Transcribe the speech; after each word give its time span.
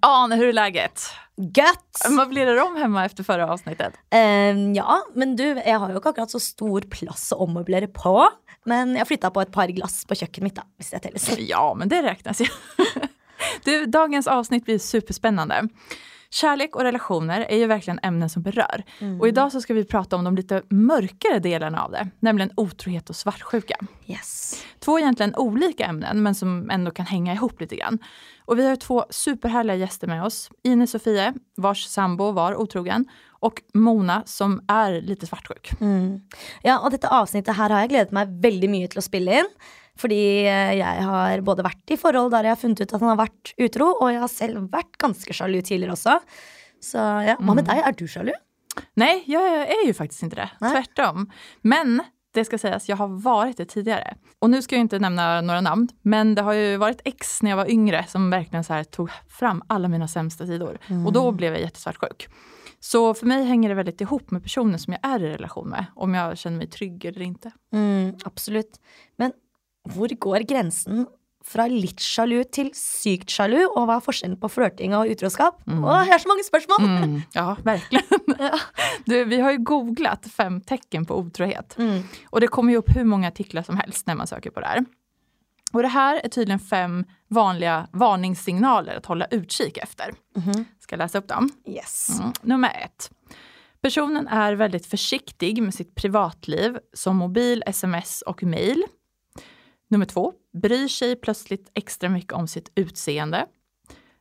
Ane, 0.00 0.36
hur 0.36 0.48
är 0.48 0.52
läget? 0.52 1.02
Gött! 1.36 1.98
Vad 2.08 2.28
blir 2.28 2.46
det 2.46 2.62
om 2.62 2.76
hemma 2.76 3.04
efter 3.04 3.24
förra 3.24 3.52
avsnittet? 3.52 3.94
Um, 4.14 4.74
ja, 4.74 5.02
men 5.14 5.36
du, 5.36 5.44
jeg 5.44 5.78
har 5.78 5.90
jo 5.90 6.00
ikke 6.00 6.12
akkurat 6.12 6.32
så 6.32 6.40
stor 6.42 6.84
plass 6.92 7.30
å 7.32 7.40
ommøblere 7.46 7.88
på. 7.94 8.14
Men 8.68 8.92
jeg 8.98 9.08
flytta 9.08 9.30
på 9.32 9.40
et 9.40 9.52
par 9.54 9.72
glass 9.72 10.02
på 10.04 10.18
kjøkkenet 10.20 10.46
mitt, 10.46 10.58
da, 10.58 10.66
hvis 10.76 10.92
det 10.92 11.00
telles. 11.06 11.30
Ja, 11.48 11.64
men 11.74 11.88
det 11.88 12.02
räknas 12.06 12.44
ju. 12.44 12.50
Du, 13.64 13.86
dagens 13.88 14.26
avsnitt 14.28 14.66
blir 14.66 14.76
superspännande. 14.78 15.62
Kärlek 16.32 16.76
och 16.76 16.82
relationer 16.82 17.40
är 17.40 17.56
ju 17.56 17.66
verkligen 17.66 18.00
ämnen 18.02 18.28
som 18.28 18.42
berör. 18.42 18.84
Och 19.20 19.28
idag 19.28 19.52
så 19.52 19.60
ska 19.60 19.74
vi 19.74 19.84
prata 19.84 20.16
om 20.16 20.24
de 20.24 20.36
lite 20.36 20.62
mörkare 20.70 21.38
delarna 21.38 21.82
av 21.84 21.90
det, 21.90 22.08
nämligen 22.20 22.50
otrohet 22.56 23.10
och 23.10 23.16
svartsjuka. 23.16 23.76
Yes. 24.06 24.64
Två 24.78 24.98
egentligen 24.98 25.34
olika 25.36 25.86
ämnen 25.86 26.22
men 26.22 26.34
som 26.34 26.70
ändå 26.70 26.90
kan 26.90 27.06
hänga 27.06 27.34
ihop 27.34 27.60
lite 27.60 27.76
grann. 27.76 27.98
Och 28.44 28.58
vi 28.58 28.68
har 28.68 28.76
två 28.76 29.04
superhärliga 29.10 29.76
gäster 29.76 30.06
med 30.06 30.24
oss. 30.24 30.50
Ines 30.62 30.90
Sofie, 30.90 31.34
vars 31.56 31.84
sambo 31.84 32.32
var 32.32 32.54
otrogen, 32.54 33.04
och 33.40 33.62
Mona 33.74 34.22
som 34.26 34.64
är 34.68 35.00
lite 35.00 35.26
svartsjuk. 35.26 35.70
Ja, 36.62 36.78
og 36.78 36.90
dette 36.90 37.08
avsnittet 37.08 37.56
här 37.56 37.70
har 37.70 37.80
jeg 37.80 37.88
gledet 37.88 38.12
meg 38.12 38.28
veldig 38.42 38.68
mye 38.70 38.88
til 38.88 39.00
å 39.00 39.04
spille 39.04 39.38
inn. 39.40 39.48
Fordi 40.00 40.20
eh, 40.48 40.74
jeg 40.80 41.08
har 41.08 41.42
både 41.46 41.64
vært 41.66 41.92
i 41.92 41.98
forhold 42.00 42.32
der 42.34 42.48
jeg 42.48 42.56
har 42.56 42.60
funnet 42.60 42.84
ut 42.84 42.94
at 42.94 43.00
han 43.00 43.12
har 43.12 43.20
vært 43.20 43.52
utro, 43.60 43.90
og 43.98 44.12
jeg 44.12 44.22
har 44.22 44.32
selv 44.32 44.70
vært 44.72 44.96
ganske 45.02 45.36
sjalu 45.36 45.60
tidligere 45.60 45.96
også. 45.96 46.20
Så 46.80 47.02
ja, 47.26 47.36
hva 47.36 47.56
med 47.58 47.68
deg? 47.68 47.82
Er 47.84 47.96
du 47.98 48.06
sjalu? 48.08 48.32
Nej, 48.94 49.24
jag 49.26 49.42
är 49.42 49.86
ju 49.86 49.94
faktiskt 49.94 50.22
inte 50.22 50.36
det. 50.36 50.50
Nej. 50.60 50.70
Tvärtom. 50.70 51.30
Men 51.60 52.02
det 52.32 52.44
ska 52.44 52.58
sägas, 52.58 52.88
jag 52.88 52.96
har 52.96 53.08
varit 53.08 53.56
det 53.56 53.64
tidigare. 53.64 54.14
Och 54.38 54.50
nu 54.50 54.62
ska 54.62 54.74
jag 54.74 54.80
inte 54.80 54.98
nämna 54.98 55.40
några 55.40 55.60
namn, 55.60 55.88
men 56.02 56.34
det 56.34 56.42
har 56.42 56.52
ju 56.52 56.76
varit 56.76 57.00
ex 57.04 57.42
när 57.42 57.50
jag 57.50 57.56
var 57.56 57.70
yngre 57.70 58.04
som 58.08 58.30
verkligen 58.30 58.64
så 58.64 58.72
här 58.72 58.84
tog 58.84 59.10
fram 59.28 59.62
alla 59.66 59.88
mina 59.88 60.08
sämsta 60.08 60.46
sidor. 60.46 60.78
Och 61.06 61.12
då 61.12 61.32
blev 61.32 61.52
jag 61.52 61.60
jättesvartsjuk. 61.60 62.28
Så 62.80 63.14
för 63.14 63.26
mig 63.26 63.44
hänger 63.44 63.68
det 63.68 63.74
väldigt 63.74 64.00
ihop 64.00 64.30
med 64.30 64.42
personen 64.42 64.78
som 64.78 64.92
jag 64.92 65.12
är 65.12 65.24
i 65.24 65.28
relation 65.28 65.68
med, 65.68 65.84
om 65.94 66.14
jag 66.14 66.38
känner 66.38 66.56
mig 66.56 66.66
trygg 66.66 67.04
eller 67.04 67.20
inte. 67.20 67.50
Mm, 67.72 68.14
absolutt. 68.24 68.80
Men 69.16 69.32
hvor 69.88 70.12
går 70.20 70.44
grensen 70.48 71.06
fra 71.50 71.64
litt 71.72 72.02
sjalu 72.04 72.42
til 72.52 72.68
sykt 72.76 73.32
sjalu, 73.32 73.62
og 73.72 73.86
hva 73.88 73.96
er 73.96 74.04
forskjellen 74.04 74.36
på 74.42 74.50
flørting 74.52 74.92
og 74.94 75.08
utroskap? 75.08 75.62
Å, 75.64 75.94
jeg 76.04 76.10
har 76.12 76.20
så 76.20 76.28
mange 76.28 76.44
spørsmål! 76.44 76.84
Mm, 76.84 77.14
ja, 77.38 77.46
virkelig. 77.64 78.02
Du, 79.08 79.14
vi 79.24 79.38
har 79.40 79.54
jo 79.56 79.62
googlet 79.72 80.28
fem 80.30 80.60
tecken 80.68 81.06
på 81.08 81.16
utrohet, 81.24 81.78
Mm. 81.80 82.02
og 82.30 82.40
det 82.44 82.50
kommer 82.52 82.76
jo 82.76 82.82
opp 82.84 82.92
hvor 82.92 83.08
mange 83.08 83.26
artikler 83.32 83.64
som 83.64 83.80
helst 83.80 84.06
når 84.06 84.20
man 84.20 84.28
søker 84.28 84.52
på 84.52 84.60
det 84.60 84.68
her. 84.74 84.82
Og 85.72 85.84
det 85.86 85.92
her 85.94 86.18
er 86.18 86.28
tydeligvis 86.34 86.66
fem 86.68 87.00
vanlige 87.30 87.86
varningssignaler 87.92 88.96
att 88.96 89.06
hålla 89.06 89.26
utkik 89.30 89.78
efter. 89.78 90.10
Skal 90.82 90.96
jeg 90.98 90.98
lese 90.98 91.18
opp 91.22 91.28
dem? 91.30 91.48
Yes. 91.66 92.18
Mm. 92.18 92.32
Nummer 92.42 92.70
ett. 92.84 93.06
Personen 93.80 94.26
er 94.28 94.58
veldig 94.58 94.80
forsiktig 94.84 95.54
med 95.62 95.72
sitt 95.72 95.94
privatliv 95.94 96.76
som 96.92 97.16
mobil, 97.22 97.62
sms 97.70 98.22
og 98.26 98.42
mail. 98.42 98.82
Nummer 99.90 100.06
två. 100.06 100.32
Bryr 100.52 100.88
sig 100.88 101.16
plötsligt 101.16 101.70
extra 101.74 102.08
mycket 102.08 102.32
om 102.32 102.48
sitt 102.48 102.72
utseende. 102.74 103.46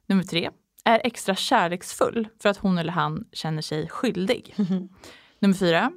Nummer 0.05 0.23
tre. 0.23 0.49
Är 0.85 1.01
extra 1.03 1.35
kärleksfull 1.35 2.27
för 2.41 2.49
att 2.49 2.57
hon 2.57 2.77
eller 2.77 2.93
han 2.93 3.27
känner 3.31 3.61
sig 3.61 3.89
skyldig. 3.89 4.55
Nummer 5.39 5.55
fyra. 5.55 5.91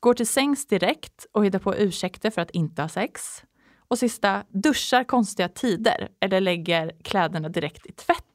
Går 0.00 0.14
till 0.14 0.26
sängs 0.26 0.66
direkt 0.66 1.26
och 1.32 1.46
hittar 1.46 1.58
på 1.58 1.76
ursäkter 1.76 2.30
för 2.30 2.42
att 2.42 2.50
inte 2.50 2.82
ha 2.82 2.88
sex. 2.88 3.42
Och 3.88 3.98
sista, 3.98 4.44
duschar 4.48 5.04
konstiga 5.04 5.48
tider 5.48 6.08
eller 6.20 6.40
lägger 6.40 6.92
kläderna 7.04 7.48
direkt 7.48 7.86
i 7.86 7.92
tvätten. 7.92 8.27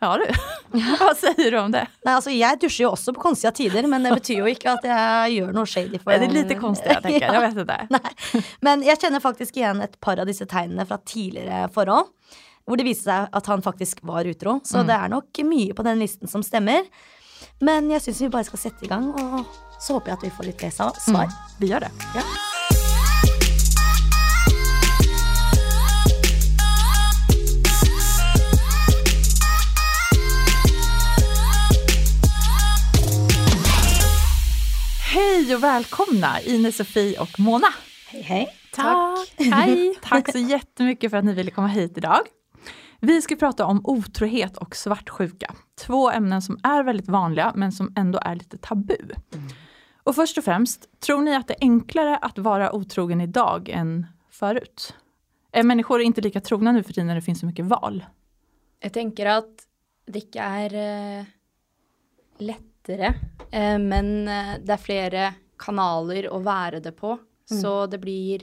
Ja 0.00 0.12
du, 0.20 0.24
Hva 1.00 1.10
sier 1.18 1.50
du 1.50 1.56
om 1.58 1.72
det? 1.74 1.84
Nei, 2.06 2.12
altså, 2.14 2.30
jeg 2.30 2.60
dusjer 2.62 2.84
jo 2.86 2.92
også 2.94 3.14
på 3.16 3.22
konstige 3.24 3.52
tider, 3.56 3.88
men 3.90 4.06
det 4.06 4.12
betyr 4.14 4.42
jo 4.44 4.50
ikke 4.50 4.76
at 4.76 4.86
jeg 4.86 5.38
gjør 5.38 5.54
noe 5.56 5.66
shady. 5.66 5.98
For 6.02 6.14
Är 6.14 6.18
det 6.24 6.30
lite 6.34 6.58
konstig 6.60 6.90
jeg 6.94 7.02
tenker, 7.02 7.26
jeg 7.34 7.54
vet 7.56 7.70
det. 7.72 7.78
Nei. 7.96 8.42
Men 8.64 8.84
jeg 8.86 9.00
kjenner 9.02 9.24
faktisk 9.24 9.58
igjen 9.58 9.82
et 9.82 9.98
par 10.04 10.20
av 10.22 10.30
disse 10.30 10.46
tegnene 10.46 10.86
fra 10.86 11.00
tidligere 11.02 11.66
forhold. 11.74 12.12
Hvor 12.68 12.76
det 12.76 12.84
viste 12.84 13.08
seg 13.08 13.32
at 13.32 13.46
han 13.48 13.62
faktisk 13.64 14.02
var 14.04 14.28
utro. 14.28 14.58
Så 14.68 14.82
det 14.84 14.92
er 14.92 15.08
nok 15.08 15.40
mye 15.48 15.72
på 15.72 15.86
den 15.86 16.02
listen 16.02 16.28
som 16.28 16.44
stemmer. 16.44 16.84
Men 17.64 17.88
jeg 17.90 18.04
syns 18.04 18.20
vi 18.26 18.28
bare 18.34 18.44
skal 18.44 18.60
sette 18.60 18.84
i 18.84 18.90
gang, 18.92 19.08
og 19.08 19.40
så 19.80 19.96
håper 19.96 20.12
jeg 20.12 20.18
at 20.20 20.28
vi 20.28 20.34
får 20.36 20.50
litt 20.50 20.66
lesa 20.68 20.92
svar. 21.00 21.32
Vi 21.58 21.72
gjør 21.72 21.88
det. 21.88 21.92
Ja. 22.18 22.26
Hej 35.48 35.56
och 35.56 35.62
välkomna 35.62 36.40
Ine-Sofie 36.40 37.20
och 37.20 37.40
Mona. 37.40 37.66
Hei, 38.08 38.22
hei. 38.22 38.48
Tack. 38.72 39.32
Hej. 39.38 39.94
Tack 40.02 40.32
så 40.32 40.38
jättemycket 40.38 41.10
för 41.10 41.16
att 41.18 41.24
ni 41.24 41.32
ville 41.32 41.50
komma 41.50 41.66
hit 41.66 41.98
idag. 41.98 42.20
Vi 43.00 43.22
ska 43.22 43.36
prata 43.36 43.66
om 43.66 43.80
otrohet 43.84 44.56
och 44.56 44.76
svartsjuka. 44.76 45.54
Två 45.80 46.10
ämnen 46.10 46.42
som 46.42 46.58
är 46.62 46.82
väldigt 46.82 47.08
vanliga 47.08 47.52
men 47.54 47.72
som 47.72 47.92
ändå 47.96 48.18
är 48.22 48.34
lite 48.34 48.58
tabu. 48.58 48.96
Och 50.02 50.14
först 50.14 50.38
och 50.38 50.44
främst, 50.44 51.00
tror 51.00 51.22
ni 51.22 51.36
att 51.36 51.48
det 51.48 51.54
är 51.54 51.60
enklare 51.60 52.16
att 52.16 52.38
vara 52.38 52.72
otrogen 52.72 53.20
idag 53.20 53.68
än 53.68 54.06
förut? 54.30 54.94
Är 55.52 55.62
människor 55.62 56.00
inte 56.00 56.20
lika 56.20 56.40
trogna 56.40 56.72
nu 56.72 56.82
för 56.82 56.92
tiden 56.92 57.06
när 57.06 57.14
det 57.14 57.22
finns 57.22 57.40
så 57.40 57.46
mycket 57.46 57.64
val? 57.64 58.04
Jeg 58.80 58.92
tenker 58.92 59.26
at 59.26 59.64
det 60.06 60.20
ikke 60.22 60.38
er 60.38 60.74
eh, 60.78 61.24
lettere, 62.88 63.14
eh, 63.50 63.78
men 63.78 64.28
eh, 64.28 64.54
det 64.64 64.74
er 64.74 64.82
flere 64.82 65.34
kanaler 65.58 66.30
å 66.32 66.40
være 66.40 66.80
det 66.80 66.92
på. 66.96 67.18
Så 67.48 67.86
det 67.88 67.96
blir 68.02 68.42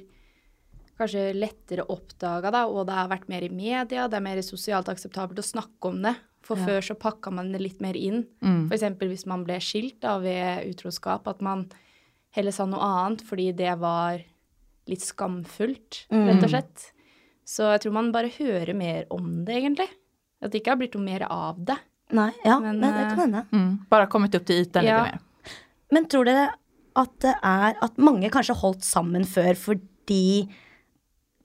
kanskje 0.97 1.33
lettere 1.35 1.83
oppdaga, 1.93 2.49
da, 2.49 2.63
og 2.65 2.87
det 2.87 2.95
har 2.97 3.09
vært 3.11 3.27
mer 3.29 3.43
i 3.45 3.51
media, 3.53 4.07
det 4.07 4.17
er 4.17 4.23
mer 4.25 4.39
sosialt 4.41 4.89
akseptabelt 4.89 5.39
å 5.39 5.45
snakke 5.45 5.91
om 5.91 5.99
det. 6.01 6.15
For 6.45 6.57
før 6.61 6.81
så 6.85 6.93
pakka 6.97 7.31
man 7.33 7.51
det 7.53 7.61
litt 7.61 7.79
mer 7.81 7.97
inn. 7.97 8.23
Mm. 8.45 8.67
Eksempel 8.73 9.09
hvis 9.09 9.25
man 9.25 9.43
ble 9.45 9.57
skilt 9.61 9.97
da, 10.01 10.19
ved 10.21 10.65
utroskap, 10.69 11.25
at 11.27 11.41
man 11.41 11.67
heller 12.37 12.53
sa 12.53 12.67
noe 12.69 12.81
annet 12.85 13.23
fordi 13.25 13.51
det 13.57 13.73
var 13.81 14.21
litt 14.89 15.01
skamfullt, 15.01 16.03
rett 16.13 16.45
og 16.45 16.51
slett. 16.51 16.89
Så 17.45 17.69
jeg 17.73 17.85
tror 17.85 17.95
man 17.97 18.11
bare 18.13 18.33
hører 18.33 18.73
mer 18.77 19.05
om 19.13 19.43
det, 19.45 19.57
egentlig. 19.57 19.89
At 20.41 20.53
det 20.53 20.61
ikke 20.61 20.75
har 20.75 20.81
blitt 20.81 20.97
noe 20.97 21.05
mer 21.05 21.25
av 21.29 21.61
det. 21.65 21.77
Nei, 22.13 22.29
ja, 22.45 22.59
men, 22.61 22.79
Men, 22.79 22.93
det 22.93 23.05
kan 23.09 23.17
eh, 23.17 23.23
hende. 23.23 23.45
Mm. 23.51 23.71
bare 23.89 24.07
kommet 24.11 24.35
opp 24.37 24.45
til 24.45 24.61
ytan 24.65 24.85
Ja. 24.85 25.03
litt 25.03 25.15
mer? 25.15 25.55
Men 25.91 26.05
tror 26.11 26.25
dere 26.25 26.51
at 26.95 27.15
det 27.19 27.33
er 27.43 27.75
at 27.81 27.97
mange 27.97 28.29
kanskje 28.31 28.55
holdt 28.55 28.85
sammen 28.85 29.25
før 29.27 29.55
fordi 29.57 30.47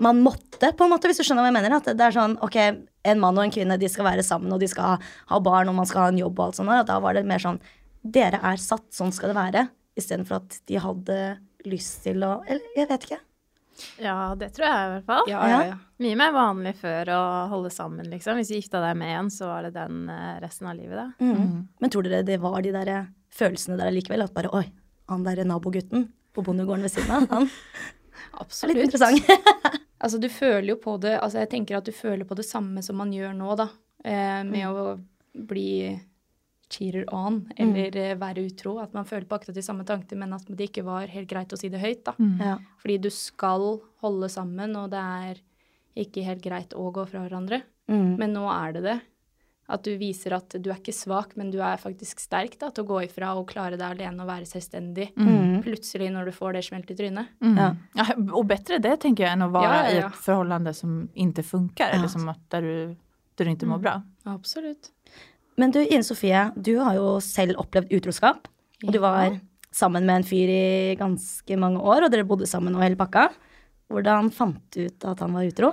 man 0.01 0.23
måtte, 0.25 0.71
på 0.77 0.85
en 0.85 0.93
måte, 0.95 1.09
hvis 1.11 1.19
du 1.21 1.25
skjønner 1.27 1.45
hva 1.45 1.51
jeg 1.51 1.57
mener? 1.59 1.77
At 1.77 1.91
det 1.93 2.05
er 2.07 2.15
sånn, 2.15 2.39
ok, 2.41 2.57
en 3.05 3.21
mann 3.21 3.37
og 3.37 3.45
en 3.45 3.53
kvinne, 3.53 3.77
de 3.81 3.89
skal 3.89 4.07
være 4.07 4.25
sammen, 4.25 4.53
og 4.53 4.61
de 4.63 4.69
skal 4.71 4.95
ha, 4.95 5.11
ha 5.29 5.41
barn, 5.45 5.69
og 5.69 5.77
man 5.77 5.89
skal 5.89 6.07
ha 6.07 6.13
en 6.13 6.21
jobb 6.21 6.39
og 6.39 6.47
alt 6.47 6.61
sånt 6.61 6.73
der. 6.73 6.85
Og 6.85 6.89
da 6.89 6.97
var 7.05 7.19
det 7.19 7.27
mer 7.29 7.43
sånn, 7.43 7.61
dere 8.01 8.41
er 8.41 8.57
satt, 8.57 8.87
sånn 8.97 9.13
skal 9.13 9.35
det 9.35 9.37
være. 9.37 9.67
Istedenfor 10.01 10.39
at 10.41 10.57
de 10.71 10.81
hadde 10.81 11.19
lyst 11.69 12.01
til 12.07 12.25
å 12.25 12.39
Eller, 12.49 12.65
jeg 12.79 12.89
vet 12.89 13.05
ikke. 13.09 13.21
Ja, 14.03 14.35
det 14.39 14.51
tror 14.57 14.67
jeg 14.67 14.87
i 14.87 14.93
hvert 14.95 15.09
fall. 15.09 15.31
Ja, 15.31 15.41
ja, 15.51 15.61
ja. 15.71 15.79
Mye 16.01 16.19
mer 16.19 16.33
vanlig 16.35 16.75
før 16.81 17.13
å 17.15 17.21
holde 17.53 17.73
sammen, 17.75 18.09
liksom. 18.13 18.41
Hvis 18.41 18.53
du 18.53 18.57
gifta 18.57 18.81
deg 18.85 18.97
med 19.01 19.13
en, 19.19 19.31
så 19.33 19.51
var 19.51 19.67
det 19.67 19.75
den 19.77 20.07
eh, 20.13 20.39
resten 20.43 20.71
av 20.71 20.79
livet, 20.79 20.97
da. 20.97 21.09
Mm. 21.21 21.69
Men 21.81 21.93
tror 21.93 22.09
dere 22.09 22.25
det 22.27 22.41
var 22.43 22.61
de 22.65 22.73
der 22.75 22.93
eh, 22.95 23.11
følelsene 23.37 23.79
der 23.81 23.93
likevel? 23.95 24.25
At 24.27 24.35
bare 24.37 24.53
oi, 24.57 24.65
han 25.13 25.27
derre 25.27 25.47
nabogutten 25.49 26.09
på 26.35 26.45
bondegården 26.47 26.87
ved 26.87 26.95
siden 26.95 27.15
av, 27.17 27.29
han 27.31 27.49
er 28.41 28.73
litt 28.73 28.85
interessant. 28.89 29.79
Altså, 30.01 30.17
du 30.17 30.31
føler 30.33 30.71
jo 30.73 30.79
på 30.81 30.95
det 30.97 31.19
Altså, 31.19 31.43
jeg 31.43 31.51
tenker 31.53 31.77
at 31.77 31.85
du 31.85 31.93
føler 31.93 32.25
på 32.25 32.33
det 32.39 32.47
samme 32.49 32.81
som 32.81 32.97
man 32.97 33.11
gjør 33.13 33.35
nå, 33.37 33.53
da. 33.61 33.67
Eh, 34.01 34.39
med 34.49 34.65
å 34.65 34.95
bli 35.51 35.93
cheater 36.71 37.05
on, 37.15 37.43
eller 37.59 37.97
eh, 37.99 38.17
være 38.21 38.47
utro. 38.47 38.77
At 38.83 38.95
man 38.95 39.05
føler 39.09 39.27
på 39.29 39.37
akkurat 39.39 39.59
de 39.59 39.65
samme 39.67 39.85
tankene, 39.89 40.23
men 40.25 40.37
at 40.39 40.47
det 40.49 40.71
ikke 40.71 40.87
var 40.87 41.11
helt 41.11 41.29
greit 41.31 41.53
å 41.53 41.59
si 41.59 41.69
det 41.73 41.83
høyt, 41.83 42.05
da. 42.07 42.15
ja. 42.41 42.57
Fordi 42.83 42.99
du 43.05 43.11
skal 43.15 43.81
holde 44.05 44.31
sammen, 44.33 44.77
og 44.79 44.91
det 44.95 45.03
er 45.03 45.41
ikke 46.01 46.25
helt 46.25 46.43
greit 46.45 46.75
å 46.79 46.91
gå 46.95 47.07
fra 47.11 47.25
hverandre. 47.27 47.63
Mm. 47.91 48.13
Men 48.21 48.37
nå 48.37 48.47
er 48.53 48.77
det 48.79 48.85
det. 48.87 49.01
At 49.71 49.85
du 49.87 49.93
viser 50.01 50.35
at 50.35 50.55
du 50.59 50.67
er 50.73 50.81
ikke 50.81 50.95
svak, 50.95 51.37
men 51.39 51.53
du 51.55 51.61
er 51.63 51.79
faktisk 51.79 52.19
sterk 52.23 52.57
da, 52.59 52.73
til 52.75 52.83
å 52.83 52.89
gå 52.89 53.03
ifra 53.07 53.29
og 53.39 53.45
klare 53.53 53.77
deg 53.79 53.87
alene 53.87 54.25
og 54.25 54.31
være 54.31 54.49
selvstendig. 54.51 55.13
Mm. 55.15 55.61
Plutselig 55.63 56.09
når 56.11 56.31
du 56.31 56.35
får 56.35 56.57
det 56.57 56.65
smelt 56.67 56.91
i 56.91 56.97
trynet. 56.99 57.31
Mm. 57.39 57.55
Ja. 57.59 57.69
Ja, 57.95 58.07
och 58.33 58.47
bättre 58.47 58.79
det 58.83 58.97
tenker 59.05 59.29
jeg, 59.29 59.37
enn 59.37 59.47
å 59.47 59.51
være 59.55 59.77
Ja, 59.77 59.85
ja, 59.87 59.93
i 59.95 60.03
et 60.09 60.19
forhold 60.25 60.75
som 60.75 60.97
ikke 61.15 61.45
funker, 61.47 61.87
Ja. 61.87 61.99
eller 61.99 62.11
som 62.11 62.27
at 62.29 62.43
der 62.51 62.67
du, 62.67 62.97
der 63.37 63.45
du 63.45 63.51
ikke 63.53 63.71
mår 63.71 63.83
bra. 63.85 63.95
Absolutt. 64.27 64.91
Men 65.61 65.75
du, 65.75 65.81
Ine 65.85 66.07
Sofie, 66.07 66.47
du 66.57 66.75
har 66.81 66.97
jo 66.97 67.19
selv 67.25 67.61
opplevd 67.61 67.93
utroskap. 67.99 68.49
Og 68.81 68.95
du 68.95 69.01
var 69.03 69.37
sammen 69.75 70.07
med 70.09 70.21
en 70.21 70.27
fyr 70.27 70.51
i 70.51 70.97
ganske 70.99 71.59
mange 71.61 71.83
år, 71.85 72.07
og 72.07 72.13
dere 72.13 72.27
bodde 72.27 72.49
sammen 72.49 72.77
og 72.79 72.85
hele 72.85 72.99
pakka. 72.99 73.29
Hvordan 73.91 74.31
fant 74.33 74.63
du 74.75 74.87
ut 74.87 75.07
at 75.11 75.21
han 75.21 75.35
var 75.37 75.49
utro? 75.49 75.73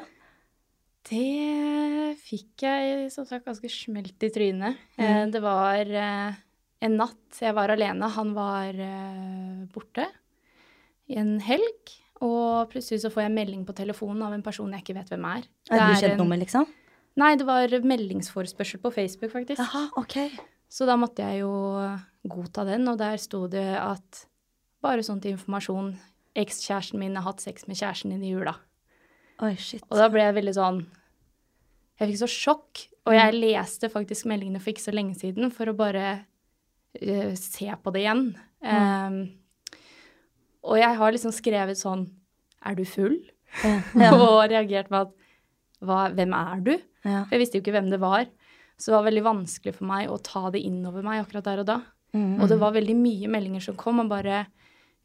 Det 1.07 2.17
fikk 2.19 2.65
jeg 2.65 3.11
som 3.13 3.27
sagt 3.29 3.47
ganske 3.47 3.69
smelt 3.71 4.25
i 4.25 4.31
trynet. 4.33 4.79
Mm. 4.99 5.31
det 5.31 5.41
var 5.43 5.87
eh, 5.87 6.39
en 6.83 6.97
natt 6.99 7.39
jeg 7.39 7.55
var 7.55 7.71
alene. 7.71 8.09
Han 8.17 8.33
var 8.35 8.75
eh, 8.75 9.61
borte 9.71 10.09
i 11.07 11.15
en 11.21 11.37
helg. 11.43 11.95
Og 12.25 12.67
plutselig 12.73 13.03
så 13.03 13.13
får 13.13 13.27
jeg 13.27 13.35
melding 13.37 13.63
på 13.63 13.75
telefonen 13.77 14.25
av 14.25 14.33
en 14.33 14.43
person 14.43 14.71
jeg 14.73 14.83
ikke 14.83 14.97
vet 14.97 15.13
hvem 15.13 15.29
er. 15.29 15.47
Er 15.69 15.77
du 15.77 15.83
kjent 15.85 15.97
ukjent 16.01 16.21
nummer, 16.23 16.41
liksom? 16.41 16.65
Nei, 17.17 17.33
det 17.39 17.47
var 17.47 17.73
meldingsforespørsel 17.81 18.81
på 18.83 18.91
Facebook, 18.93 19.31
faktisk. 19.33 19.61
Aha, 19.63 19.87
ok. 19.97 20.19
Så 20.69 20.85
da 20.85 20.97
måtte 20.99 21.25
jeg 21.25 21.41
jo 21.41 21.51
godta 22.27 22.65
den, 22.67 22.85
og 22.91 22.99
der 22.99 23.17
sto 23.21 23.45
det 23.49 23.71
at 23.79 24.27
bare 24.83 25.05
sånn 25.05 25.21
til 25.23 25.35
informasjon 25.37 25.95
Ekskjæresten 26.37 27.01
min 27.01 27.15
har 27.17 27.25
hatt 27.25 27.41
sex 27.41 27.65
med 27.65 27.79
kjæresten 27.79 28.11
din 28.13 28.25
i 28.27 28.35
jula. 28.35 28.53
Oi, 29.41 29.55
shit. 29.57 29.81
Og 29.89 29.97
da 29.97 30.05
ble 30.13 30.21
jeg 30.21 30.35
veldig 30.37 30.53
sånn 30.53 30.83
Jeg 31.97 32.11
fikk 32.11 32.19
så 32.19 32.29
sjokk. 32.29 32.83
Og 33.07 33.15
jeg 33.15 33.37
leste 33.37 33.89
faktisk 33.89 34.27
meldingene 34.29 34.61
for 34.61 34.73
ikke 34.73 34.83
så 34.83 34.93
lenge 34.93 35.15
siden 35.17 35.49
for 35.55 35.71
å 35.71 35.77
bare 35.77 36.05
uh, 36.99 37.31
se 37.39 37.71
på 37.71 37.93
det 37.95 38.03
igjen. 38.03 38.25
Um, 38.61 39.17
og 40.67 40.77
jeg 40.77 40.99
har 40.99 41.13
liksom 41.15 41.33
skrevet 41.33 41.79
sånn 41.79 42.07
Er 42.65 42.77
du 42.77 42.83
full? 42.89 43.17
Ja. 43.63 44.11
og 44.17 44.43
reagert 44.51 44.91
med 44.93 45.07
at 45.07 45.26
hva, 45.85 46.07
Hvem 46.15 46.33
er 46.37 46.63
du? 46.65 46.73
Ja. 47.05 47.23
For 47.25 47.35
jeg 47.35 47.43
visste 47.43 47.59
jo 47.59 47.65
ikke 47.65 47.75
hvem 47.77 47.91
det 47.93 48.01
var. 48.01 48.27
Så 48.77 48.91
det 48.91 48.97
var 48.97 49.07
veldig 49.07 49.25
vanskelig 49.25 49.73
for 49.77 49.89
meg 49.89 50.09
å 50.11 50.19
ta 50.21 50.47
det 50.53 50.61
inn 50.65 50.83
over 50.85 51.05
meg 51.05 51.23
akkurat 51.23 51.47
der 51.47 51.63
og 51.63 51.69
da. 51.69 51.77
Mm. 52.15 52.37
Og 52.41 52.49
det 52.51 52.57
var 52.61 52.75
veldig 52.75 52.95
mye 52.97 53.29
meldinger 53.31 53.63
som 53.67 53.77
kom, 53.79 54.01
og 54.03 54.11
bare 54.11 54.45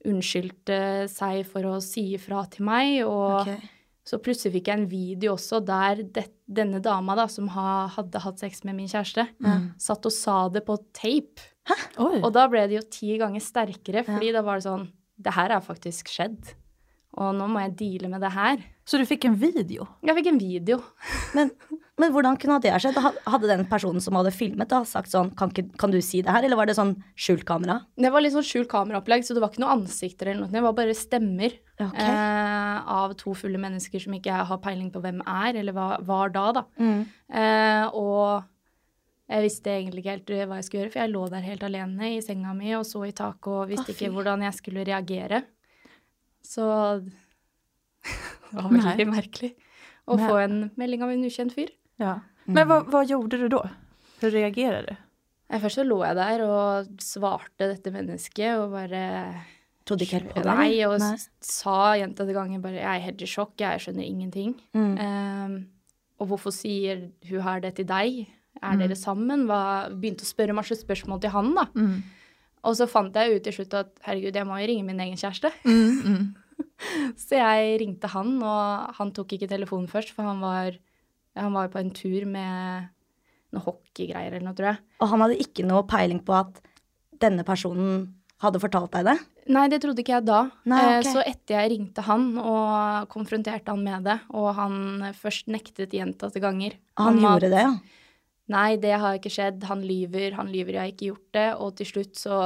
unnskyldte 0.08 1.06
seg 1.10 1.44
for 1.48 1.68
å 1.68 1.78
si 1.82 2.12
ifra 2.16 2.44
til 2.52 2.66
meg. 2.68 2.98
Og 3.06 3.42
okay. 3.44 3.70
så 4.06 4.20
plutselig 4.22 4.58
fikk 4.58 4.70
jeg 4.70 4.80
en 4.80 4.88
video 4.90 5.36
også 5.36 5.62
der 5.64 6.04
det, 6.04 6.26
denne 6.44 6.82
dama 6.84 7.16
da, 7.18 7.28
som 7.32 7.48
ha, 7.54 7.86
hadde 7.96 8.24
hatt 8.24 8.42
sex 8.42 8.64
med 8.68 8.76
min 8.80 8.90
kjæreste, 8.90 9.28
satt 9.80 10.08
og 10.08 10.14
sa 10.14 10.38
det 10.52 10.64
på 10.68 10.76
tape. 10.96 11.48
Og 12.02 12.32
da 12.34 12.48
ble 12.50 12.66
det 12.68 12.80
jo 12.80 12.88
ti 12.90 13.14
ganger 13.20 13.44
sterkere, 13.44 14.04
fordi 14.08 14.32
da 14.34 14.42
var 14.44 14.58
det 14.58 14.66
sånn 14.66 14.88
Det 15.22 15.34
her 15.36 15.52
er 15.54 15.62
faktisk 15.62 16.08
skjedd. 16.10 16.56
Og 17.20 17.34
nå 17.36 17.46
må 17.50 17.60
jeg 17.66 17.74
deale 17.76 18.08
med 18.08 18.22
det 18.24 18.30
her. 18.32 18.60
Så 18.88 18.98
du 18.98 19.04
fikk 19.06 19.26
en 19.28 19.34
video? 19.38 19.84
Jeg 20.02 20.16
fikk 20.16 20.28
en 20.32 20.40
video. 20.40 20.78
Men, 21.36 21.50
men 22.00 22.10
hvordan 22.12 22.36
kunne 22.40 22.58
det 22.64 22.72
ha 22.72 22.78
skjedd? 22.82 22.96
Hadde 23.28 23.48
den 23.48 23.62
personen 23.70 24.02
som 24.02 24.16
hadde 24.18 24.32
filmet, 24.34 24.68
da, 24.68 24.80
sagt 24.88 25.12
sånn 25.12 25.30
kan, 25.38 25.52
ikke, 25.52 25.76
kan 25.78 25.92
du 25.92 26.00
si 26.02 26.22
det 26.24 26.32
her, 26.34 26.44
eller 26.44 26.58
var 26.58 26.68
det 26.68 26.74
sånn 26.76 26.94
skjult 27.14 27.44
kamera? 27.48 27.78
Det 28.00 28.10
var 28.12 28.24
litt 28.24 28.34
sånn 28.34 28.44
skjult 28.44 28.70
kameraopplegg, 28.72 29.24
så 29.24 29.36
det 29.36 29.42
var 29.44 29.52
ikke 29.52 29.62
noe 29.62 29.76
ansikter 29.76 30.32
eller 30.32 30.46
noe. 30.46 30.52
Det 30.52 30.64
var 30.64 30.74
bare 30.76 30.96
stemmer 30.98 31.54
okay. 31.76 32.08
eh, 32.08 32.90
av 32.96 33.14
to 33.20 33.36
fulle 33.38 33.60
mennesker 33.60 34.02
som 34.02 34.16
ikke 34.18 34.40
har 34.50 34.60
peiling 34.64 34.90
på 34.92 35.04
hvem 35.04 35.20
er, 35.22 35.60
eller 35.62 35.76
hva 35.76 35.88
var 36.08 36.32
da, 36.34 36.46
da. 36.58 36.64
Mm. 36.80 37.04
Eh, 37.28 37.86
og 37.92 38.48
jeg 39.32 39.46
visste 39.46 39.72
egentlig 39.72 40.02
ikke 40.02 40.16
helt 40.16 40.34
hva 40.50 40.58
jeg 40.58 40.68
skulle 40.68 40.84
gjøre, 40.84 40.94
for 40.96 41.04
jeg 41.04 41.12
lå 41.14 41.24
der 41.32 41.46
helt 41.46 41.66
alene 41.68 42.14
i 42.16 42.20
senga 42.24 42.52
mi 42.56 42.74
og 42.76 42.84
så 42.88 43.06
i 43.06 43.14
taket 43.16 43.52
og 43.52 43.70
visste 43.70 43.92
oh, 43.92 43.94
ikke 43.94 44.12
hvordan 44.16 44.44
jeg 44.48 44.58
skulle 44.58 44.84
reagere. 44.88 45.44
Så 46.42 46.66
det 48.52 48.58
var 48.58 48.70
veldig 48.74 49.06
merkelig 49.08 49.52
å 50.08 50.16
Men- 50.18 50.28
få 50.28 50.36
en 50.42 50.70
melding 50.76 51.02
av 51.02 51.10
en 51.10 51.24
ukjent 51.24 51.54
fyr. 51.54 51.70
Ja. 51.98 52.20
Men 52.46 52.66
hva, 52.68 52.80
hva 52.84 53.04
gjorde 53.06 53.38
du 53.38 53.48
da? 53.48 53.62
Hvordan 54.20 54.32
reagerer 54.34 54.86
du? 54.88 54.96
Først 55.52 55.76
så 55.78 55.84
lå 55.86 55.98
jeg 56.06 56.16
der 56.16 56.42
og 56.46 56.86
svarte 56.98 57.68
dette 57.68 57.92
mennesket 57.92 58.56
og 58.58 58.70
bare 58.72 59.44
Trodde 59.84 60.02
ikke 60.06 60.20
helt 60.20 60.30
på 60.34 60.42
deg? 60.42 60.56
Nei, 60.56 60.84
og 60.86 60.98
Nei. 61.02 61.16
sa 61.42 61.94
gjentatte 61.98 62.32
ganger 62.32 62.60
bare 62.62 62.78
Jeg 62.78 62.86
er 62.86 63.04
helt 63.04 63.22
i 63.22 63.26
sjokk, 63.26 63.56
jeg 63.58 63.80
skjønner 63.82 64.06
ingenting. 64.06 64.54
Mm. 64.74 64.92
Um, 65.02 65.66
og 66.20 66.28
hvorfor 66.30 66.52
sier 66.54 67.10
hun 67.28 67.40
her 67.42 67.60
det 67.60 67.74
til 67.76 67.84
deg? 67.86 68.28
Er 68.62 68.76
Mm. 68.76 68.78
dere 68.78 68.94
sammen? 68.96 69.46
Hva, 69.46 69.90
begynte 69.90 70.22
å 70.22 70.30
spørre 70.32 70.54
masse 70.54 70.76
spørsmål 70.78 71.20
til 71.20 71.30
han, 71.30 71.54
da. 71.54 71.64
Mm. 71.74 72.02
Og 72.62 72.76
så 72.78 72.86
fant 72.90 73.16
jeg 73.18 73.36
ut 73.36 73.44
til 73.44 73.56
slutt 73.56 73.74
at 73.78 73.92
herregud, 74.06 74.36
jeg 74.38 74.46
må 74.46 74.60
jo 74.60 74.70
ringe 74.70 74.86
min 74.86 75.02
egen 75.02 75.18
kjæreste. 75.18 75.50
Mm, 75.66 75.98
mm. 76.06 76.24
Så 77.24 77.38
jeg 77.38 77.76
ringte 77.82 78.10
han, 78.12 78.36
og 78.38 78.96
han 78.98 79.12
tok 79.16 79.34
ikke 79.34 79.50
telefonen 79.50 79.90
først, 79.90 80.12
for 80.14 80.26
han 80.26 80.42
var, 80.42 80.76
han 81.38 81.54
var 81.56 81.70
på 81.72 81.80
en 81.80 81.90
tur 81.94 82.26
med 82.30 82.90
noe 83.52 83.64
hockeygreier 83.66 84.32
eller 84.32 84.46
noe, 84.46 84.56
tror 84.56 84.72
jeg. 84.72 84.82
Og 85.02 85.10
han 85.10 85.24
hadde 85.24 85.40
ikke 85.42 85.66
noe 85.66 85.84
peiling 85.90 86.22
på 86.24 86.36
at 86.38 86.62
denne 87.22 87.44
personen 87.46 88.06
hadde 88.42 88.62
fortalt 88.62 88.92
deg 88.94 89.06
det? 89.10 89.16
Nei, 89.52 89.64
det 89.70 89.80
trodde 89.82 90.02
ikke 90.02 90.14
jeg 90.16 90.26
da. 90.26 90.42
Nei, 90.70 90.82
okay. 91.00 91.08
Så 91.10 91.22
etter 91.22 91.58
jeg 91.58 91.72
ringte 91.74 92.04
han 92.06 92.28
og 92.38 93.08
konfronterte 93.10 93.74
han 93.74 93.82
med 93.82 94.06
det, 94.06 94.18
og 94.34 94.52
han 94.58 94.76
først 95.18 95.50
nektet 95.50 95.94
gjentatte 95.94 96.42
ganger 96.42 96.78
Han 97.00 97.18
han 97.18 97.20
gjorde 97.24 97.50
at, 97.50 97.54
det, 97.54 97.64
ja. 97.66 98.01
Nei, 98.48 98.76
det 98.76 98.98
har 98.98 99.14
ikke 99.18 99.30
skjedd. 99.30 99.62
Han 99.64 99.82
lyver. 99.86 100.32
Han 100.34 100.48
lyver, 100.52 100.72
jeg 100.72 100.80
har 100.82 100.90
ikke 100.92 101.10
gjort 101.12 101.32
det. 101.32 101.46
Og 101.62 101.76
til 101.76 101.86
slutt 101.86 102.14
så 102.18 102.40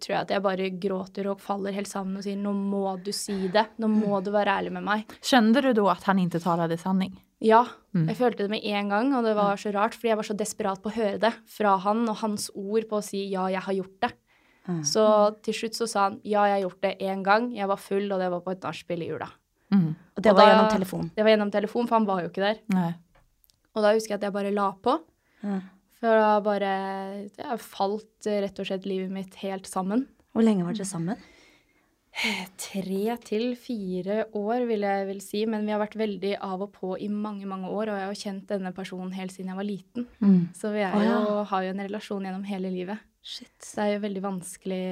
tror 0.00 0.14
jeg 0.14 0.20
at 0.22 0.30
jeg 0.30 0.42
bare 0.42 0.70
gråter 0.80 1.26
og 1.30 1.40
faller 1.40 1.72
helt 1.74 1.88
sammen 1.90 2.16
og 2.16 2.22
sier 2.24 2.36
nå 2.38 2.52
må 2.54 2.94
du 3.04 3.10
si 3.12 3.48
det. 3.52 3.66
Nå 3.78 3.88
må 3.90 4.22
du 4.24 4.30
være 4.30 4.54
ærlig 4.62 4.72
med 4.72 4.84
meg. 4.86 5.04
Skjønner 5.20 5.62
du 5.62 5.72
da 5.74 5.90
at 5.92 6.02
han 6.08 6.18
inte 6.18 6.40
talade 6.40 6.78
sanning? 6.78 7.18
Ja, 7.40 7.64
Mm. 7.92 8.06
jeg 8.06 8.16
følte 8.18 8.44
det 8.44 8.50
med 8.50 8.62
en 8.62 8.88
gang, 8.88 9.14
og 9.16 9.24
det 9.24 9.34
var 9.34 9.56
så 9.56 9.72
rart, 9.74 9.94
fordi 9.94 10.08
jeg 10.12 10.16
var 10.16 10.22
så 10.22 10.36
desperat 10.36 10.80
på 10.82 10.90
å 10.90 10.94
høre 10.94 11.18
det 11.18 11.32
fra 11.48 11.76
han 11.78 12.08
og 12.08 12.16
hans 12.18 12.48
ord 12.54 12.84
på 12.88 12.98
å 13.00 13.02
si 13.02 13.24
ja, 13.32 13.48
jeg 13.48 13.60
har 13.64 13.74
gjort 13.74 14.00
det. 14.00 14.12
Mm. 14.68 14.84
Så 14.86 15.42
til 15.42 15.54
slutt 15.54 15.74
så 15.74 15.88
sa 15.88 16.02
han 16.04 16.20
ja, 16.22 16.44
jeg 16.46 16.62
har 16.62 16.70
gjort 16.70 16.80
det 16.82 16.98
én 17.00 17.24
gang. 17.24 17.50
Jeg 17.56 17.66
var 17.66 17.76
full, 17.82 18.12
og 18.12 18.20
det 18.20 18.30
var 18.30 18.40
på 18.42 18.52
et 18.52 18.60
nachspiel 18.62 19.02
i 19.02 19.08
jula. 19.08 19.26
Mm. 19.72 19.88
Og 20.16 20.22
det 20.22 20.30
Og 20.30 20.36
var 20.36 20.44
da- 20.46 20.52
gjennom 20.52 20.70
telefon. 20.70 21.10
Det 21.16 21.24
var 21.24 21.30
gjennom 21.32 21.50
telefon, 21.50 21.88
for 21.88 21.94
han 21.96 22.06
var 22.06 22.20
jo 22.22 22.28
ikke 22.28 22.44
der. 22.46 22.58
Nei. 22.68 22.94
Og 23.74 23.82
da 23.82 23.92
husker 23.94 24.08
jeg 24.14 24.18
at 24.20 24.22
jeg 24.28 24.32
bare 24.32 24.52
la 24.54 24.70
på. 24.72 25.00
Ja. 25.42 25.60
For 26.00 26.16
da 26.16 26.38
bare 26.44 26.70
ja, 27.36 27.58
falt 27.60 28.24
rett 28.24 28.62
og 28.62 28.68
slett 28.68 28.88
livet 28.88 29.12
mitt 29.12 29.36
helt 29.42 29.68
sammen. 29.68 30.06
Hvor 30.32 30.46
lenge 30.46 30.64
var 30.64 30.76
dere 30.76 30.88
sammen? 30.88 31.20
Tre 32.58 33.14
til 33.22 33.52
fire 33.56 34.24
år, 34.36 34.64
vil 34.68 34.84
jeg 34.84 35.06
vel 35.08 35.20
si. 35.24 35.44
Men 35.48 35.64
vi 35.66 35.74
har 35.74 35.80
vært 35.82 35.98
veldig 36.00 36.34
av 36.42 36.64
og 36.66 36.72
på 36.74 36.94
i 37.00 37.08
mange, 37.12 37.46
mange 37.48 37.70
år. 37.70 37.90
Og 37.90 37.98
jeg 37.98 38.06
har 38.06 38.14
jo 38.14 38.22
kjent 38.22 38.50
denne 38.50 38.72
personen 38.76 39.12
helt 39.16 39.34
siden 39.34 39.52
jeg 39.52 39.60
var 39.60 39.68
liten. 39.68 40.06
Mm. 40.20 40.40
Så 40.56 40.72
vi 40.74 40.84
er 40.84 40.96
Å, 40.96 41.02
ja. 41.04 41.16
jo, 41.16 41.40
har 41.52 41.66
jo 41.66 41.74
en 41.74 41.84
relasjon 41.86 42.28
gjennom 42.28 42.46
hele 42.48 42.72
livet. 42.74 43.06
Shit. 43.20 43.52
Så 43.62 43.78
det 43.78 43.86
er 43.86 43.92
jo 43.94 44.04
veldig 44.06 44.22
vanskelig 44.24 44.84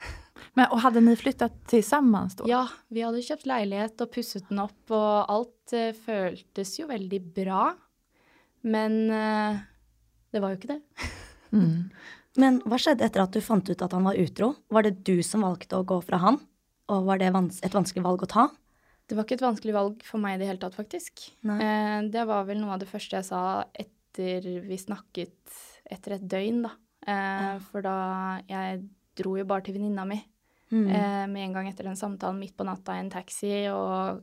Men, 0.56 0.64
hadde 0.64 0.80
hade 0.82 1.04
ni 1.04 1.14
flyttet 1.16 1.74
sammen? 1.86 2.30
då? 2.36 2.48
Ja, 2.50 2.64
vi 2.88 3.04
hadde 3.06 3.22
kjøpt 3.22 3.46
leilighet 3.46 4.02
og 4.02 4.10
pusset 4.14 4.48
den 4.50 4.62
opp, 4.64 4.80
og 4.90 5.30
alt 5.30 5.74
uh, 5.76 5.92
føltes 5.94 6.74
jo 6.80 6.88
veldig 6.90 7.20
bra. 7.36 7.68
Men 8.60 8.96
eh, 9.08 9.60
det 10.32 10.40
var 10.42 10.52
jo 10.54 10.60
ikke 10.60 10.74
det. 10.76 10.80
Mm. 11.50 11.90
Men 12.38 12.60
hva 12.62 12.76
skjedde 12.78 13.02
etter 13.02 13.24
at 13.24 13.32
du 13.34 13.40
fant 13.42 13.66
ut 13.66 13.80
at 13.82 13.90
han 13.96 14.04
var 14.06 14.14
utro? 14.14 14.52
Var 14.70 14.84
det 14.86 14.92
du 15.02 15.16
som 15.26 15.42
valgte 15.42 15.80
å 15.80 15.82
gå 15.82 15.96
fra 16.06 16.20
han? 16.22 16.36
Og 16.86 17.08
var 17.08 17.18
det 17.18 17.32
vans 17.34 17.56
et 17.66 17.74
vanskelig 17.74 18.04
valg 18.04 18.22
å 18.22 18.28
ta? 18.30 18.44
Det 19.10 19.16
var 19.18 19.26
ikke 19.26 19.34
et 19.40 19.42
vanskelig 19.42 19.74
valg 19.74 20.04
for 20.06 20.22
meg 20.22 20.36
i 20.36 20.38
det 20.44 20.46
hele 20.46 20.62
tatt, 20.62 20.76
faktisk. 20.78 21.24
Nei. 21.42 21.56
Eh, 21.58 21.96
det 22.14 22.22
var 22.30 22.46
vel 22.46 22.60
noe 22.62 22.76
av 22.76 22.84
det 22.84 22.86
første 22.92 23.18
jeg 23.18 23.26
sa 23.32 23.40
etter 23.74 24.46
vi 24.62 24.78
snakket 24.78 25.58
etter 25.90 26.14
et 26.20 26.28
døgn, 26.30 26.62
da. 26.68 26.72
Eh, 27.10 27.58
For 27.72 27.82
da 27.82 27.96
Jeg 28.46 28.84
dro 29.18 29.34
jo 29.40 29.44
bare 29.50 29.66
til 29.66 29.74
venninna 29.74 30.06
mi 30.06 30.20
Mm. 30.70 30.86
eh, 30.86 31.26
med 31.26 31.48
en 31.48 31.52
gang 31.58 31.66
etter 31.66 31.82
den 31.90 31.98
samtalen 31.98 32.38
midt 32.38 32.54
på 32.56 32.62
natta 32.64 32.94
i 32.94 33.00
en 33.02 33.10
taxi, 33.10 33.66
og 33.74 34.22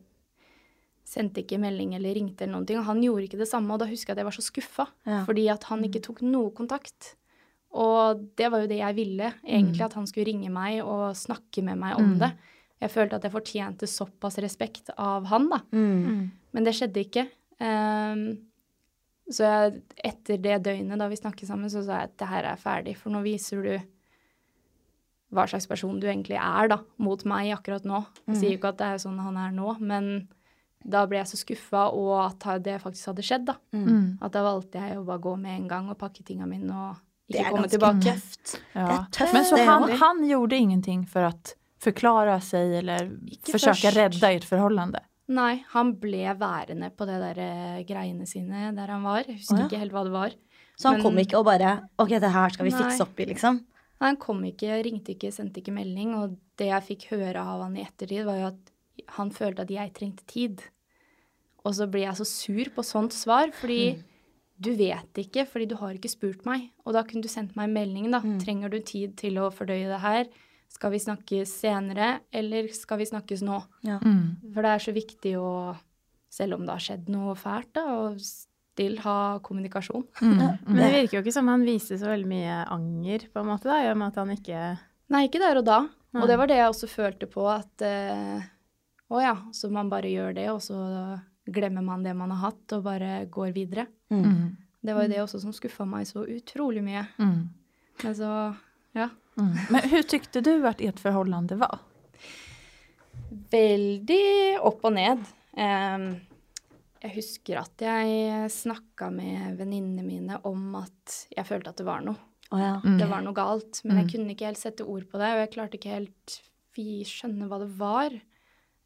sendte 1.08 1.40
ikke 1.44 1.60
melding 1.64 1.94
eller 1.96 2.18
ringte 2.18 2.44
eller 2.44 2.58
noen 2.58 2.66
ting. 2.68 2.80
Og 2.82 2.88
han 2.90 3.00
gjorde 3.06 3.24
ikke 3.30 3.40
det 3.40 3.48
samme, 3.48 3.72
og 3.74 3.80
da 3.80 3.88
husker 3.88 4.12
jeg 4.12 4.18
at 4.18 4.22
jeg 4.24 4.28
var 4.28 4.36
så 4.36 4.44
skuffa. 4.44 4.86
Ja. 5.08 5.22
Fordi 5.28 5.46
at 5.54 5.64
han 5.70 5.86
ikke 5.88 6.02
tok 6.04 6.20
noe 6.28 6.52
kontakt. 6.58 7.14
Og 7.78 8.26
det 8.40 8.50
var 8.52 8.64
jo 8.64 8.70
det 8.72 8.80
jeg 8.82 8.96
ville, 8.98 9.30
egentlig, 9.46 9.84
at 9.86 9.96
han 9.96 10.08
skulle 10.10 10.28
ringe 10.28 10.50
meg 10.52 10.82
og 10.84 11.16
snakke 11.20 11.64
med 11.64 11.78
meg 11.80 11.96
om 12.00 12.14
Mm. 12.16 12.20
det. 12.26 12.32
Jeg 12.82 12.92
følte 12.94 13.16
at 13.18 13.24
jeg 13.24 13.32
fortjente 13.34 13.88
såpass 13.90 14.38
respekt 14.44 14.90
av 14.98 15.26
han, 15.32 15.48
da. 15.50 15.62
Mm. 15.72 16.04
Mm. 16.06 16.32
Men 16.54 16.64
det 16.68 16.74
skjedde 16.78 17.02
ikke. 17.06 17.24
Um, 17.60 18.38
så 19.32 19.44
jeg, 19.48 19.82
etter 20.06 20.38
det 20.38 20.60
døgnet 20.64 21.00
da 21.00 21.08
vi 21.10 21.16
snakket 21.20 21.48
sammen, 21.50 21.70
så 21.72 21.82
sa 21.84 22.02
jeg 22.04 22.12
at 22.12 22.18
det 22.22 22.28
her 22.32 22.44
er 22.52 22.60
ferdig. 22.62 22.96
For 23.00 23.10
nå 23.12 23.24
viser 23.26 23.64
du 23.66 23.74
hva 25.36 25.44
slags 25.50 25.68
person 25.68 25.98
du 26.00 26.08
egentlig 26.08 26.38
er 26.40 26.70
da, 26.72 26.78
mot 27.04 27.24
meg 27.28 27.50
akkurat 27.56 27.84
nå. 27.88 28.06
Jeg 28.30 28.38
sier 28.40 28.52
jo 28.54 28.60
ikke 28.62 28.70
at 28.76 28.78
det 28.80 28.88
er 28.94 29.02
sånn 29.04 29.18
han 29.20 29.36
er 29.42 29.52
nå, 29.56 29.74
men 29.84 30.28
da 30.86 31.06
ble 31.10 31.18
jeg 31.20 31.28
så 31.32 31.40
skuffa, 31.42 31.88
og 31.94 32.14
at 32.26 32.64
det 32.64 32.78
faktisk 32.84 33.12
hadde 33.12 33.26
skjedd. 33.26 33.46
da. 33.50 33.58
Mm. 33.74 34.18
At 34.22 34.32
da 34.32 34.44
valgte 34.46 34.80
jeg 34.80 34.98
å 34.98 35.06
bare 35.08 35.20
gå 35.24 35.36
med 35.40 35.56
en 35.56 35.68
gang 35.68 35.90
og 35.90 35.98
pakke 36.00 36.24
tinga 36.24 36.46
mine 36.48 36.72
og 36.72 36.96
Det 37.28 37.40
ikke 37.42 37.46
er 37.48 37.52
komme 37.52 37.68
ganske 37.68 37.78
tilbake. 37.78 38.14
tøft. 38.16 38.60
Ja. 38.74 38.86
Det 38.88 38.96
er 38.96 39.06
tøft. 39.18 39.34
Men 39.34 39.44
så 39.50 39.62
han, 39.66 39.90
han 40.04 40.24
gjorde 40.30 40.56
ingenting 40.56 41.06
for 41.10 41.28
å 41.28 41.34
forklare 41.84 42.40
seg 42.42 42.78
eller 42.82 43.12
Ikke 43.28 43.58
forsøke 43.58 43.84
først. 43.84 43.98
redde 43.98 44.34
ert 44.38 44.48
forhold? 44.48 44.98
Nei, 45.28 45.64
han 45.74 45.94
ble 46.00 46.24
værende 46.40 46.90
på 46.96 47.06
det 47.06 47.18
der 47.20 47.40
eh, 47.44 47.82
greiene 47.84 48.26
sine 48.26 48.72
der 48.78 48.88
han 48.94 49.04
var. 49.04 49.26
Jeg 49.28 49.42
husker 49.42 49.58
oh, 49.58 49.60
ja. 49.60 49.68
ikke 49.68 49.82
helt 49.82 49.92
hva 49.92 50.04
det 50.08 50.14
var. 50.14 50.38
Så 50.78 50.88
han 50.88 50.98
Men- 51.02 51.04
kom 51.04 51.18
ikke 51.20 51.40
og 51.42 51.46
bare 51.46 51.90
Ok, 52.00 52.10
det 52.22 52.32
her 52.32 52.50
skal 52.54 52.66
vi 52.66 52.72
Nei. 52.72 52.80
fikse 52.80 53.02
opp 53.04 53.20
i, 53.20 53.26
liksom? 53.34 53.60
Han 54.00 54.16
kom 54.22 54.44
ikke, 54.46 54.78
ringte 54.86 55.16
ikke, 55.16 55.32
sendte 55.34 55.60
ikke 55.60 55.74
melding. 55.74 56.14
Og 56.16 56.38
det 56.56 56.68
jeg 56.70 56.84
fikk 56.86 57.08
høre 57.18 57.42
av 57.42 57.64
han 57.66 57.76
i 57.76 57.84
ettertid, 57.84 58.24
var 58.26 58.38
jo 58.38 58.48
at 58.54 58.72
han 59.16 59.32
følte 59.32 59.64
at 59.64 59.72
jeg 59.72 59.94
trengte 59.96 60.26
tid. 60.30 60.64
Og 61.66 61.76
så 61.78 61.88
blir 61.92 62.06
jeg 62.06 62.20
så 62.20 62.28
sur 62.28 62.70
på 62.76 62.86
sånt 62.86 63.16
svar, 63.16 63.52
fordi 63.56 63.98
du 64.58 64.72
vet 64.78 65.20
ikke, 65.22 65.46
fordi 65.50 65.68
du 65.70 65.76
har 65.80 65.94
ikke 65.98 66.12
spurt 66.12 66.46
meg. 66.48 66.70
Og 66.88 66.96
da 66.96 67.04
kunne 67.08 67.26
du 67.26 67.32
sendt 67.32 67.56
meg 67.58 67.70
en 67.70 67.78
melding, 67.78 68.10
da. 68.14 68.22
Trenger 68.42 68.74
du 68.74 68.80
tid 68.82 69.18
til 69.20 69.40
å 69.42 69.52
fordøye 69.54 69.90
det 69.90 70.02
her? 70.02 70.30
Skal 70.74 70.94
vi 70.94 71.02
snakkes 71.04 71.54
senere, 71.62 72.22
eller 72.36 72.68
skal 72.76 73.00
vi 73.02 73.08
snakkes 73.08 73.44
nå? 73.46 73.62
Ja. 73.88 74.00
Mm. 74.04 74.52
For 74.54 74.66
det 74.66 74.74
er 74.74 74.84
så 74.84 74.94
viktig 74.96 75.38
å, 75.40 75.52
selv 76.34 76.58
om 76.58 76.66
det 76.68 76.76
har 76.76 76.84
skjedd 76.84 77.12
noe 77.14 77.38
fælt, 77.40 77.72
da, 77.78 77.86
å 77.88 78.10
still 78.78 79.00
ha 79.06 79.20
kommunikasjon. 79.46 80.04
Mm. 80.22 80.42
Men 80.68 80.82
det 80.82 80.92
virker 80.96 81.18
jo 81.18 81.24
ikke 81.24 81.38
som 81.38 81.50
han 81.52 81.64
viste 81.66 81.98
så 82.02 82.12
veldig 82.12 82.30
mye 82.30 82.60
anger, 82.74 83.30
på 83.32 83.42
en 83.42 83.50
måte, 83.54 83.70
da, 83.70 83.80
i 83.84 83.90
og 83.94 83.98
med 84.02 84.12
at 84.12 84.22
han 84.22 84.36
ikke 84.36 84.68
Nei, 85.08 85.22
ikke 85.30 85.40
der 85.40 85.62
og 85.62 85.64
da. 85.64 85.78
Nei. 86.12 86.20
Og 86.20 86.28
det 86.28 86.36
var 86.36 86.50
det 86.50 86.58
jeg 86.58 86.68
også 86.68 86.88
følte 86.92 87.30
på, 87.32 87.46
at 87.48 87.84
eh, 87.86 88.44
å 89.10 89.22
ja, 89.24 89.36
så 89.56 89.70
man 89.72 89.90
bare 89.90 90.10
gjør 90.12 90.34
det, 90.36 90.48
og 90.52 90.62
så 90.62 90.78
glemmer 91.48 91.84
man 91.86 92.04
det 92.04 92.14
man 92.18 92.32
har 92.36 92.50
hatt, 92.52 92.74
og 92.76 92.84
bare 92.84 93.26
går 93.32 93.54
videre. 93.56 93.86
Mm. 94.12 94.58
Det 94.84 94.94
var 94.96 95.04
jo 95.08 95.12
det 95.14 95.22
også 95.24 95.40
som 95.42 95.54
skuffa 95.56 95.86
meg 95.88 96.06
så 96.10 96.26
utrolig 96.28 96.84
mye. 96.84 97.06
Mm. 97.20 97.50
Men 98.04 98.16
så, 98.16 98.32
ja. 98.98 99.10
Mm. 99.40 99.54
Men 99.72 99.88
hvordan 99.90 100.10
syntes 100.12 100.44
du 100.44 100.68
at 100.68 100.82
ert 100.84 101.00
forhold 101.00 101.34
var? 101.60 101.80
Veldig 103.52 104.60
opp 104.66 104.86
og 104.88 104.94
ned. 104.96 105.24
Um, 105.58 106.08
jeg 107.04 107.14
husker 107.18 107.60
at 107.62 107.84
jeg 107.84 108.50
snakka 108.54 109.10
med 109.14 109.58
venninnene 109.60 110.06
mine 110.06 110.40
om 110.48 110.76
at 110.82 111.18
jeg 111.36 111.46
følte 111.48 111.72
at 111.72 111.80
det 111.82 111.88
var 111.88 112.04
noe. 112.06 112.18
Oh, 112.52 112.60
ja. 112.62 112.78
Mm. 112.84 112.96
Det 113.02 113.08
var 113.12 113.24
noe 113.26 113.36
galt. 113.36 113.82
Men 113.84 113.98
jeg 114.02 114.06
Mm. 114.08 114.12
kunne 114.14 114.34
ikke 114.36 114.48
helt 114.52 114.62
sette 114.62 114.86
ord 114.88 115.04
på 115.12 115.20
det, 115.20 115.32
og 115.34 115.40
jeg 115.44 115.52
klarte 115.56 115.78
ikke 115.78 115.96
helt 115.96 116.40
å 116.78 117.04
skjønne 117.04 117.48
hva 117.50 117.60
det 117.60 117.72
var. 117.78 118.14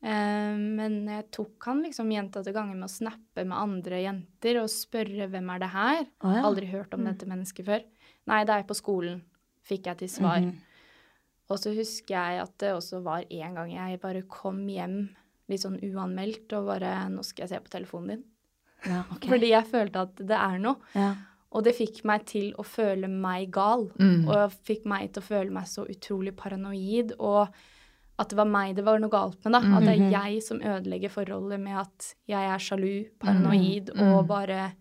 Eh, 0.02 0.58
men 0.58 0.96
jeg 1.06 1.28
tok 1.36 1.68
han 1.70 1.84
liksom 1.86 2.10
gjentatte 2.10 2.54
ganger 2.56 2.78
med 2.78 2.88
å 2.88 2.92
snappe 2.92 3.46
med 3.46 3.58
andre 3.58 4.02
jenter 4.02 4.58
og 4.64 4.72
spørre 4.74 5.30
hvem 5.30 5.54
er 5.54 5.62
det 5.62 5.72
her? 5.76 6.04
Oh, 6.26 6.34
ja. 6.34 6.44
Aldri 6.50 6.72
hørt 6.72 6.96
om 6.98 7.06
dette 7.06 7.30
mennesket 7.30 7.68
før. 7.68 7.86
Nei, 8.32 8.42
det 8.50 8.56
er 8.56 8.68
på 8.70 8.78
skolen, 8.78 9.22
fikk 9.66 9.92
jeg 9.92 10.04
til 10.04 10.14
svar. 10.20 10.42
Mhm. 10.42 10.60
Og 11.52 11.60
så 11.60 11.74
husker 11.76 12.16
jeg 12.16 12.40
at 12.40 12.54
det 12.64 12.70
også 12.72 13.02
var 13.04 13.26
en 13.28 13.58
gang 13.58 13.72
jeg 13.74 14.00
bare 14.00 14.22
kom 14.32 14.62
hjem 14.72 15.02
litt 15.52 15.60
sånn 15.66 15.82
uanmeldt 15.84 16.54
og 16.56 16.70
bare 16.70 16.94
Nå 17.12 17.26
skal 17.28 17.44
jeg 17.44 17.52
se 17.52 17.60
på 17.66 17.74
telefonen 17.74 18.14
din. 18.14 18.22
Ja, 18.88 19.02
okay. 19.14 19.34
Fordi 19.34 19.50
jeg 19.52 19.68
følte 19.68 20.06
at 20.08 20.24
det 20.32 20.40
er 20.40 20.64
noe. 20.64 20.80
ja. 20.96 21.12
Og 21.52 21.66
det 21.66 21.74
fikk 21.76 22.06
meg 22.08 22.24
til 22.32 22.54
å 22.56 22.64
føle 22.64 23.10
meg 23.12 23.50
gal. 23.52 23.90
Mm. 24.00 24.24
Og 24.32 24.54
fikk 24.64 24.86
meg 24.88 25.10
til 25.12 25.20
å 25.20 25.26
føle 25.26 25.52
meg 25.52 25.68
så 25.68 25.84
utrolig 25.84 26.32
paranoid. 26.40 27.12
Og 27.20 27.52
at 28.22 28.30
det 28.30 28.38
var 28.38 28.48
meg 28.50 28.76
det 28.78 28.86
var 28.86 29.00
noe 29.02 29.10
galt 29.12 29.40
med. 29.44 29.54
da. 29.54 29.60
At 29.78 29.84
det 29.84 29.96
er 29.96 30.02
Mhm. 30.06 30.12
jeg 30.12 30.44
som 30.44 30.62
ødelegger 30.62 31.10
forholdet 31.10 31.60
med 31.60 31.78
at 31.82 32.14
jeg 32.30 32.50
er 32.54 32.58
sjalu, 32.60 33.10
paranoid 33.20 33.90
Mm. 33.96 34.14
og 34.14 34.28
bare 34.28 34.74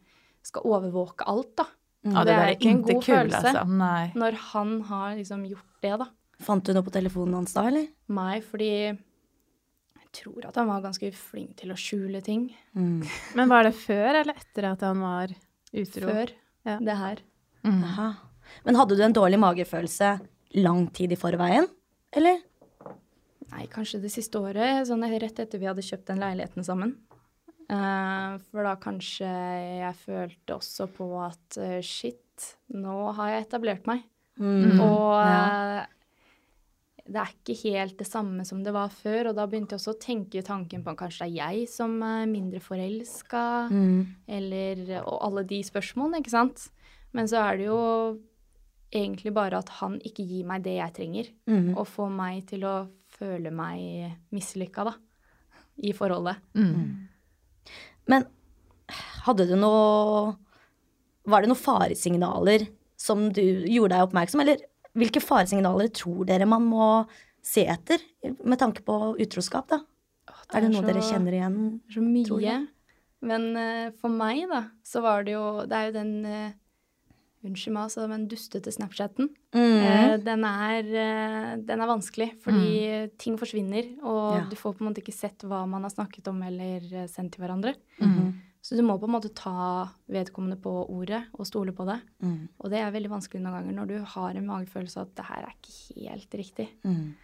skal 0.43 0.63
overvåke 0.65 1.27
alt. 1.27 1.57
da. 1.57 1.65
Ja, 2.05 2.25
det, 2.25 2.27
Det 2.27 2.39
er 2.39 2.55
ikke 2.57 2.71
en 2.71 2.83
god 2.83 3.03
kul 3.03 3.15
følelse. 3.15 3.45
altså. 3.45 3.65
Nej. 3.69 4.13
Når 4.15 4.33
han 4.53 4.81
har 4.83 5.17
liksom 5.17 5.45
gjort 5.49 5.81
det, 5.83 5.99
da. 5.99 6.07
Fant 6.41 6.65
du 6.65 6.73
noe 6.73 6.83
på 6.83 6.91
telefonen 6.93 7.35
hans 7.35 7.53
da, 7.53 7.67
eller? 7.69 7.89
Nei, 8.09 8.41
fordi 8.41 8.71
jeg 10.01 10.13
tror 10.13 10.47
at 10.49 10.55
han 10.57 10.67
var 10.67 10.81
ganske 10.83 11.13
flink 11.15 11.57
til 11.57 11.71
å 11.71 11.77
skjule 11.77 12.23
ting 12.23 12.55
Mm. 12.75 13.03
Men 13.37 13.49
var 13.49 13.65
det 13.65 13.75
før 13.75 14.21
eller 14.23 14.35
etter 14.35 14.65
at 14.73 14.81
han 14.81 15.01
var 15.01 15.29
utro? 15.75 16.09
før 16.09 16.31
Ja. 16.67 16.79
det 16.79 16.97
her. 16.97 17.17
Mm. 17.65 17.85
Aha. 17.85 18.15
Men 18.65 18.75
hadde 18.77 18.97
du 18.97 19.03
en 19.03 19.13
dårlig 19.13 19.39
magefølelse 19.39 20.21
lang 20.55 20.89
tid 20.93 21.13
i 21.13 21.17
forveien, 21.17 21.69
eller? 22.13 22.41
Nei, 23.51 23.67
kanskje 23.67 24.01
det 24.03 24.11
siste 24.15 24.39
året, 24.39 24.87
sånn 24.87 25.03
rett 25.21 25.39
etter 25.43 25.59
vi 25.59 25.67
hadde 25.67 25.83
kjøpt 25.83 26.07
den 26.13 26.21
leiligheten 26.23 26.65
sammen. 26.67 26.97
Uh, 27.71 28.39
for 28.51 28.67
da 28.67 28.75
kanskje 28.83 29.29
jeg 29.31 29.95
følte 30.05 30.57
også 30.57 30.89
på 30.91 31.07
at 31.23 31.59
uh, 31.63 31.79
shit, 31.87 32.57
nå 32.75 33.13
har 33.15 33.31
jeg 33.37 33.47
etablert 33.47 33.87
meg. 33.87 34.03
Mm. 34.41 34.81
Og 34.81 35.13
Ja. 35.21 35.81
eh, 35.83 35.87
det 37.11 37.17
er 37.21 37.33
ikke 37.35 37.57
helt 37.65 37.97
det 37.99 38.07
samme 38.07 38.45
som 38.47 38.63
det 38.63 38.73
var 38.73 38.89
før, 38.89 39.29
og 39.31 39.37
da 39.37 39.45
begynte 39.47 39.75
jeg 39.75 39.81
også 39.83 39.95
å 39.97 40.01
tenke 40.01 40.43
tanken 40.47 40.83
på 40.85 40.91
at 40.93 40.97
kanskje 41.03 41.27
det 41.27 41.41
er 41.41 41.53
jeg 41.59 41.69
som 41.69 41.97
er 42.07 42.27
mindre 42.31 42.61
forelska, 42.63 43.69
Mm. 43.71 44.07
eller 44.29 45.03
Og 45.05 45.19
alle 45.21 45.45
de 45.45 45.61
spørsmålene, 45.63 46.23
ikke 46.23 46.31
sant. 46.31 46.71
Men 47.13 47.27
så 47.27 47.43
er 47.51 47.57
det 47.59 47.67
jo 47.67 48.19
egentlig 48.93 49.33
bare 49.35 49.59
at 49.59 49.69
han 49.81 49.99
ikke 50.01 50.27
gir 50.27 50.45
meg 50.47 50.63
det 50.63 50.77
jeg 50.79 50.95
trenger 50.95 51.31
Mm. 51.47 51.77
og 51.77 51.87
får 51.87 52.11
meg 52.11 52.47
til 52.47 52.61
å 52.65 52.89
føle 53.21 53.53
meg 53.55 54.17
mislykka, 54.35 54.89
da, 54.89 54.97
i 55.85 55.93
forholdet. 55.97 56.41
Mm. 56.57 57.07
Men 58.11 58.27
hadde 59.27 59.47
du 59.47 59.55
noe 59.61 60.33
Var 61.31 61.45
det 61.45 61.51
noen 61.51 61.61
faresignaler 61.61 62.65
som 62.99 63.29
du 63.33 63.43
gjorde 63.69 63.95
deg 63.95 64.07
oppmerksom, 64.09 64.41
eller 64.43 64.65
hvilke 64.99 65.23
faresignaler 65.23 65.91
tror 65.95 66.25
dere 66.29 66.49
man 66.49 66.65
må 66.67 66.89
se 67.45 67.63
etter 67.71 68.03
med 68.43 68.59
tanke 68.61 68.83
på 68.85 68.97
utroskap, 69.21 69.69
da? 69.71 69.79
Er 70.51 70.65
det 70.65 70.73
noe 70.73 70.85
dere 70.85 71.05
kjenner 71.05 71.37
igjen? 71.37 71.59
Så 71.93 72.03
mye. 72.03 72.57
Men 73.25 73.47
uh, 73.55 73.93
for 74.01 74.13
meg, 74.13 74.43
da, 74.51 74.65
så 74.87 75.03
var 75.05 75.27
det 75.27 75.35
jo 75.35 75.45
Det 75.69 75.77
er 75.77 75.89
jo 75.91 75.95
den 75.99 76.13
uh, 76.25 76.57
Unnskyld 77.41 77.73
meg, 77.73 77.87
altså, 77.89 78.05
men 78.11 78.27
dustete 78.29 78.69
Snapchatten. 78.75 79.31
Mm. 79.57 79.77
Eh, 79.81 80.17
den, 80.21 80.43
er, 80.45 80.85
eh, 80.85 81.55
den 81.65 81.81
er 81.81 81.89
vanskelig, 81.89 82.35
fordi 82.45 83.09
ting 83.17 83.39
forsvinner, 83.41 83.95
og 84.05 84.35
Ja. 84.37 84.45
du 84.51 84.57
får 84.61 84.75
på 84.77 84.83
en 84.85 84.91
måte 84.91 85.01
ikke 85.01 85.17
sett 85.17 85.39
hva 85.49 85.63
man 85.67 85.83
har 85.83 85.91
snakket 85.95 86.29
om 86.29 86.43
eller 86.43 86.85
eh, 86.93 87.07
sendt 87.09 87.33
til 87.33 87.41
hverandre. 87.45 87.73
Mm. 87.99 88.35
Så 88.61 88.77
du 88.77 88.83
må 88.85 88.99
på 89.01 89.09
en 89.09 89.15
måte 89.17 89.33
ta 89.33 89.89
vedkommende 90.13 90.61
på 90.61 90.69
ordet 90.93 91.23
og 91.33 91.47
stole 91.49 91.73
på 91.73 91.87
det. 91.89 91.97
Mm. 92.21 92.49
Og 92.61 92.69
det 92.69 92.79
er 92.83 92.93
veldig 92.93 93.09
vanskelig 93.09 93.41
noen 93.41 93.57
ganger 93.57 93.73
når 93.79 93.89
du 93.89 94.05
har 94.05 94.37
en 94.37 94.47
magefølelse 94.51 95.01
at 95.01 95.15
det 95.17 95.25
her 95.25 95.47
er 95.49 95.55
ikke 95.57 96.11
helt 96.11 96.37
riktig. 96.43 96.69
Mm. 96.85 97.15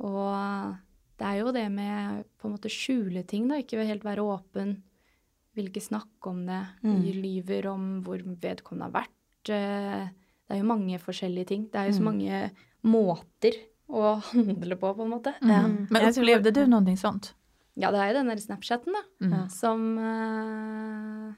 Og 0.00 0.76
det 1.20 1.26
er 1.28 1.38
jo 1.44 1.52
det 1.54 1.66
med 1.70 2.24
på 2.40 2.48
en 2.48 2.56
måte 2.56 2.72
skjule 2.72 3.22
ting, 3.28 3.46
da. 3.46 3.60
Ikke 3.62 3.86
helt 3.86 4.02
være 4.02 4.24
åpen. 4.24 4.82
Vil 5.54 5.70
ikke 5.70 5.82
snakke 5.84 6.26
om 6.26 6.42
det. 6.48 6.58
Mm. 6.82 7.00
Lyver 7.22 7.70
om 7.70 7.88
hvor 8.02 8.18
vedkommende 8.18 8.90
har 8.90 8.96
vært. 9.04 9.16
Eh, 9.48 10.08
Det 10.50 10.56
er 10.56 10.62
jo 10.64 10.66
mange 10.66 10.98
forskjellige 10.98 11.46
ting. 11.46 11.68
Det 11.70 11.78
er 11.78 11.86
jo 11.86 11.92
så 11.98 12.02
Mm. 12.02 12.10
mange 12.10 12.50
måter 12.82 13.52
å 13.88 14.20
handle 14.32 14.76
på, 14.76 14.94
på 14.96 15.02
en 15.04 15.10
måte. 15.10 15.34
Ja. 15.40 15.60
Mm. 15.62 15.86
Men 15.90 16.02
opplevde 16.10 16.52
du 16.52 16.66
noe 16.66 16.96
sånt? 16.96 17.34
Ja, 17.76 17.90
det 17.92 18.00
er 18.00 18.08
jo 18.10 18.14
den 18.18 18.26
der 18.28 18.36
Snapchatten, 18.42 18.92
da. 18.92 19.02
Mm. 19.22 19.48
Som 19.48 19.96
uh, 19.96 21.32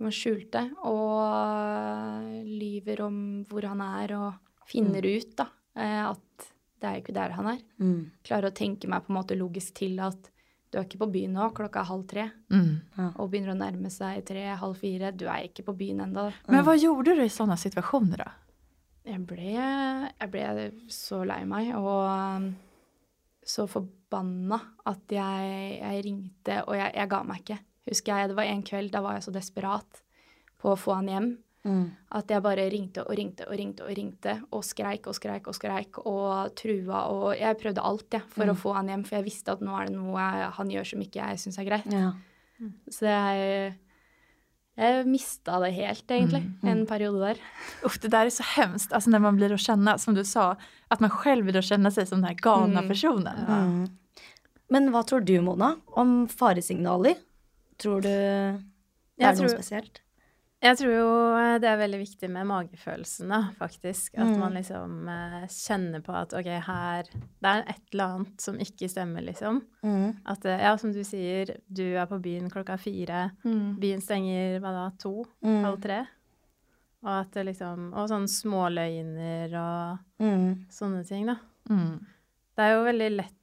man 0.00 0.10
skjulte. 0.10 0.70
Og 0.88 2.46
lyver 2.48 3.02
om 3.04 3.44
hvor 3.48 3.62
han 3.68 3.80
er, 3.84 4.14
og 4.16 4.66
finner 4.70 5.04
ut, 5.04 5.36
da, 5.36 5.46
eh, 5.76 6.08
at 6.10 6.48
det 6.80 6.88
er 6.88 6.94
jo 6.96 7.02
ikke 7.04 7.14
der 7.20 7.30
han 7.36 7.46
er. 7.52 7.60
Mm. 7.78 8.10
Klarer 8.24 8.48
å 8.50 8.56
tenke 8.56 8.88
meg 8.88 9.04
på 9.04 9.12
en 9.12 9.18
måte 9.20 9.36
logisk 9.36 9.74
til 9.82 10.00
at 10.00 10.30
du 10.70 10.78
er 10.78 10.84
ikke 10.86 11.00
på 11.02 11.08
byen 11.10 11.32
nå, 11.34 11.48
klokka 11.56 11.80
er 11.82 11.88
halv 11.90 12.04
tre, 12.06 12.28
Mm. 12.50 12.80
og 13.18 13.30
begynner 13.30 13.54
å 13.54 13.58
nærme 13.58 13.90
seg 13.90 14.24
tre, 14.24 14.44
halv 14.56 14.76
fire. 14.78 15.10
Du 15.12 15.24
er 15.26 15.48
ikke 15.48 15.64
på 15.66 15.74
byen 15.76 16.00
ennå. 16.06 16.28
Men 16.48 16.64
hva 16.64 16.76
gjorde 16.78 17.16
du 17.16 17.22
i 17.24 17.28
sånne 17.28 17.56
situasjoner, 17.58 18.16
da? 18.22 18.30
Jeg 19.04 19.26
ble, 19.26 19.54
jeg 20.20 20.30
ble 20.30 20.70
så 20.92 21.24
lei 21.26 21.40
meg 21.48 21.72
og 21.74 22.04
um, 22.06 22.48
så 23.42 23.64
forbanna 23.66 24.60
at 24.86 25.00
jeg, 25.10 25.80
jeg 25.80 26.04
ringte, 26.04 26.60
og 26.68 26.76
jeg, 26.76 26.92
jeg 26.94 27.08
ga 27.10 27.22
meg 27.26 27.40
ikke. 27.42 27.58
Husker 27.90 28.12
jeg, 28.20 28.28
Det 28.28 28.36
var 28.36 28.44
en 28.52 28.62
kveld, 28.62 28.90
da 28.92 29.00
var 29.02 29.14
jeg 29.16 29.22
så 29.26 29.32
desperat 29.34 30.02
på 30.60 30.70
å 30.74 30.78
få 30.78 30.94
han 31.00 31.08
hjem. 31.08 31.30
Mm. 31.66 31.90
At 32.16 32.30
jeg 32.32 32.40
bare 32.42 32.70
ringte 32.72 33.02
og 33.04 33.12
ringte 33.18 33.44
og 33.44 33.52
ringte 33.58 33.84
og 33.84 33.90
ringte 33.96 34.32
og 34.56 34.62
skreik 34.64 35.06
og 35.10 35.14
skreik 35.18 35.46
og 35.50 35.54
skreik 35.58 35.98
og 36.06 36.54
trua 36.56 37.02
og 37.12 37.34
Jeg 37.36 37.58
prøvde 37.60 37.82
alt 37.84 38.16
jeg, 38.16 38.22
for 38.32 38.48
å 38.48 38.54
få 38.56 38.72
han 38.78 38.88
hjem, 38.88 39.02
for 39.04 39.16
jeg 39.18 39.26
visste 39.26 39.52
at 39.52 39.60
nå 39.60 39.74
er 39.76 39.90
det 39.90 39.96
noe 39.98 40.16
jeg, 40.16 40.50
han 40.56 40.70
gjør 40.72 40.88
som 40.94 41.04
ikke 41.04 41.20
jeg 41.20 41.38
syns 41.42 41.58
er 41.60 41.68
greit. 41.68 41.92
Ja. 41.92 42.12
Så 42.88 43.04
jeg, 43.10 43.74
jeg 44.80 45.04
mista 45.08 45.60
det 45.60 45.72
helt, 45.76 46.06
egentlig, 46.08 46.42
en 46.64 46.86
periode 46.88 47.20
der. 47.20 47.38
Uff, 47.84 47.98
det 48.00 48.10
der 48.16 48.30
er 48.30 48.32
så 48.32 48.46
hemskt, 48.56 48.92
Altså, 48.96 49.12
når 49.12 49.20
man 49.28 49.36
blir 49.36 49.52
å 49.52 49.60
kjenne, 49.60 49.98
som 50.00 50.16
du 50.16 50.24
sa, 50.24 50.54
at 50.90 51.00
man 51.04 51.12
selv 51.22 51.44
vil 51.44 51.60
å 51.60 51.64
kjenne 51.64 51.92
seg 51.92 52.08
som 52.08 52.22
den 52.22 52.30
her 52.32 52.40
galna 52.40 52.80
Mm. 52.80 52.88
personen. 52.88 53.46
Mm. 53.48 53.88
Men 54.70 54.88
hva 54.94 55.04
tror 55.04 55.24
du, 55.26 55.34
Mona, 55.44 55.74
om 55.98 56.26
faresignaler? 56.28 57.16
Tror 57.80 58.00
du 58.00 58.08
det 58.08 58.60
Jeg 59.18 59.28
er 59.28 59.34
noe 59.36 59.48
tror- 59.48 59.56
spesielt? 59.60 60.00
Jeg 60.60 60.76
tror 60.76 60.90
jo 60.92 61.10
eh, 61.40 61.54
det 61.62 61.68
er 61.70 61.78
veldig 61.80 61.98
viktig 62.02 62.28
med 62.28 62.44
magefølelsen, 62.50 63.30
da, 63.32 63.38
faktisk. 63.56 64.12
At 64.18 64.28
Mm. 64.28 64.38
man 64.42 64.52
liksom 64.58 65.08
eh, 65.08 65.46
kjenner 65.48 66.02
på 66.04 66.12
at 66.12 66.34
ok, 66.36 66.48
her 66.66 67.02
Det 67.08 67.48
er 67.48 67.64
et 67.66 67.80
eller 67.94 68.04
annet 68.04 68.40
som 68.44 68.58
ikke 68.60 68.88
stemmer, 68.92 69.24
liksom. 69.24 69.62
Mm. 69.82 70.18
At 70.26 70.44
eh, 70.44 70.60
ja, 70.60 70.76
som 70.76 70.92
du 70.92 71.00
sier, 71.02 71.56
du 71.72 71.96
er 71.96 72.04
på 72.06 72.20
byen 72.20 72.50
klokka 72.52 72.76
fire. 72.78 73.30
Byen 73.42 74.00
stenger 74.04 74.60
hva 74.60 74.72
da, 74.76 74.90
to? 75.00 75.24
Mm. 75.42 75.62
Halv 75.64 75.80
tre? 75.80 76.00
Og 77.02 77.08
at 77.22 77.30
det 77.32 77.46
liksom 77.46 77.94
Og 77.96 78.08
sånn 78.10 78.28
småløgner 78.28 79.54
og 79.56 79.98
Mm. 80.20 80.66
sånne 80.68 81.06
ting, 81.08 81.24
da. 81.26 81.36
Mm. 81.70 82.04
Det 82.56 82.58
er 82.66 82.74
jo 82.76 82.84
veldig 82.84 83.16
lett 83.16 83.34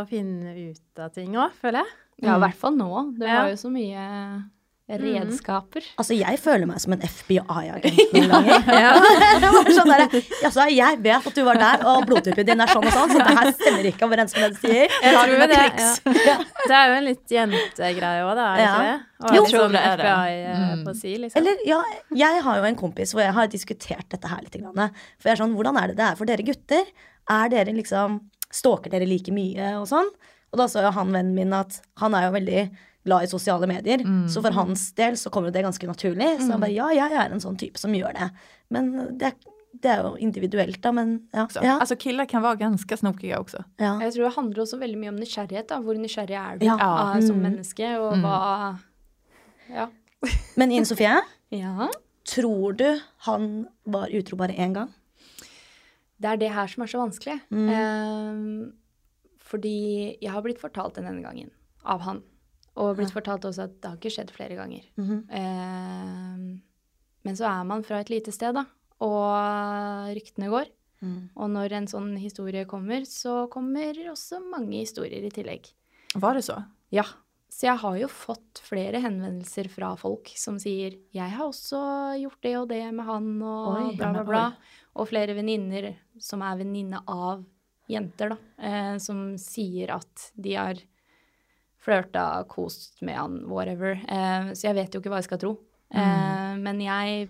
å 0.00 0.06
finne 0.08 0.56
ut 0.70 0.98
av 0.98 1.12
ting 1.12 1.34
òg, 1.36 1.52
føler 1.52 1.82
jeg. 1.84 1.92
Ja, 2.22 2.36
i 2.36 2.38
Mm. 2.38 2.40
hvert 2.46 2.54
fall 2.56 2.76
nå. 2.76 3.18
Det 3.18 3.28
Ja. 3.28 3.42
var 3.42 3.48
jo 3.50 3.56
så 3.56 3.70
mye 3.70 4.50
redskaper. 5.00 5.84
Altså, 5.98 6.14
jeg 6.18 6.38
føler 6.42 6.66
meg 6.68 6.80
som 6.82 6.92
en 6.96 7.02
FBI-agent 7.06 8.00
noen 8.12 8.28
ganger. 8.32 8.66
ja. 8.82 8.92
var 9.54 9.70
sånn 9.76 9.92
der, 9.92 10.04
altså, 10.48 10.66
jeg 10.72 10.98
vet 11.04 11.28
at 11.30 11.38
du 11.38 11.42
var 11.46 11.60
der, 11.60 11.84
og 11.88 12.06
blodtypen 12.08 12.46
din 12.48 12.60
er 12.64 12.72
sånn 12.72 12.86
og 12.88 12.92
sånn, 12.96 13.12
så 13.14 13.20
det 13.22 13.36
her 13.38 13.50
stemmer 13.56 13.88
ikke 13.92 14.06
overens 14.08 14.36
med 14.36 14.44
det 14.44 14.50
du 14.52 14.66
sier. 14.66 14.96
Jeg 15.02 15.14
tror 15.16 15.32
det, 15.32 15.48
det, 15.52 16.26
ja. 16.26 16.36
det 16.68 16.76
er 16.78 16.90
jo 16.92 16.98
en 17.00 17.06
litt 17.08 17.34
jentegreie 17.36 18.26
òg, 18.26 18.34
da, 18.38 18.48
er 18.56 18.62
Ja. 18.62 18.72
ikke 18.72 18.90
det? 18.90 18.98
Å 19.22 19.34
Jo. 19.36 19.42
tror 19.46 19.60
sånn 19.62 19.76
det 19.76 19.82
er. 19.86 20.00
FBI 20.02 20.36
eh, 20.42 20.60
Mm. 20.72 20.84
på 20.86 20.92
si, 20.98 21.12
liksom. 21.18 21.38
Eller, 21.42 21.58
ja, 21.66 21.78
jeg 22.16 22.42
har 22.42 22.58
jo 22.58 22.64
en 22.68 22.76
kompis 22.78 23.12
hvor 23.14 23.22
jeg 23.22 23.34
har 23.36 23.46
diskutert 23.50 24.08
dette 24.10 24.28
her 24.30 24.40
litt. 24.42 24.56
For 24.62 25.28
jeg 25.30 25.32
er 25.36 25.40
sånn, 25.44 25.54
hvordan 25.56 25.78
er 25.78 25.92
det 25.92 25.96
det 26.00 26.06
er 26.10 26.16
for 26.18 26.26
dere 26.28 26.42
gutter? 26.46 26.84
Er 27.30 27.48
dere 27.52 27.72
liksom, 27.76 28.20
Stalker 28.52 28.90
dere 28.92 29.06
like 29.08 29.32
mye 29.32 29.76
og 29.80 29.86
sånn? 29.88 30.08
Og 30.52 30.58
da 30.60 30.66
så 30.68 30.82
jo 30.84 30.90
han 30.92 31.12
vennen 31.14 31.34
min 31.34 31.52
at 31.56 31.78
han 32.02 32.12
er 32.18 32.26
jo 32.26 32.32
veldig 32.34 32.64
glad 33.04 33.24
i 33.24 33.30
sosiale 33.30 33.66
medier. 33.66 34.02
Så 34.30 34.42
for 34.42 34.52
hans 34.52 34.92
del 34.98 35.16
så 35.18 35.30
kommer 35.30 35.50
det 35.52 35.62
ganske 35.64 35.86
naturlig. 35.88 36.36
Så 36.40 36.50
han 36.52 36.60
bare 36.60 36.72
ja, 36.74 36.88
jeg 36.94 37.12
er 37.12 37.32
en 37.32 37.40
sånn 37.42 37.56
type 37.58 37.78
som 37.78 37.92
gjør 37.92 38.14
det. 38.14 38.28
Men 38.70 38.92
det 39.18 39.32
er, 39.32 39.34
det 39.82 39.90
er 39.90 40.02
jo 40.04 40.12
individuelt, 40.22 40.80
da. 40.84 40.92
Men 40.92 41.14
ja. 41.34 41.46
Så, 41.50 41.62
ja, 41.64 41.78
Altså, 41.80 41.96
killer 41.98 42.26
kan 42.30 42.42
være 42.44 42.58
ganske 42.60 42.96
snokige 43.00 43.38
også. 43.40 43.64
ja. 43.80 43.98
Jeg 44.00 44.12
tror 44.14 44.28
det 44.28 44.34
handler 44.36 44.62
også 44.62 44.78
veldig 44.78 44.98
mye 45.00 45.08
om 45.08 45.16
nysgjerrighet. 45.18 45.66
da. 45.68 45.80
Hvor 45.80 45.94
nysgjerrig 45.98 46.38
er 46.38 46.58
du 46.58 46.66
Ja. 46.66 46.76
ah, 46.78 47.20
som 47.20 47.36
Mm. 47.36 47.42
menneske, 47.42 47.90
og 47.98 48.16
Mm. 48.16 48.22
hva 48.22 48.78
Ja. 49.72 49.86
Men 50.56 50.70
Ine 50.70 50.84
Sofie, 50.86 51.20
ja. 51.50 51.88
tror 52.24 52.76
du 52.76 53.00
han 53.26 53.66
var 53.86 54.06
utro 54.12 54.36
bare 54.36 54.52
én 54.54 54.72
gang? 54.74 54.92
Det 56.20 56.30
er 56.30 56.36
det 56.36 56.50
her 56.52 56.66
som 56.68 56.82
er 56.84 56.86
så 56.86 56.98
vanskelig. 57.02 57.40
Mm. 57.50 57.68
Eh, 57.68 58.72
fordi 59.42 60.18
jeg 60.22 60.30
har 60.30 60.42
blitt 60.42 60.60
fortalt 60.60 60.94
den 60.94 61.06
ene 61.06 61.22
gangen 61.24 61.50
av 61.84 62.00
han. 62.06 62.22
Og 62.80 62.94
blitt 62.96 63.12
fortalt 63.12 63.44
også 63.44 63.66
at 63.66 63.74
det 63.80 63.90
har 63.90 63.98
ikke 63.98 64.14
skjedd 64.14 64.30
flere 64.32 64.56
ganger. 64.56 64.84
Mm 64.96 65.08
-hmm. 65.08 65.20
eh, 65.38 66.60
men 67.22 67.36
så 67.36 67.44
er 67.44 67.64
man 67.64 67.84
fra 67.84 68.00
et 68.00 68.10
lite 68.10 68.32
sted, 68.32 68.54
da. 68.54 68.64
Og 69.00 70.14
ryktene 70.16 70.48
går. 70.48 70.70
Mm. 71.02 71.30
Og 71.34 71.50
når 71.50 71.72
en 71.72 71.88
sånn 71.90 72.16
historie 72.16 72.64
kommer, 72.64 73.04
så 73.04 73.46
kommer 73.52 73.98
også 74.10 74.40
mange 74.40 74.78
historier 74.78 75.24
i 75.26 75.30
tillegg. 75.30 75.66
Var 76.14 76.34
det 76.34 76.44
så? 76.46 76.62
Ja. 76.94 77.04
Så 77.52 77.66
jeg 77.66 77.76
har 77.82 77.96
jo 78.00 78.08
fått 78.08 78.62
flere 78.64 79.00
henvendelser 79.02 79.68
fra 79.68 79.90
folk 80.00 80.30
som 80.36 80.58
sier 80.58 80.96
'jeg 81.12 81.30
har 81.30 81.44
også 81.44 82.16
gjort 82.22 82.40
det 82.40 82.56
og 82.56 82.68
det 82.68 82.94
med 82.94 83.04
han', 83.04 83.42
og 83.42 83.76
Oi, 83.76 83.96
bla, 83.96 84.12
bla, 84.12 84.24
bla. 84.24 84.56
Og 84.96 85.08
flere 85.08 85.34
venninner 85.34 85.96
som 86.18 86.40
er 86.40 86.56
venninne 86.56 87.02
av 87.06 87.44
jenter, 87.88 88.30
da, 88.30 88.36
eh, 88.58 88.98
som 88.98 89.36
sier 89.36 89.90
at 89.90 90.32
de 90.34 90.54
har 90.54 90.74
flørta, 91.82 92.44
kost 92.50 93.02
med 93.02 93.18
han, 93.18 93.40
whatever. 93.50 93.98
Eh, 94.06 94.52
så 94.54 94.68
jeg 94.68 94.78
vet 94.78 94.94
jo 94.94 95.02
ikke 95.02 95.12
hva 95.12 95.20
jeg 95.22 95.30
skal 95.30 95.42
tro. 95.42 95.52
Eh, 95.92 96.54
men 96.62 96.80
jeg 96.82 97.28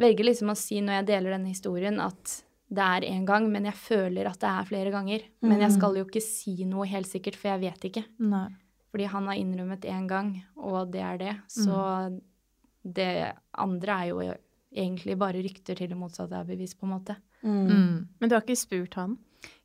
velger 0.00 0.30
liksom 0.30 0.52
å 0.52 0.58
si 0.58 0.80
når 0.84 1.00
jeg 1.00 1.10
deler 1.14 1.36
denne 1.36 1.52
historien, 1.52 2.00
at 2.04 2.40
det 2.70 2.86
er 2.86 3.08
én 3.08 3.24
gang, 3.26 3.48
men 3.50 3.66
jeg 3.66 3.78
føler 3.80 4.28
at 4.30 4.38
det 4.42 4.50
er 4.50 4.68
flere 4.68 4.92
ganger. 4.94 5.24
Men 5.42 5.64
jeg 5.64 5.74
skal 5.74 5.96
jo 5.98 6.04
ikke 6.06 6.22
si 6.22 6.60
noe 6.68 6.86
helt 6.86 7.08
sikkert, 7.10 7.38
for 7.38 7.50
jeg 7.50 7.64
vet 7.64 7.86
ikke. 7.88 8.04
Nei. 8.22 8.46
Fordi 8.90 9.08
han 9.10 9.26
har 9.26 9.38
innrømmet 9.38 9.88
én 9.90 10.06
gang, 10.10 10.36
og 10.58 10.92
det 10.94 11.02
er 11.06 11.18
det. 11.18 11.34
Så 11.50 11.80
det 12.82 13.10
andre 13.58 13.96
er 13.96 14.12
jo 14.12 14.20
egentlig 14.70 15.18
bare 15.18 15.42
rykter 15.42 15.78
til 15.78 15.90
det 15.90 15.98
motsatte 15.98 16.38
er 16.38 16.46
bevis, 16.46 16.76
på 16.78 16.86
en 16.86 16.94
måte. 16.94 17.18
Mm. 17.42 17.66
Mm. 17.66 17.98
Men 18.20 18.30
du 18.30 18.36
har 18.36 18.44
ikke 18.44 18.58
spurt 18.58 18.94
han? 18.98 19.18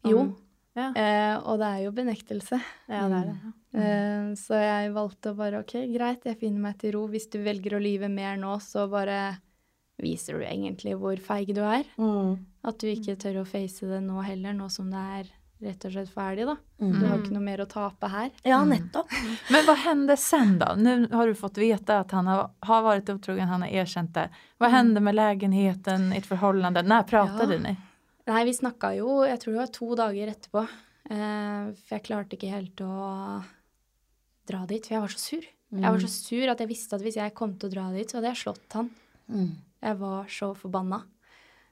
Jo, 0.08 0.26
Ja, 0.76 0.90
eh, 1.00 1.38
og 1.40 1.60
det 1.62 1.68
er 1.72 1.84
jo 1.86 1.92
benektelse. 1.96 2.60
ja 2.92 3.06
det 3.08 3.20
er 3.22 3.30
det. 3.30 3.36
ja. 3.46 3.54
Eh, 3.80 4.28
så 4.40 4.60
jeg 4.60 4.92
valgte 4.96 5.32
å 5.32 5.38
bare 5.40 5.62
OK, 5.64 5.74
greit, 5.94 6.26
jeg 6.28 6.40
finner 6.42 6.60
meg 6.70 6.78
til 6.82 6.94
ro. 6.98 7.06
Hvis 7.12 7.30
du 7.32 7.40
velger 7.44 7.78
å 7.78 7.82
lyve 7.84 8.10
mer 8.12 8.36
nå, 8.40 8.58
så 8.64 8.86
bare 8.92 9.38
viser 10.04 10.36
du 10.40 10.44
egentlig 10.44 10.98
hvor 11.00 11.16
feig 11.24 11.54
du 11.56 11.62
er. 11.64 11.88
Mm. 11.96 12.36
At 12.68 12.80
du 12.82 12.88
ikke 12.92 13.16
tør 13.20 13.42
å 13.44 13.48
face 13.48 13.88
det 13.88 14.02
nå 14.04 14.20
heller, 14.28 14.54
nå 14.58 14.68
som 14.74 14.92
det 14.92 15.04
er 15.22 15.34
rett 15.66 15.86
og 15.88 15.94
slett 15.96 16.12
ferdig, 16.12 16.44
da. 16.50 16.58
Mm. 16.84 16.92
Du 17.00 17.06
har 17.08 17.22
ikke 17.22 17.34
noe 17.38 17.46
mer 17.46 17.62
å 17.64 17.68
tape 17.72 18.10
her. 18.12 18.30
Ja, 18.44 18.60
nettopp. 18.68 19.12
Men 19.56 19.64
hva 19.66 19.76
hender 19.86 20.20
sen 20.20 20.58
da? 20.60 20.74
Nå 20.76 20.98
har 21.16 21.32
du 21.32 21.36
fått 21.40 21.58
vite 21.64 22.02
at 22.04 22.12
han 22.12 22.28
har, 22.28 22.50
har 22.68 22.84
varit 22.84 23.10
otrogen, 23.10 23.48
han 23.48 23.64
har 23.64 23.72
erkjent 23.84 24.12
det. 24.18 24.28
hva 24.60 24.70
hender 24.76 25.02
med 25.02 25.16
leiligheten, 25.16 26.10
ditt 26.12 26.28
forhold? 26.28 26.68
Når 26.76 27.08
prater 27.08 27.56
Ja. 27.56 27.60
ni? 27.70 27.76
Nei, 28.26 28.42
vi 28.48 28.56
snakka 28.58 28.96
jo, 28.98 29.20
jeg 29.28 29.38
tror 29.42 29.54
det 29.54 29.62
var 29.62 29.74
to 29.76 29.88
dager 30.00 30.32
etterpå. 30.32 30.64
Eh, 31.14 31.66
for 31.78 31.94
jeg 31.94 32.06
klarte 32.08 32.38
ikke 32.38 32.54
helt 32.54 32.82
å 32.82 32.94
dra 34.50 34.64
dit, 34.70 34.86
for 34.86 34.96
jeg 34.96 35.04
var 35.04 35.14
så 35.14 35.22
sur. 35.22 35.50
Jeg 35.76 35.92
var 35.92 36.02
så 36.02 36.10
sur 36.12 36.52
at 36.52 36.62
jeg 36.62 36.70
visste 36.70 36.98
at 36.98 37.04
hvis 37.04 37.18
jeg 37.20 37.34
kom 37.38 37.56
til 37.60 37.70
å 37.70 37.74
dra 37.74 37.90
dit, 37.94 38.10
så 38.10 38.20
hadde 38.20 38.32
jeg 38.32 38.42
slått 38.42 38.78
han. 38.78 38.90
Mm. 39.30 39.52
Jeg 39.86 40.00
var 40.00 40.32
så 40.32 40.52
forbanna. 40.58 41.02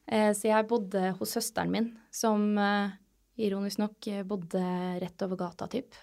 Eh, 0.06 0.32
så 0.36 0.50
jeg 0.50 0.68
bodde 0.70 1.14
hos 1.20 1.34
søsteren 1.38 1.72
min, 1.74 1.90
som 2.14 2.58
eh, 2.60 2.94
ironisk 3.42 3.80
nok 3.82 4.10
eh, 4.12 4.26
bodde 4.28 4.64
rett 5.02 5.26
over 5.26 5.40
gata, 5.46 5.70
typ. 5.72 5.98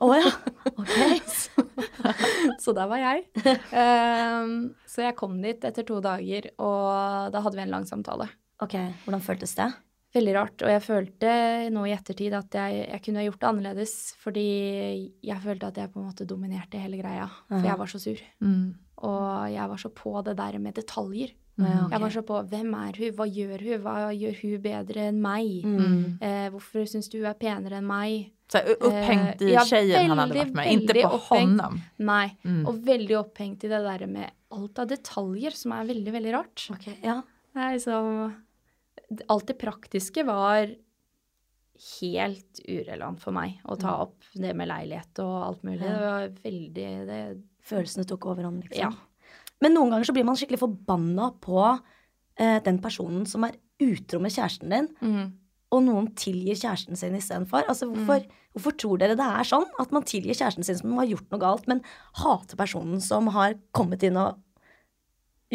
Å 0.00 0.10
ja. 0.16 0.30
Ok. 0.80 0.94
så 2.60 2.72
der 2.76 2.88
var 2.88 3.02
jeg. 3.02 3.26
Um, 3.68 4.54
så 4.90 5.04
jeg 5.04 5.16
kom 5.18 5.36
dit 5.42 5.66
etter 5.68 5.84
to 5.86 6.00
dager, 6.04 6.48
og 6.56 7.34
da 7.34 7.42
hadde 7.44 7.58
vi 7.58 7.64
en 7.66 7.74
lang 7.74 7.84
samtale. 7.88 8.30
Ok, 8.62 8.76
Hvordan 9.04 9.24
føltes 9.24 9.56
det? 9.58 9.72
Veldig 10.14 10.34
rart. 10.36 10.62
Og 10.62 10.70
jeg 10.70 10.82
følte 10.84 11.30
nå 11.74 11.86
i 11.88 11.94
ettertid 11.94 12.36
at 12.38 12.54
jeg, 12.54 12.84
jeg 12.86 13.02
kunne 13.02 13.18
ha 13.18 13.26
gjort 13.26 13.40
det 13.40 13.48
annerledes. 13.48 13.94
Fordi 14.22 14.48
jeg 15.26 15.42
følte 15.42 15.70
at 15.72 15.80
jeg 15.80 15.90
på 15.90 15.98
en 15.98 16.06
måte 16.06 16.26
dominerte 16.28 16.78
hele 16.78 17.00
greia. 17.00 17.26
For 17.50 17.66
jeg 17.66 17.80
var 17.80 17.90
så 17.90 17.98
sur. 18.02 18.20
Mm. 18.44 18.68
Og 19.08 19.24
jeg 19.50 19.72
var 19.72 19.82
så 19.82 19.90
på 19.90 20.14
det 20.28 20.36
der 20.38 20.60
med 20.62 20.78
detaljer. 20.78 21.34
Ja, 21.54 21.84
okay. 21.84 21.92
Jeg 21.92 22.02
var 22.02 22.14
så 22.14 22.22
på 22.26 22.38
hvem 22.50 22.70
er 22.74 22.96
hun, 22.98 23.10
hva 23.14 23.26
gjør 23.30 23.60
hun, 23.62 23.82
hva 23.84 23.96
gjør 24.14 24.38
hun 24.40 24.62
bedre 24.62 25.04
enn 25.10 25.20
meg? 25.22 25.50
Mm. 25.66 25.98
Eh, 26.18 26.46
hvorfor 26.50 26.88
syns 26.90 27.10
du 27.12 27.20
hun 27.20 27.28
er 27.30 27.36
penere 27.38 27.78
enn 27.78 27.86
meg? 27.86 28.32
Så 28.50 28.58
här, 28.58 28.74
upphängt 28.74 29.42
i 29.42 29.44
Eh, 29.44 29.52
ja, 29.54 29.62
tjejen 29.64 30.10
han 30.10 30.18
hadde 30.18 30.38
vært 30.38 30.56
med, 30.56 30.72
inte 30.72 30.94
på 30.98 31.20
hånda 31.28 31.68
honom. 31.68 31.78
Nei. 31.98 32.26
Mm. 32.42 32.64
Og 32.68 32.82
veldig 32.86 33.18
opphengt 33.18 33.64
i 33.64 33.70
det 33.70 33.80
der 33.86 34.06
med 34.10 34.34
alt 34.54 34.82
av 34.82 34.90
detaljer, 34.90 35.54
som 35.56 35.72
er 35.74 35.86
veldig, 35.90 36.12
veldig 36.18 36.34
rart. 36.34 36.66
Ok, 36.74 36.90
ja. 37.02 37.22
Er 37.54 37.76
liksom 37.76 38.34
Alt 39.30 39.46
det 39.50 39.58
praktiske 39.60 40.24
var 40.26 40.72
helt 41.98 42.60
urelevant 42.68 43.20
for 43.22 43.34
meg 43.34 43.58
å 43.66 43.76
ta 43.78 43.96
opp 44.04 44.28
det 44.38 44.52
med 44.56 44.68
leilighet 44.70 45.18
og 45.24 45.34
alt 45.42 45.64
mulig. 45.66 45.82
Det 45.82 45.96
var 46.00 46.28
veldig 46.44 46.86
det, 47.08 47.18
Følelsene 47.66 48.06
tok 48.08 48.28
overhånd, 48.30 48.62
liksom. 48.68 48.94
Ja. 48.94 49.34
Men 49.64 49.74
noen 49.74 49.90
ganger 49.92 50.06
så 50.06 50.14
blir 50.14 50.26
man 50.28 50.38
skikkelig 50.38 50.60
forbanna 50.60 51.30
på 51.42 51.58
eh, 51.64 52.60
den 52.64 52.78
personen 52.84 53.24
som 53.28 53.46
er 53.46 53.56
utro 53.82 54.20
med 54.22 54.34
kjæresten 54.34 54.70
din, 54.70 54.88
mm. 55.00 55.26
og 55.74 55.82
noen 55.86 56.10
tilgir 56.18 56.58
kjæresten 56.60 56.98
sin 57.00 57.16
istedenfor. 57.18 57.66
Altså, 57.70 57.88
hvorfor, 57.90 58.26
hvorfor 58.54 58.76
tror 58.78 59.00
dere 59.02 59.18
det 59.18 59.26
er 59.26 59.50
sånn? 59.50 59.66
At 59.82 59.94
man 59.96 60.06
tilgir 60.06 60.36
kjæresten 60.36 60.66
sin 60.66 60.78
som 60.78 60.94
har 61.00 61.10
gjort 61.10 61.32
noe 61.34 61.42
galt, 61.42 61.66
men 61.70 61.82
hater 62.22 62.60
personen 62.60 63.02
som 63.02 63.32
har 63.34 63.58
kommet 63.76 64.06
inn 64.06 64.20
og 64.20 64.38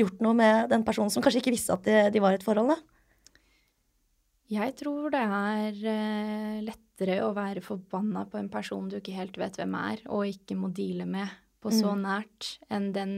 gjort 0.04 0.24
noe 0.24 0.38
med 0.38 0.70
den 0.72 0.86
personen 0.88 1.12
som 1.14 1.24
kanskje 1.24 1.44
ikke 1.44 1.54
visste 1.56 1.76
at 1.76 1.86
de, 1.86 2.00
de 2.14 2.24
var 2.24 2.36
i 2.36 2.40
et 2.40 2.46
forhold? 2.46 2.74
da? 2.74 2.80
Jeg 4.50 4.74
tror 4.80 5.12
det 5.14 5.22
er 5.22 5.84
eh, 5.92 6.62
lettere 6.66 7.20
å 7.22 7.34
være 7.36 7.62
forbanna 7.62 8.26
på 8.30 8.40
en 8.40 8.50
person 8.50 8.88
du 8.90 8.98
ikke 8.98 9.18
helt 9.18 9.38
vet 9.38 9.60
hvem 9.62 9.76
er, 9.78 10.02
og 10.10 10.26
ikke 10.26 10.58
må 10.58 10.72
deale 10.74 11.06
med 11.10 11.30
på 11.60 11.74
så 11.76 11.92
nært, 12.00 12.56
enn 12.72 12.90
den 12.96 13.14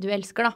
du 0.00 0.08
elsker, 0.10 0.48
da. 0.48 0.54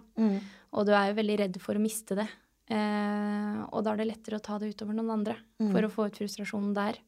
Og 0.74 0.88
du 0.88 0.94
er 0.96 1.10
jo 1.10 1.18
veldig 1.20 1.36
redd 1.42 1.58
for 1.62 1.76
å 1.76 1.82
miste 1.82 2.16
det. 2.18 2.26
Eh, 2.72 3.58
og 3.68 3.84
da 3.84 3.92
er 3.92 4.00
det 4.00 4.08
lettere 4.08 4.40
å 4.40 4.42
ta 4.42 4.56
det 4.58 4.72
utover 4.72 4.96
noen 4.96 5.12
andre 5.18 5.36
for 5.60 5.84
å 5.84 5.92
få 5.92 6.08
ut 6.08 6.18
frustrasjonen 6.18 6.72
der, 6.76 6.98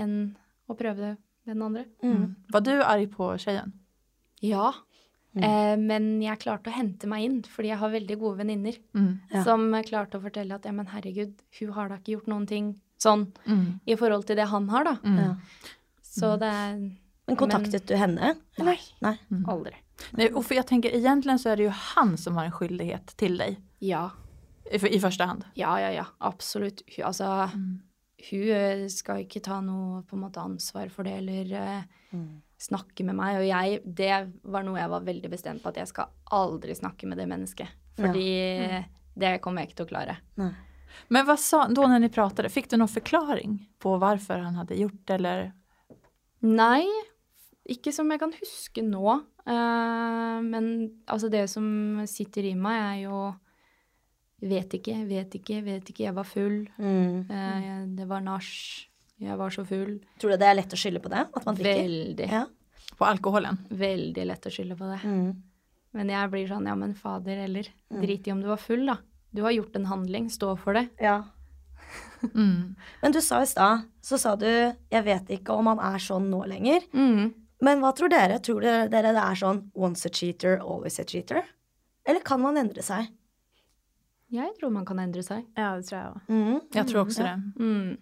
enn 0.00 0.16
å 0.66 0.76
prøve 0.78 0.96
det 1.02 1.12
med 1.44 1.52
den 1.52 1.66
andre. 1.66 1.84
Mm. 2.02 2.24
Var 2.50 2.64
du 2.64 2.72
arg 2.80 3.06
på 3.12 3.28
tjejen? 3.44 3.74
Ja. 4.44 4.72
Eh, 5.42 5.76
men 5.76 6.20
jeg 6.22 6.38
klarte 6.38 6.70
å 6.70 6.74
hente 6.74 7.06
meg 7.10 7.24
inn, 7.24 7.42
fordi 7.42 7.68
jeg 7.72 7.78
har 7.78 7.90
veldig 7.90 8.18
gode 8.20 8.38
venninner 8.38 8.76
Mm. 8.94 9.18
Ja. 9.32 9.42
som 9.44 9.72
klarte 9.82 10.18
å 10.18 10.22
fortelle 10.22 10.54
at 10.54 10.64
ja, 10.64 10.72
men 10.72 10.86
herregud, 10.86 11.34
hun 11.58 11.72
har 11.72 11.88
da 11.88 11.96
ikke 11.96 12.12
gjort 12.18 12.26
noen 12.28 12.46
ting 12.46 12.80
sånn 13.02 13.32
Mm. 13.46 13.80
i 13.86 13.96
forhold 13.96 14.26
til 14.26 14.36
det 14.36 14.46
han 14.48 14.68
har, 14.68 14.84
da. 14.84 14.94
Mm. 15.02 15.16
Ja. 15.18 15.34
Så 16.02 16.38
det 16.38 16.46
er 16.52 16.76
Men 17.26 17.36
kontaktet 17.36 17.86
du 17.86 17.96
henne? 17.96 18.36
Nei. 18.58 18.78
Nei. 19.02 19.18
Aldri. 19.48 19.72
Nei, 20.12 20.28
och 20.32 20.44
för 20.44 20.54
jag 20.54 20.66
tänker 20.66 20.90
egentligen 20.94 21.38
så 21.38 21.48
är 21.48 21.56
det 21.56 21.62
ju 21.62 21.68
han 21.70 22.16
som 22.16 22.36
har 22.36 22.44
en 22.44 22.52
skyldighet 22.52 23.06
til 23.16 23.38
deg. 23.38 23.56
Ja. 23.80 24.10
i, 24.70 24.76
i 24.76 24.98
første 25.00 25.24
hand. 25.26 25.44
Ja, 25.54 25.78
ja, 25.80 25.90
ja. 25.90 26.04
Absolutt. 26.20 26.82
Hun, 26.96 27.04
altså, 27.04 27.50
hun 28.30 28.48
eh, 28.48 28.86
skal 28.88 29.24
ikke 29.24 29.42
ta 29.42 29.60
noe 29.60 30.02
på 30.02 30.16
en 30.16 30.22
måte 30.22 30.40
ansvar 30.40 30.88
for 30.90 31.02
det, 31.04 31.12
eller 31.18 31.52
eh, 31.52 31.82
snakke 32.64 33.06
med 33.06 33.18
meg. 33.18 33.38
Og 33.40 33.46
jeg, 33.48 33.80
det 33.84 34.12
var 34.42 34.66
noe 34.66 34.80
jeg 34.80 34.92
var 34.92 35.08
veldig 35.08 35.30
bestemt 35.32 35.64
på, 35.64 35.72
at 35.72 35.82
jeg 35.82 35.90
skal 35.92 36.12
aldri 36.34 36.76
snakke 36.76 37.08
med 37.10 37.20
det 37.20 37.28
mennesket. 37.30 37.74
Fordi 37.98 38.28
det 39.14 39.36
kommer 39.44 39.62
jeg 39.62 39.70
ikke 39.70 39.80
til 39.82 39.88
å 39.88 39.92
klare. 39.92 40.16
Nei. 40.40 40.52
Men 41.12 41.26
hva 41.26 41.36
sa, 41.40 41.64
da 41.68 41.86
når 41.90 42.04
ni 42.04 42.10
pratet, 42.12 42.50
fikk 42.52 42.70
du 42.70 42.78
noen 42.78 42.90
forklaring 42.90 43.56
på 43.82 43.96
hvorfor 44.00 44.42
han 44.44 44.58
hadde 44.60 44.78
gjort 44.78 45.00
det 45.08 45.18
eller? 45.18 45.44
Nei, 46.44 46.84
Ikke 47.64 47.94
som 47.96 48.10
jeg 48.12 48.20
kan 48.20 48.34
huske 48.36 48.82
nå. 48.84 49.14
Uh, 49.48 50.40
men 50.44 50.66
altså 51.08 51.30
det 51.32 51.46
som 51.52 52.02
sitter 52.08 52.50
i 52.50 52.54
meg, 52.58 52.80
er 52.80 52.98
jo 53.06 53.22
Vet 54.44 54.74
ikke, 54.76 54.98
vet 55.08 55.32
ikke, 55.38 55.62
vet 55.64 55.88
ikke. 55.88 56.04
Jeg 56.04 56.12
var 56.18 56.26
full. 56.28 56.56
Mm. 56.76 57.30
eh, 57.32 57.68
det 57.96 58.04
var 58.10 58.20
nach. 58.20 58.50
Jeg 59.20 59.38
var 59.38 59.50
så 59.54 59.64
full. 59.66 59.98
Tror 60.20 60.34
du 60.34 60.36
det 60.36 60.46
er 60.48 60.56
lett 60.58 60.74
å 60.74 60.78
skylde 60.78 61.00
på 61.00 61.08
det? 61.12 61.22
At 61.34 61.44
man 61.46 61.54
drikker? 61.58 61.82
Veldig. 61.86 62.28
Ja. 62.30 62.44
På 62.98 63.06
alkoholen. 63.08 63.58
Veldig 63.70 64.26
lett 64.26 64.46
å 64.46 64.52
skylde 64.52 64.76
på 64.78 64.88
det. 64.90 65.00
Mm. 65.06 65.42
Men 65.94 66.10
jeg 66.10 66.30
blir 66.32 66.48
sånn, 66.50 66.66
ja 66.66 66.74
men 66.74 66.94
fader 66.98 67.38
heller. 67.44 67.68
Drit 68.02 68.26
i 68.26 68.32
om 68.34 68.40
du 68.42 68.48
var 68.50 68.58
full, 68.58 68.84
da. 68.90 68.98
Du 69.34 69.42
har 69.46 69.54
gjort 69.54 69.76
en 69.76 69.86
handling, 69.86 70.28
stå 70.30 70.56
for 70.58 70.74
det. 70.80 70.88
ja. 71.00 71.22
Mm. 72.34 72.74
Men 73.02 73.12
du 73.12 73.20
sa 73.20 73.42
i 73.42 73.46
stad, 73.46 73.82
så 74.00 74.16
sa 74.18 74.34
du 74.36 74.46
'jeg 74.46 75.04
vet 75.04 75.28
ikke 75.28 75.52
om 75.52 75.66
han 75.66 75.78
er 75.78 75.98
sånn 76.00 76.30
nå 76.30 76.40
lenger'. 76.48 76.86
Mm. 76.94 77.34
Men 77.60 77.80
hva 77.80 77.92
tror 77.94 78.08
dere? 78.08 78.38
Tror 78.40 78.62
dere 78.62 78.88
det 78.88 79.20
er 79.20 79.34
sånn 79.36 79.70
'once 79.76 80.06
a 80.06 80.08
cheater, 80.08 80.58
always 80.58 80.98
a 80.98 81.04
cheater'? 81.04 81.44
Eller 82.06 82.20
kan 82.20 82.40
man 82.40 82.56
endre 82.56 82.80
seg? 82.82 83.08
Jeg 84.32 84.54
tror 84.58 84.70
man 84.72 84.86
kan 84.86 84.98
endre 84.98 85.22
seg. 85.22 85.44
Ja, 85.56 85.76
det 85.76 85.84
tror 85.86 85.98
jeg 86.00 86.12
òg. 86.14 86.20
Mm. 86.28 86.60
Jeg 86.72 86.86
tror 86.86 87.04
også 87.04 87.22
det. 87.22 87.36
Mm. 87.60 87.98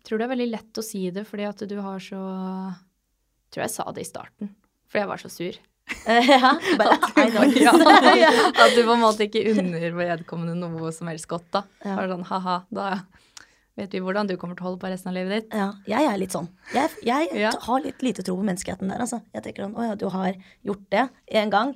Ja. 0.00 0.06
tror 0.08 0.18
det 0.22 0.26
er 0.26 0.32
veldig 0.34 0.50
lett 0.50 0.80
å 0.80 0.84
si 0.84 1.02
det 1.14 1.26
fordi 1.28 1.44
at 1.48 1.64
du 1.68 1.76
har 1.84 1.98
så 2.02 2.20
Jeg 2.20 3.52
tror 3.54 3.62
jeg 3.66 3.70
sa 3.74 3.84
det 3.92 4.02
i 4.04 4.08
starten, 4.08 4.50
fordi 4.88 5.02
jeg 5.04 5.08
var 5.10 5.20
så 5.22 5.30
sur. 5.30 5.56
ja. 6.06 6.52
Bare, 6.78 6.98
I. 7.18 7.62
Ja. 7.64 7.72
At 7.74 8.76
du 8.76 8.84
på 8.86 8.92
en 8.94 9.02
måte 9.02 9.26
ikke 9.26 9.42
unner 9.56 9.90
vedkommende 9.98 10.54
noe 10.54 10.92
som 10.94 11.08
helst 11.10 11.26
godt, 11.30 11.48
da. 11.50 11.64
Ja. 11.82 11.96
Bare 11.98 12.12
sånn 12.12 12.26
ha-ha, 12.30 12.60
da 12.70 12.92
vet 13.80 13.90
vi 13.96 14.00
hvordan 14.04 14.28
du 14.28 14.36
kommer 14.38 14.54
til 14.58 14.66
å 14.66 14.68
holde 14.70 14.80
på 14.82 14.90
resten 14.92 15.10
av 15.10 15.16
livet 15.16 15.32
ditt. 15.48 15.54
Ja, 15.56 15.70
jeg 15.88 16.06
er 16.10 16.18
litt 16.20 16.34
sånn. 16.36 16.46
Jeg, 16.74 16.90
jeg 17.06 17.30
Ja. 17.40 17.50
har 17.64 17.80
litt 17.82 18.02
lite 18.06 18.22
tro 18.26 18.36
på 18.36 18.44
menneskeheten 18.46 18.90
der, 18.92 19.00
altså. 19.02 19.22
Jeg 19.34 19.42
tenker 19.46 19.64
sånn, 19.66 19.74
å 19.78 19.86
ja, 19.88 19.94
du 19.98 20.06
har 20.12 20.34
gjort 20.62 20.84
det 20.92 21.06
en 21.40 21.50
gang. 21.54 21.72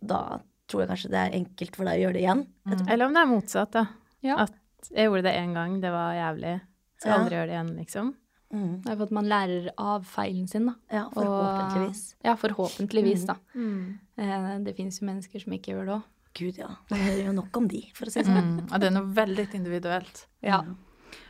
Da 0.00 0.38
tror 0.70 0.84
jeg 0.84 0.90
kanskje 0.94 1.10
det 1.12 1.20
er 1.26 1.36
enkelt 1.40 1.76
for 1.76 1.84
deg 1.88 1.98
å 1.98 2.02
gjøre 2.06 2.16
det 2.16 2.22
igjen. 2.24 2.44
Mm. 2.66 2.86
Eller 2.88 3.04
om 3.08 3.12
det 3.16 3.20
er 3.24 3.30
motsatt, 3.32 3.72
da. 3.76 3.84
Ja. 4.24 4.38
At 4.46 4.88
jeg 4.92 5.08
gjorde 5.10 5.26
det 5.28 5.34
én 5.40 5.52
gang, 5.56 5.76
det 5.82 5.90
var 5.92 6.14
jævlig. 6.16 6.54
Skal 6.98 7.10
Ja. 7.12 7.18
aldri 7.18 7.36
gjør 7.36 7.46
det 7.46 7.54
igjen, 7.56 7.76
liksom. 7.76 8.14
Mm. 8.54 8.82
Det 8.82 8.90
er 8.92 8.96
for 8.96 9.02
at 9.04 9.10
man 9.10 9.24
lærer 9.28 9.68
av 9.78 10.04
feilen 10.06 10.46
sin, 10.48 10.66
da. 10.66 10.74
Ja, 10.90 11.08
forhåpentligvis. 11.14 12.14
Og, 12.14 12.24
ja, 12.24 12.34
forhåpentligvis, 12.36 13.26
da. 13.26 13.34
Mm. 13.54 13.98
Eh, 14.18 14.58
Det 14.64 14.76
fins 14.76 15.00
jo 15.00 15.06
mennesker 15.06 15.40
som 15.42 15.52
ikke 15.52 15.72
gjør 15.74 15.84
det 15.86 15.94
òg. 15.96 16.02
Gud, 16.34 16.58
ja. 16.58 16.68
Man 16.90 17.00
hører 17.00 17.24
jo 17.26 17.32
nok 17.32 17.56
om 17.56 17.66
de, 17.68 17.90
for 17.94 18.06
å 18.06 18.10
si 18.12 18.20
det 18.20 18.26
sånn. 18.26 18.58
Mm. 18.60 18.68
Ja, 18.70 18.78
det 18.78 18.86
er 18.86 18.90
noe 18.90 19.14
veldig 19.14 19.54
individuellt. 19.54 20.26
Ja. 20.42 20.64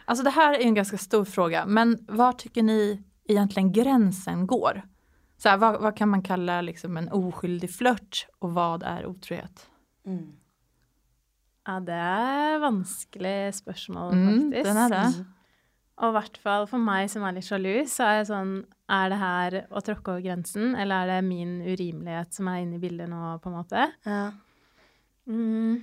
Alltså 0.08 0.24
det 0.24 0.30
här 0.30 0.54
är 0.54 0.60
en 0.66 0.74
ganska 0.74 0.98
stor 0.98 1.24
fråga, 1.24 1.66
men 1.66 2.04
var 2.08 2.32
tycker 2.32 2.62
ni 2.62 3.02
egentligen 3.28 3.72
gränsen 3.72 4.46
går? 4.46 4.82
Så 5.38 5.48
här, 5.48 5.56
vad, 5.56 5.80
vad 5.80 5.96
kan 5.96 6.08
man 6.08 6.22
kalla 6.22 6.60
liksom 6.60 6.96
en 6.96 7.08
oskyldig 7.08 7.70
flört 7.70 8.26
og 8.40 8.50
hva 8.52 8.78
er 8.84 9.06
otrohet? 9.06 9.66
Mm. 10.06 10.32
Ja, 11.66 11.80
det 11.80 11.92
er 11.94 12.58
vanskelig 12.62 13.54
spørsmål, 13.54 14.12
Mm, 14.12 14.52
faktisk. 14.52 14.64
den 14.64 14.76
er 14.76 14.88
det. 14.88 15.26
Og 15.96 16.10
i 16.10 16.14
hvert 16.18 16.38
fall 16.42 16.66
for 16.68 16.82
meg 16.82 17.08
som 17.08 17.24
er 17.24 17.36
litt 17.38 17.46
sjalu, 17.46 17.86
så 17.88 18.04
er 18.04 18.18
jeg 18.18 18.26
sånn 18.28 18.50
Er 18.92 19.08
det 19.10 19.18
her 19.18 19.54
å 19.72 19.80
tråkke 19.82 20.12
over 20.12 20.22
grensen, 20.22 20.74
eller 20.78 21.02
er 21.06 21.14
det 21.14 21.26
min 21.26 21.56
urimelighet 21.64 22.36
som 22.36 22.50
er 22.52 22.60
inne 22.62 22.76
i 22.76 22.82
bildet 22.82 23.08
nå, 23.10 23.20
på 23.42 23.50
en 23.50 23.56
måte? 23.56 23.86
Ja. 24.06 24.20
Mm. 25.26 25.80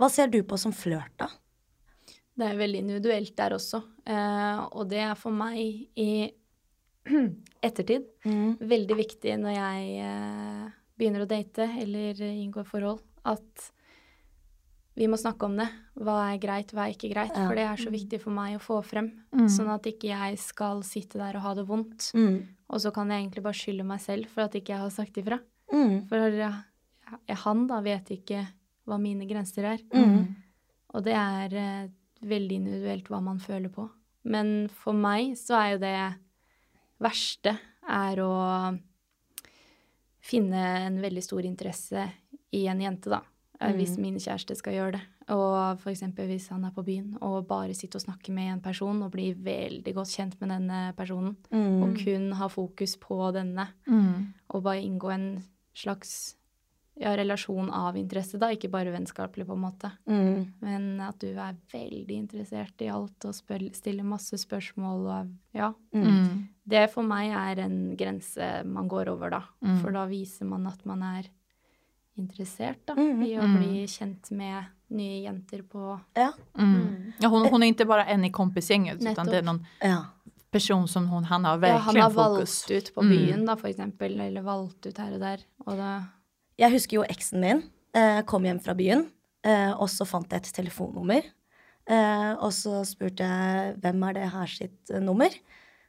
Hva 0.00 0.08
ser 0.10 0.32
du 0.32 0.40
på 0.42 0.58
som 0.58 0.72
flørt, 0.74 1.12
da? 1.20 1.28
Det 2.34 2.48
er 2.48 2.58
veldig 2.58 2.80
individuelt 2.82 3.36
der 3.38 3.54
også. 3.54 3.78
Eh, 4.10 4.64
og 4.74 4.88
det 4.90 5.04
er 5.04 5.14
for 5.14 5.30
meg 5.36 5.60
i 5.94 6.32
ettertid 7.68 8.08
Mm. 8.24 8.56
veldig 8.58 8.96
viktig 8.96 9.36
når 9.38 9.54
jeg 9.54 9.94
eh, 10.08 10.66
begynner 10.98 11.22
å 11.22 11.28
date 11.30 11.66
eller 11.84 12.24
inngår 12.24 12.64
forhold, 12.66 13.04
at 13.28 13.68
vi 14.94 15.08
må 15.10 15.18
snakke 15.18 15.48
om 15.48 15.56
det. 15.58 15.66
Hva 15.98 16.16
er 16.28 16.40
greit, 16.42 16.70
hva 16.74 16.86
er 16.86 16.94
ikke 16.94 17.10
greit? 17.10 17.32
Ja. 17.34 17.48
For 17.48 17.58
det 17.58 17.64
er 17.66 17.80
så 17.82 17.90
viktig 17.90 18.20
for 18.22 18.34
meg 18.34 18.54
å 18.58 18.62
få 18.62 18.78
frem. 18.86 19.10
Sånn 19.50 19.72
at 19.74 19.86
ikke 19.90 20.12
jeg 20.12 20.38
skal 20.42 20.84
sitte 20.86 21.18
der 21.18 21.38
og 21.38 21.46
ha 21.48 21.54
det 21.58 21.64
vondt. 21.66 22.12
Mm. 22.14 22.36
Og 22.70 22.82
så 22.82 22.92
kan 22.94 23.10
jeg 23.10 23.24
egentlig 23.24 23.42
bare 23.44 23.58
skylde 23.58 23.86
meg 23.88 24.02
selv 24.04 24.30
for 24.30 24.46
at 24.46 24.54
ikke 24.54 24.74
jeg 24.74 24.84
har 24.84 24.94
sagt 24.94 25.18
ifra. 25.18 25.40
Mm. 25.74 26.04
For 26.10 26.38
jeg, 26.38 26.52
han 27.42 27.66
da 27.70 27.80
vet 27.84 28.14
ikke 28.14 28.44
hva 28.86 29.00
mine 29.02 29.26
grenser 29.26 29.66
er. 29.74 29.82
Mm. 29.90 30.30
Og 30.94 31.04
det 31.06 31.18
er 31.18 31.58
eh, 31.58 31.92
veldig 32.22 32.60
individuelt 32.62 33.10
hva 33.10 33.20
man 33.24 33.42
føler 33.42 33.72
på. 33.74 33.88
Men 34.30 34.70
for 34.72 34.96
meg 34.96 35.34
så 35.36 35.58
er 35.58 35.74
jo 35.74 35.82
det 35.82 35.96
verste 37.02 37.58
er 37.84 38.22
å 38.22 38.34
finne 40.24 40.62
en 40.86 41.02
veldig 41.02 41.22
stor 41.24 41.44
interesse 41.44 42.06
i 42.54 42.64
en 42.70 42.80
jente, 42.80 43.10
da. 43.12 43.20
Eh, 43.70 43.76
Hvis 43.78 43.96
min 43.98 44.16
kjæreste 44.16 44.56
skal 44.56 44.72
gjøre 44.74 44.92
det. 44.92 45.00
Og 45.28 45.78
for 45.80 45.90
eksempel 45.90 46.26
hvis 46.28 46.48
han 46.52 46.64
er 46.64 46.70
på 46.76 46.84
byen 46.84 47.16
og 47.22 47.46
bare 47.48 47.74
sitter 47.74 47.96
og 47.98 48.04
snakker 48.06 48.32
med 48.34 48.52
en 48.52 48.60
person 48.60 49.02
og 49.02 49.12
blir 49.12 49.34
veldig 49.34 49.94
godt 49.94 50.12
kjent 50.12 50.40
med 50.40 50.50
denne 50.50 50.94
personen, 50.96 51.36
Mm. 51.50 51.82
og 51.82 51.96
kun 52.04 52.32
har 52.32 52.48
fokus 52.48 52.96
på 52.96 53.32
denne, 53.32 53.68
Mm. 53.86 54.32
og 54.50 54.62
bare 54.62 54.82
inngå 54.82 55.12
en 55.14 55.42
slags 55.74 56.34
ja, 56.96 57.10
relasjon 57.16 57.70
av 57.74 57.96
interesse, 57.96 58.38
da, 58.38 58.46
ikke 58.54 58.70
bare 58.70 58.92
vennskapelig, 58.92 59.44
på 59.48 59.52
en 59.56 59.62
måte. 59.64 59.90
Mm. 60.06 60.52
Men 60.62 61.00
at 61.00 61.18
du 61.18 61.26
er 61.26 61.56
veldig 61.72 62.08
interessert 62.08 62.80
i 62.82 62.86
alt 62.88 63.24
og 63.24 63.34
spør, 63.34 63.64
stiller 63.74 64.04
masse 64.04 64.30
spørsmål 64.38 65.08
og 65.08 65.28
Ja. 65.52 65.72
Mm. 65.92 66.48
Det 66.68 66.90
for 66.92 67.02
meg 67.02 67.32
er 67.32 67.64
en 67.64 67.96
grense 67.96 68.64
man 68.64 68.86
går 68.88 69.08
over, 69.08 69.28
da. 69.30 69.42
Mm. 69.60 69.80
For 69.82 69.90
da 69.90 70.06
viser 70.06 70.46
man 70.46 70.66
at 70.68 70.86
man 70.86 71.02
er 71.02 71.24
interessert, 72.16 72.78
da. 72.86 72.94
Mm. 72.94 73.22
I 73.26 73.32
å 73.38 73.42
Mm. 73.42 73.56
bli 73.58 73.86
kjent 73.86 74.30
med 74.30 74.64
nye 74.90 75.22
jenter 75.24 75.62
på 75.62 76.00
Ja. 76.14 76.32
Mm. 76.58 77.12
Ja, 77.18 77.28
hon, 77.28 77.46
hon 77.48 77.62
är 77.62 77.66
inte 77.66 77.84
bara 77.84 78.04
en 78.06 78.24
i 78.24 78.30
kompisgänget 78.30 79.02
utan 79.02 79.26
det 79.26 79.38
är 79.38 79.42
någon 79.42 79.66
ja. 79.80 80.04
person 80.50 80.88
som 80.88 81.08
hon, 81.08 81.24
han 81.24 81.44
har 81.44 81.66
Ja, 81.66 81.76
han 81.76 81.96
har 81.96 82.10
fokus. 82.10 82.16
valgt 82.16 82.70
ut 82.70 82.94
på 82.94 83.02
Mm. 83.02 83.10
byen, 83.16 83.46
da, 83.46 83.56
for 83.56 83.68
eksempel. 83.68 84.20
Eller 84.20 84.42
valgt 84.42 84.86
ut 84.86 84.98
her 84.98 85.12
og 85.14 85.20
der. 85.20 85.38
Og 85.66 85.76
da 85.76 86.02
Jeg 86.58 86.70
husker 86.70 86.94
jo 86.96 87.02
eksen 87.02 87.40
min 87.40 87.62
eh, 87.94 88.22
kom 88.22 88.44
hjem 88.44 88.60
fra 88.62 88.74
byen, 88.74 89.08
eh, 89.44 89.72
og 89.72 89.88
så 89.88 90.06
fant 90.06 90.30
jeg 90.30 90.36
et 90.40 90.52
telefonnummer. 90.54 91.22
Eh, 91.86 92.32
og 92.40 92.52
så 92.52 92.84
spurte 92.86 93.18
jeg 93.26 93.74
hvem 93.80 94.02
er 94.08 94.12
det 94.14 94.30
her 94.30 94.46
sitt 94.46 94.90
eh, 94.90 95.00
nummer. 95.00 95.28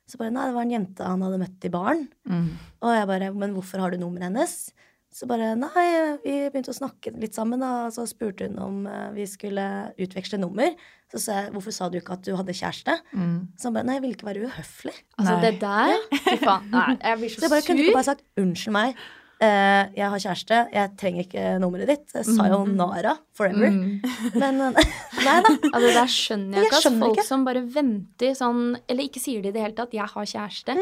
Så 0.08 0.18
bare 0.18 0.32
nei, 0.32 0.46
det 0.48 0.54
var 0.56 0.62
en 0.62 0.72
jente 0.72 1.04
han 1.04 1.22
hadde 1.22 1.40
møtt 1.40 1.66
i 1.66 1.70
baren. 1.70 2.08
Mm. 2.28 2.50
Og 2.82 2.90
jeg 2.96 3.08
bare 3.08 3.32
men 3.34 3.54
hvorfor 3.54 3.80
har 3.80 3.92
du 3.92 3.98
nummeret 3.98 4.24
hennes? 4.24 4.72
Så 5.16 5.28
bare 5.30 5.54
nei, 5.56 5.86
vi 6.26 6.34
begynte 6.52 6.74
å 6.74 6.76
snakke 6.76 7.14
litt 7.16 7.38
sammen, 7.38 7.62
da. 7.64 7.88
Så 7.94 8.04
spurte 8.10 8.50
hun 8.50 8.58
om 8.60 8.82
eh, 8.90 9.12
vi 9.16 9.28
skulle 9.32 9.64
utveksle 9.96 10.42
nummer. 10.42 10.74
Så 11.12 11.22
sa 11.24 11.38
jeg 11.40 11.54
hvorfor 11.54 11.72
sa 11.72 11.88
du 11.88 12.02
ikke 12.02 12.18
at 12.18 12.26
du 12.28 12.34
hadde 12.36 12.56
kjæreste? 12.58 12.98
Mm. 13.16 13.38
Så 13.56 13.70
han 13.70 13.78
bare 13.78 13.88
nei, 13.88 13.96
jeg 13.96 14.04
ville 14.04 14.18
ikke 14.18 14.28
være 14.28 14.50
uhøflig. 14.50 14.96
Altså, 15.16 15.38
Nei. 15.38 15.44
det 15.46 15.54
der 15.62 16.26
Fy 16.26 16.40
faen. 16.42 16.68
Nei, 16.74 16.90
jeg 17.00 17.22
blir 17.22 17.32
Så 17.32 17.38
så, 17.40 17.46
jeg 17.46 17.54
bare 17.54 17.68
kunne 17.70 17.80
du 17.80 17.86
ikke 17.86 18.00
bare 18.02 18.10
sagt 18.10 18.26
unnskyld 18.44 18.76
meg. 18.76 19.06
Uh, 19.36 19.92
jeg 19.92 20.08
har 20.14 20.22
kjæreste, 20.24 20.60
jeg 20.72 20.92
trenger 21.00 21.26
ikke 21.26 21.48
nummeret 21.60 21.90
ditt. 21.92 22.14
Sayonara 22.28 23.18
forever. 23.36 23.72
Mm. 23.72 23.98
Men 24.42 24.62
eh, 24.68 24.80
nei 25.28 25.42
da. 25.44 25.52
Altså, 25.52 25.84
det 25.86 25.96
der 25.96 26.12
skjønner 26.12 26.60
jeg 26.60 26.66
Jeg 26.66 26.72
ikke. 26.72 26.80
At 26.82 26.88
skjønner 26.90 27.08
folk 27.08 27.20
ikke. 27.20 27.30
som 27.32 27.48
bare 27.48 27.64
venter 27.76 28.36
sånn 28.36 28.64
Eller 28.84 29.08
ikke 29.08 29.24
sier 29.24 29.44
det 29.44 29.54
i 29.54 29.56
det 29.56 29.64
hele 29.64 29.80
tatt. 29.80 29.96
'Jeg 29.96 30.12
har 30.12 30.34
kjæreste'. 30.36 30.78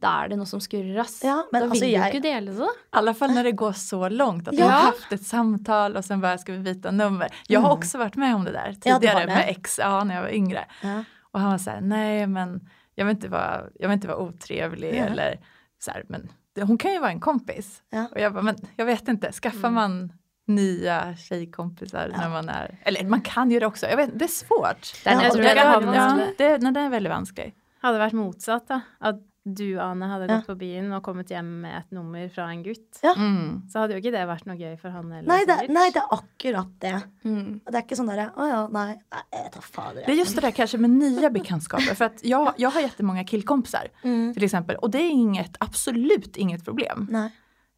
Da 0.00 0.24
er 0.24 0.28
det 0.28 0.36
noe 0.38 0.46
som 0.46 0.60
skurrer, 0.60 0.98
ass. 1.00 1.20
Ja, 1.24 1.42
men 1.52 1.60
da 1.62 1.66
altså, 1.68 1.80
vil 1.80 1.80
du 1.80 1.96
jeg- 1.98 2.14
ikke 2.14 2.22
dele 2.22 2.52
det. 2.54 2.68
I 2.68 2.96
alle 3.00 3.14
fall 3.14 3.30
når 3.34 3.42
det 3.44 3.56
går 3.56 3.72
så 3.72 4.08
langt. 4.10 4.48
At 4.48 4.54
Ja. 4.54 4.64
du 4.64 4.70
har 4.70 4.82
haft 4.92 5.12
et 5.12 5.20
samtal 5.26 5.96
og 5.96 6.04
sen 6.04 6.20
bare 6.20 6.38
skal 6.38 6.56
vi 6.58 6.72
byta 6.72 6.90
nummer. 6.92 7.28
Jeg 7.48 7.60
har 7.60 7.76
også 7.76 7.98
vært 7.98 8.16
med 8.16 8.34
om 8.34 8.44
det 8.44 8.52
der 8.54 8.72
tidligere 8.78 9.02
Ja, 9.20 9.26
det. 9.26 9.34
med 9.34 9.48
ex, 9.56 9.78
ja, 9.78 10.02
når 10.04 10.12
jeg 10.14 10.22
var 10.22 10.30
yngre. 10.32 10.64
Ja. 10.82 11.04
Og 11.34 11.40
han 11.40 11.50
var 11.50 11.58
sånn 11.58 11.82
Nei, 11.82 12.26
men 12.26 12.60
jeg 12.96 13.06
vil 13.06 13.14
ikke 13.16 13.30
være, 13.30 13.70
jeg 13.80 13.88
vil 13.88 13.98
ikke 13.98 14.08
være 14.08 14.28
otrevlig 14.28 14.94
Ja. 14.94 15.04
eller 15.06 15.38
sånn 15.80 16.04
men 16.08 16.28
det, 16.54 16.64
hon 16.66 16.78
kan 16.78 16.94
jo 16.94 17.00
være 17.00 17.10
en 17.12 17.20
kompis. 17.20 17.82
Ja. 17.92 18.06
jeg 18.14 18.32
bare 18.32 18.32
bara, 18.32 18.42
men 18.42 18.56
jeg 18.78 18.86
vet 18.86 19.04
ikke. 19.08 19.32
skaffar 19.34 19.68
Mm. 19.70 19.74
man 19.74 20.12
nye 20.48 21.14
tjejkompisar 21.16 22.08
Ja. 22.12 22.16
när 22.20 22.28
man 22.30 22.48
är, 22.48 22.78
eller 22.84 23.04
man 23.04 23.20
kan 23.20 23.50
ju 23.50 23.58
det 23.60 23.66
också, 23.66 23.86
jag 23.86 23.96
vet, 23.96 24.18
det 24.18 24.24
är 24.24 24.28
svårt. 24.28 25.04
Det 25.04 25.10
er 25.10 25.12
Ja, 25.12 25.18
det, 25.18 25.24
det, 25.24 25.30
tror 25.30 25.42
det 25.42 25.42
det 25.42 25.58
er 25.58 25.66
er 25.66 25.80
veldig 25.80 25.86
vanskelig. 25.86 26.36
det, 26.38 26.58
det 26.74 26.80
är 26.80 26.88
väldigt 26.90 27.12
vanskligt. 27.12 27.54
Hadde 27.82 27.98
vært 27.98 28.12
motsatt, 28.12 28.68
da. 28.68 28.80
At 29.00 29.20
du, 29.44 29.78
Ane, 29.80 30.04
hadde 30.10 30.26
Ja. 30.28 30.36
gått 30.38 30.46
på 30.46 30.56
byen 30.60 30.92
og 30.92 31.02
kommet 31.02 31.28
hjem 31.30 31.60
med 31.62 31.76
et 31.78 31.90
nummer 31.92 32.28
fra 32.28 32.50
en 32.52 32.62
gutt. 32.62 32.98
Ja. 33.02 33.14
Mm. 33.16 33.62
Så 33.70 33.78
hadde 33.80 33.94
jo 33.96 34.00
ikke 34.02 34.12
det 34.12 34.26
vært 34.28 34.46
noe 34.46 34.56
gøy 34.56 34.76
for 34.78 34.90
han 34.90 35.10
heller. 35.10 35.28
Nei, 35.28 35.44
det, 35.48 35.56
nei, 35.72 35.86
det 35.94 36.02
er 36.02 36.12
akkurat 36.18 36.72
det. 36.80 36.94
Mm. 37.24 37.60
Det 37.64 37.74
er 37.74 37.82
ikke 37.86 37.96
sånn 37.96 38.10
derre 38.10 38.26
Å 38.36 38.48
ja, 38.50 38.60
nei, 38.68 38.98
jeg 39.32 39.52
tar 39.52 39.62
fader. 39.62 40.02
Det 40.06 40.12
är 40.12 40.16
just 40.16 40.34
det 40.34 40.40
där 40.42 40.50
kanske 40.50 40.78
med 40.78 40.90
nya 40.90 41.30
bekantskaper. 41.30 41.94
För 41.94 42.04
att 42.04 42.24
jag, 42.24 42.54
jag 42.56 42.70
har 42.70 42.80
jättemånga 42.80 43.24
killkompisar 43.24 43.88
Mm. 44.04 44.34
till 44.34 44.44
exempel. 44.44 44.76
Och 44.76 44.90
det 44.90 44.98
är 44.98 45.10
inget, 45.10 45.56
absolut 45.60 46.36
inget 46.36 46.64
problem. 46.64 47.06
Nei. 47.10 47.30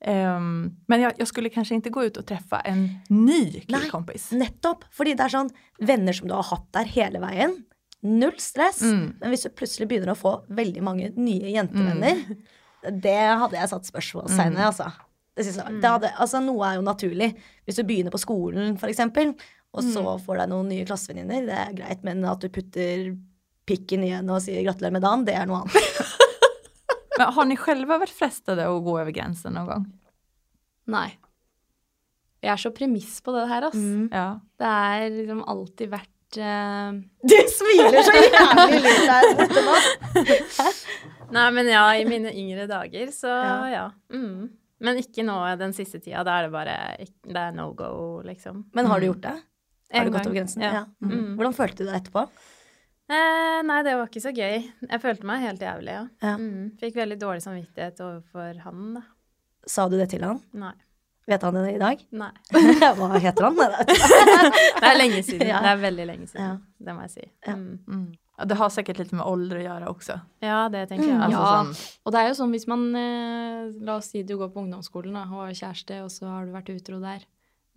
Um, 0.07 0.77
men 0.89 1.01
jeg, 1.01 1.13
jeg, 1.19 1.27
skulle 1.29 1.51
kanskje 1.53 1.77
ikke 1.77 1.91
gå 1.93 2.07
ut 2.09 2.17
og 2.17 2.25
treffe 2.27 2.57
en 2.65 2.87
ny 3.13 3.61
killkompis. 3.69 4.31
Nei, 4.33 4.47
Nettopp. 4.47 4.87
Fordi 4.97 5.13
det 5.15 5.27
er 5.27 5.35
sånn 5.35 5.51
venner 5.85 6.17
som 6.17 6.29
du 6.31 6.33
har 6.35 6.47
hatt 6.49 6.71
der 6.73 6.89
hele 6.89 7.21
veien. 7.21 7.59
Null 8.07 8.37
stress. 8.41 8.81
Mm. 8.83 9.05
Men 9.21 9.33
hvis 9.33 9.47
du 9.47 9.53
plutselig 9.53 9.89
begynner 9.91 10.15
å 10.15 10.19
få 10.19 10.35
veldig 10.57 10.83
mange 10.87 11.13
nye 11.19 11.55
jentevenner, 11.55 12.25
det 12.89 13.21
hadde 13.43 13.59
jeg 13.59 13.73
satt 13.73 13.89
spørsmålstegn 13.91 14.57
ved, 14.57 14.67
altså. 14.71 14.91
Det 15.37 15.47
synes 15.47 15.61
jeg, 15.63 15.81
det 15.83 15.95
hadde, 15.95 16.13
altså. 16.21 16.43
Noe 16.45 16.69
er 16.69 16.79
jo 16.79 16.87
naturlig. 16.87 17.33
Hvis 17.69 17.81
du 17.81 17.85
begynner 17.89 18.15
på 18.15 18.23
skolen, 18.23 18.77
for 18.81 18.93
eksempel, 18.93 19.35
og 19.71 19.87
så 19.87 20.17
får 20.25 20.43
deg 20.43 20.51
noen 20.51 20.73
nye 20.73 20.87
klassevenninner, 20.89 21.45
det 21.47 21.59
er 21.59 21.77
greit, 21.77 22.01
men 22.07 22.25
at 22.27 22.43
du 22.43 22.51
putter 22.51 23.13
pikken 23.71 24.03
igjen 24.03 24.33
og 24.33 24.43
sier 24.43 24.65
gratulerer 24.67 24.97
med 24.97 25.05
dagen, 25.07 25.27
det 25.29 25.37
er 25.39 25.47
noe 25.47 25.63
annet. 25.63 26.17
Men 27.19 27.33
har 27.33 27.45
ni 27.45 27.57
själva 27.57 27.99
varit 27.99 28.15
frestade 28.17 28.65
å 28.69 28.81
gå 28.81 28.95
over 28.97 29.13
grensen 29.13 29.53
noen 29.53 29.69
gang? 29.69 29.83
Nei. 30.91 31.09
Jeg 32.41 32.55
er 32.55 32.61
så 32.63 32.71
premiss 32.73 33.19
på 33.21 33.35
det 33.35 33.45
her, 33.51 33.67
ass. 33.69 33.83
Ja. 34.09 34.29
Det 34.57 34.71
er 34.71 35.11
liksom 35.13 35.43
alltid 35.45 35.93
vært 35.93 36.10
eh, 36.39 36.93
Du 37.31 37.37
smiler 37.51 38.03
så 38.07 38.15
jævlig 38.15 38.81
litt 38.85 39.03
der 39.11 39.29
borte 39.41 39.65
nå. 39.67 39.77
Nei, 41.31 41.45
men 41.55 41.69
ja, 41.71 41.85
i 41.95 42.07
mine 42.09 42.33
yngre 42.35 42.67
dager, 42.71 43.13
så 43.15 43.29
Ja. 43.31 43.59
ja. 43.71 43.85
Mm. 44.13 44.49
Men 44.81 44.97
ikke 44.97 45.23
nå 45.27 45.37
den 45.61 45.75
siste 45.77 45.99
tida. 46.01 46.23
Da 46.25 46.39
er 46.39 46.47
det 46.49 46.53
bare 46.55 46.77
Det 47.05 47.37
er 47.37 47.53
no 47.53 47.73
go, 47.77 48.23
liksom. 48.25 48.65
Men 48.73 48.87
har 48.89 49.01
du 49.01 49.07
gjort 49.11 49.21
det? 49.27 49.35
Har 49.93 50.05
du 50.07 50.11
gått 50.15 50.27
over 50.27 50.37
grensen? 50.39 50.63
ja. 50.63 50.73
Ja. 50.73 50.85
Mm. 51.05 51.13
Mm. 51.13 51.37
Hvordan 51.37 51.55
følte 51.55 51.85
du 51.85 51.91
deg 51.91 51.99
etterpå? 52.01 52.25
Eh, 53.11 53.61
nei, 53.67 53.81
det 53.83 53.97
var 53.99 54.07
ikke 54.07 54.23
så 54.23 54.31
gøy. 54.31 54.61
Jeg 54.87 55.01
følte 55.03 55.27
meg 55.27 55.43
helt 55.43 55.61
jævlig, 55.67 55.95
ja. 55.97 56.05
Ja. 56.23 56.35
Mm. 56.39 56.69
Fikk 56.81 56.95
veldig 56.97 57.19
dårlig 57.19 57.43
samvittighet 57.43 57.99
overfor 58.07 58.61
han, 58.65 58.85
da. 59.01 59.03
Sa 59.67 59.89
du 59.91 59.99
det 59.99 60.09
til 60.15 60.23
han? 60.25 60.39
Nei. 60.57 60.73
Vet 61.31 61.43
han 61.47 61.55
det 61.55 61.75
i 61.77 61.79
dag? 61.79 62.01
Nei. 62.11 62.31
Hva 62.99 63.19
heter 63.23 63.47
han? 63.47 63.61
Det- 63.61 63.85
Det 64.81 64.89
er 64.91 64.99
lenge 64.99 65.23
siden. 65.23 65.47
Ja. 65.53 65.61
Det 65.63 65.71
er 65.77 65.81
veldig 65.85 66.07
lenge 66.11 66.27
siden. 66.31 66.43
Ja. 66.43 66.57
Det 66.87 66.95
må 66.97 67.05
jeg 67.07 67.11
si. 67.15 67.25
Ja. 67.47 67.55
Mm. 67.55 67.79
Mm. 67.87 68.09
Det 68.51 68.57
har 68.57 68.71
sikkert 68.73 68.99
litt 69.03 69.11
med 69.13 69.21
ålder 69.29 69.59
å 69.61 69.65
gjøre 69.67 69.89
også. 69.93 70.15
Ja, 70.41 70.63
det 70.73 70.87
tenker 70.89 71.07
jeg. 71.11 71.17
Mm. 71.19 71.25
Altså, 71.27 71.41
Ja. 71.41 71.51
sånn- 71.61 71.99
Og 72.07 72.13
det 72.15 72.21
er 72.23 72.29
jo 72.31 72.37
sånn 72.39 72.55
hvis 72.57 72.67
man 72.73 72.87
eh, 72.97 73.67
La 73.85 73.97
oss 74.01 74.09
si 74.11 74.23
du 74.25 74.37
går 74.41 74.49
på 74.55 74.63
ungdomsskolen 74.65 75.13
da, 75.15 75.23
og 75.29 75.45
har 75.45 75.53
kjæreste, 75.61 75.99
og 76.03 76.11
så 76.11 76.27
har 76.27 76.47
du 76.47 76.53
vært 76.53 76.73
utro 76.75 77.01
der. 77.01 77.21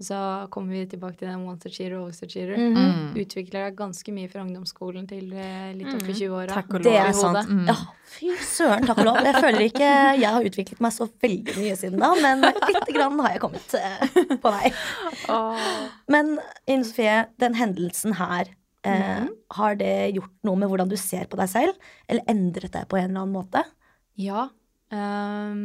Så 0.01 0.17
kommer 0.49 0.73
vi 0.73 0.87
tilbake 0.89 1.19
til 1.19 1.29
den 1.29 1.43
once 1.47 1.69
a 1.69 1.71
cheater 1.71 1.99
always 1.99 2.17
a 2.25 2.27
cheater. 2.27 2.57
Mm. 2.57 3.13
Utvikler 3.21 3.67
deg 3.67 3.75
ganske 3.77 4.15
mye 4.15 4.29
fra 4.31 4.41
ungdomsskolen 4.41 5.05
til 5.07 5.29
eh, 5.37 5.69
litt 5.77 5.91
opp 5.93 6.07
i 6.09 6.15
20-åra. 6.17 6.57
og 6.63 6.73
lov. 6.79 6.87
Det 6.87 6.95
er 6.97 7.13
sant. 7.13 7.51
Mm. 7.51 7.67
Ja, 7.69 7.75
fy 8.15 8.31
søren, 8.41 8.87
takk 8.89 9.03
og 9.03 9.07
lov. 9.11 9.19
Jeg 9.21 9.37
føler 9.37 9.67
ikke 9.67 9.91
jeg 10.17 10.31
har 10.37 10.49
utviklet 10.49 10.81
meg 10.83 10.95
så 10.95 11.07
veldig 11.23 11.55
mye 11.59 11.77
siden 11.79 12.01
da, 12.01 12.09
men 12.25 12.43
lite 12.73 12.95
grann 12.95 13.21
har 13.21 13.35
jeg 13.35 13.43
kommet 13.45 13.77
eh, 13.79 14.19
på 14.43 14.55
vei. 14.57 14.73
Men 16.17 16.35
Ine 16.65 16.89
Sofie, 16.89 17.21
den 17.45 17.55
hendelsen 17.61 18.17
her, 18.17 18.49
eh, 18.89 19.29
har 19.59 19.79
det 19.79 19.93
gjort 20.17 20.33
noe 20.49 20.59
med 20.59 20.73
hvordan 20.73 20.91
du 20.91 20.97
ser 20.99 21.29
på 21.31 21.39
deg 21.39 21.53
selv? 21.53 21.93
Eller 22.09 22.25
endret 22.33 22.73
deg 22.75 22.89
på 22.89 22.99
en 22.99 23.11
eller 23.11 23.27
annen 23.27 23.37
måte? 23.37 23.63
Ja. 24.19 24.49
Um, 24.93 25.63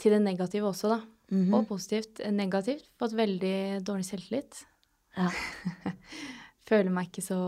til 0.00 0.16
det 0.16 0.24
negative 0.24 0.72
også, 0.72 0.96
da. 0.96 1.00
Mhm. 1.30 1.54
Og 1.54 1.68
positivt. 1.68 2.20
Negativt. 2.34 2.84
Fått 2.98 3.12
veldig 3.14 3.82
dårlig 3.86 4.04
selvtillit. 4.08 4.64
Ja. 5.16 5.28
Føler 6.70 6.90
meg 6.94 7.08
ikke 7.10 7.22
så 7.24 7.38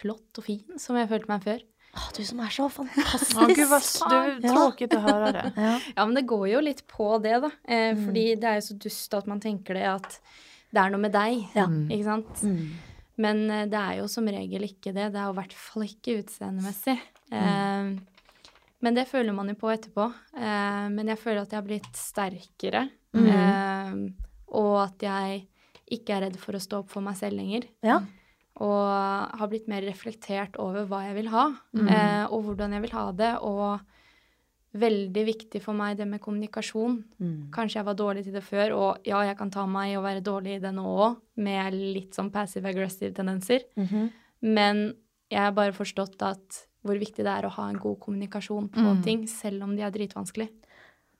flott 0.00 0.38
og 0.40 0.44
fin 0.46 0.78
som 0.80 0.96
jeg 0.98 1.08
følte 1.10 1.30
meg 1.30 1.44
før. 1.44 1.60
Å, 1.90 2.04
du 2.14 2.20
som 2.26 2.40
er 2.42 2.52
så 2.54 2.68
fantastisk. 2.78 3.36
Å, 3.38 3.46
gud 3.50 3.68
vad 3.70 3.82
s- 3.82 3.96
å 4.02 5.02
høre 5.06 5.32
det. 5.34 5.44
Ja. 5.66 5.72
Ja, 5.96 6.04
men 6.06 6.14
det 6.18 6.24
går 6.30 6.46
jo 6.52 6.60
litt 6.62 6.84
på 6.90 7.12
det, 7.22 7.36
da. 7.42 7.50
Eh, 7.66 7.94
Fordi 7.98 8.24
det 8.38 8.46
er 8.50 8.60
jo 8.60 8.66
så 8.68 8.76
dust 8.86 9.14
at 9.18 9.26
man 9.30 9.42
tenker 9.42 9.74
det 9.78 9.86
at 9.90 10.20
det 10.70 10.82
er 10.84 10.92
noe 10.94 11.02
med 11.02 11.14
deg. 11.14 11.48
Ja. 11.58 11.66
Ikke 11.66 12.06
sant? 12.06 12.44
Mm. 12.46 12.62
Men 13.20 13.42
eh, 13.50 13.66
det 13.70 13.80
er 13.80 13.98
jo 14.00 14.06
som 14.10 14.26
regel 14.30 14.66
ikke 14.68 14.94
det. 14.94 15.08
Det 15.14 15.18
er 15.18 15.26
jo 15.30 15.34
i 15.34 15.40
hvert 15.40 15.56
fall 15.66 15.86
ikke 15.88 16.18
utseendemessig. 16.22 16.94
Eh, 17.34 17.90
men 18.80 18.96
det 18.96 19.04
føler 19.10 19.34
man 19.36 19.50
jo 19.50 19.58
på 19.60 19.70
etterpå. 19.74 20.06
Eh, 20.38 20.86
men 20.94 21.10
jeg 21.10 21.18
føler 21.20 21.42
at 21.42 21.50
jeg 21.54 21.58
har 21.60 21.66
blitt 21.66 21.90
sterkere. 21.98 22.86
Eh, 23.14 23.94
og 24.60 24.74
at 24.84 25.02
jeg 25.02 25.46
ikke 25.90 26.14
er 26.16 26.26
redd 26.28 26.36
for 26.38 26.54
å 26.54 26.62
stå 26.62 26.84
opp 26.84 26.90
for 26.90 27.02
meg 27.02 27.16
selv 27.16 27.36
lenger. 27.40 27.68
ja. 27.82 28.00
Og 28.60 29.38
har 29.38 29.48
blitt 29.48 29.68
mer 29.68 29.80
reflektert 29.80 30.56
over 30.60 30.84
hva 30.84 31.06
jeg 31.06 31.14
vil 31.16 31.28
ha, 31.32 31.46
eh, 31.72 32.24
og 32.28 32.42
hvordan 32.44 32.72
jeg 32.72 32.82
vil 32.82 32.92
ha 32.92 33.12
det. 33.12 33.30
Og 33.40 33.80
veldig 34.76 35.24
viktig 35.26 35.62
for 35.62 35.72
meg 35.72 35.96
det 35.96 36.06
med 36.06 36.20
kommunikasjon. 36.20 36.98
Mm. 37.18 37.50
Kanskje 37.54 37.78
jeg 37.80 37.86
var 37.86 37.94
dårlig 37.94 38.24
til 38.24 38.34
det 38.36 38.42
før, 38.44 38.74
og 38.76 39.06
ja, 39.08 39.22
jeg 39.24 39.36
kan 39.38 39.50
ta 39.50 39.64
meg 39.66 39.96
og 39.96 40.04
være 40.04 40.20
dårlig 40.20 40.58
i 40.58 40.62
det 40.62 40.74
nå 40.76 40.84
òg, 40.84 41.16
med 41.36 41.74
litt 41.74 42.14
sånn 42.14 42.30
passive-aggressive 42.30 43.14
tendenser. 43.14 43.64
-hmm. 43.76 44.10
Men 44.42 44.94
jeg 45.30 45.40
har 45.40 45.52
bare 45.52 45.72
forstått 45.72 46.22
at 46.22 46.66
hvor 46.82 46.98
viktig 46.98 47.24
det 47.24 47.26
er 47.26 47.44
å 47.46 47.50
ha 47.50 47.68
en 47.68 47.78
god 47.78 47.98
kommunikasjon 48.00 48.68
på 48.68 48.80
Mm. 48.80 49.02
ting, 49.02 49.26
selv 49.26 49.62
om 49.62 49.76
de 49.76 49.82
er 49.82 49.90
dritvanskelig. 49.90 50.48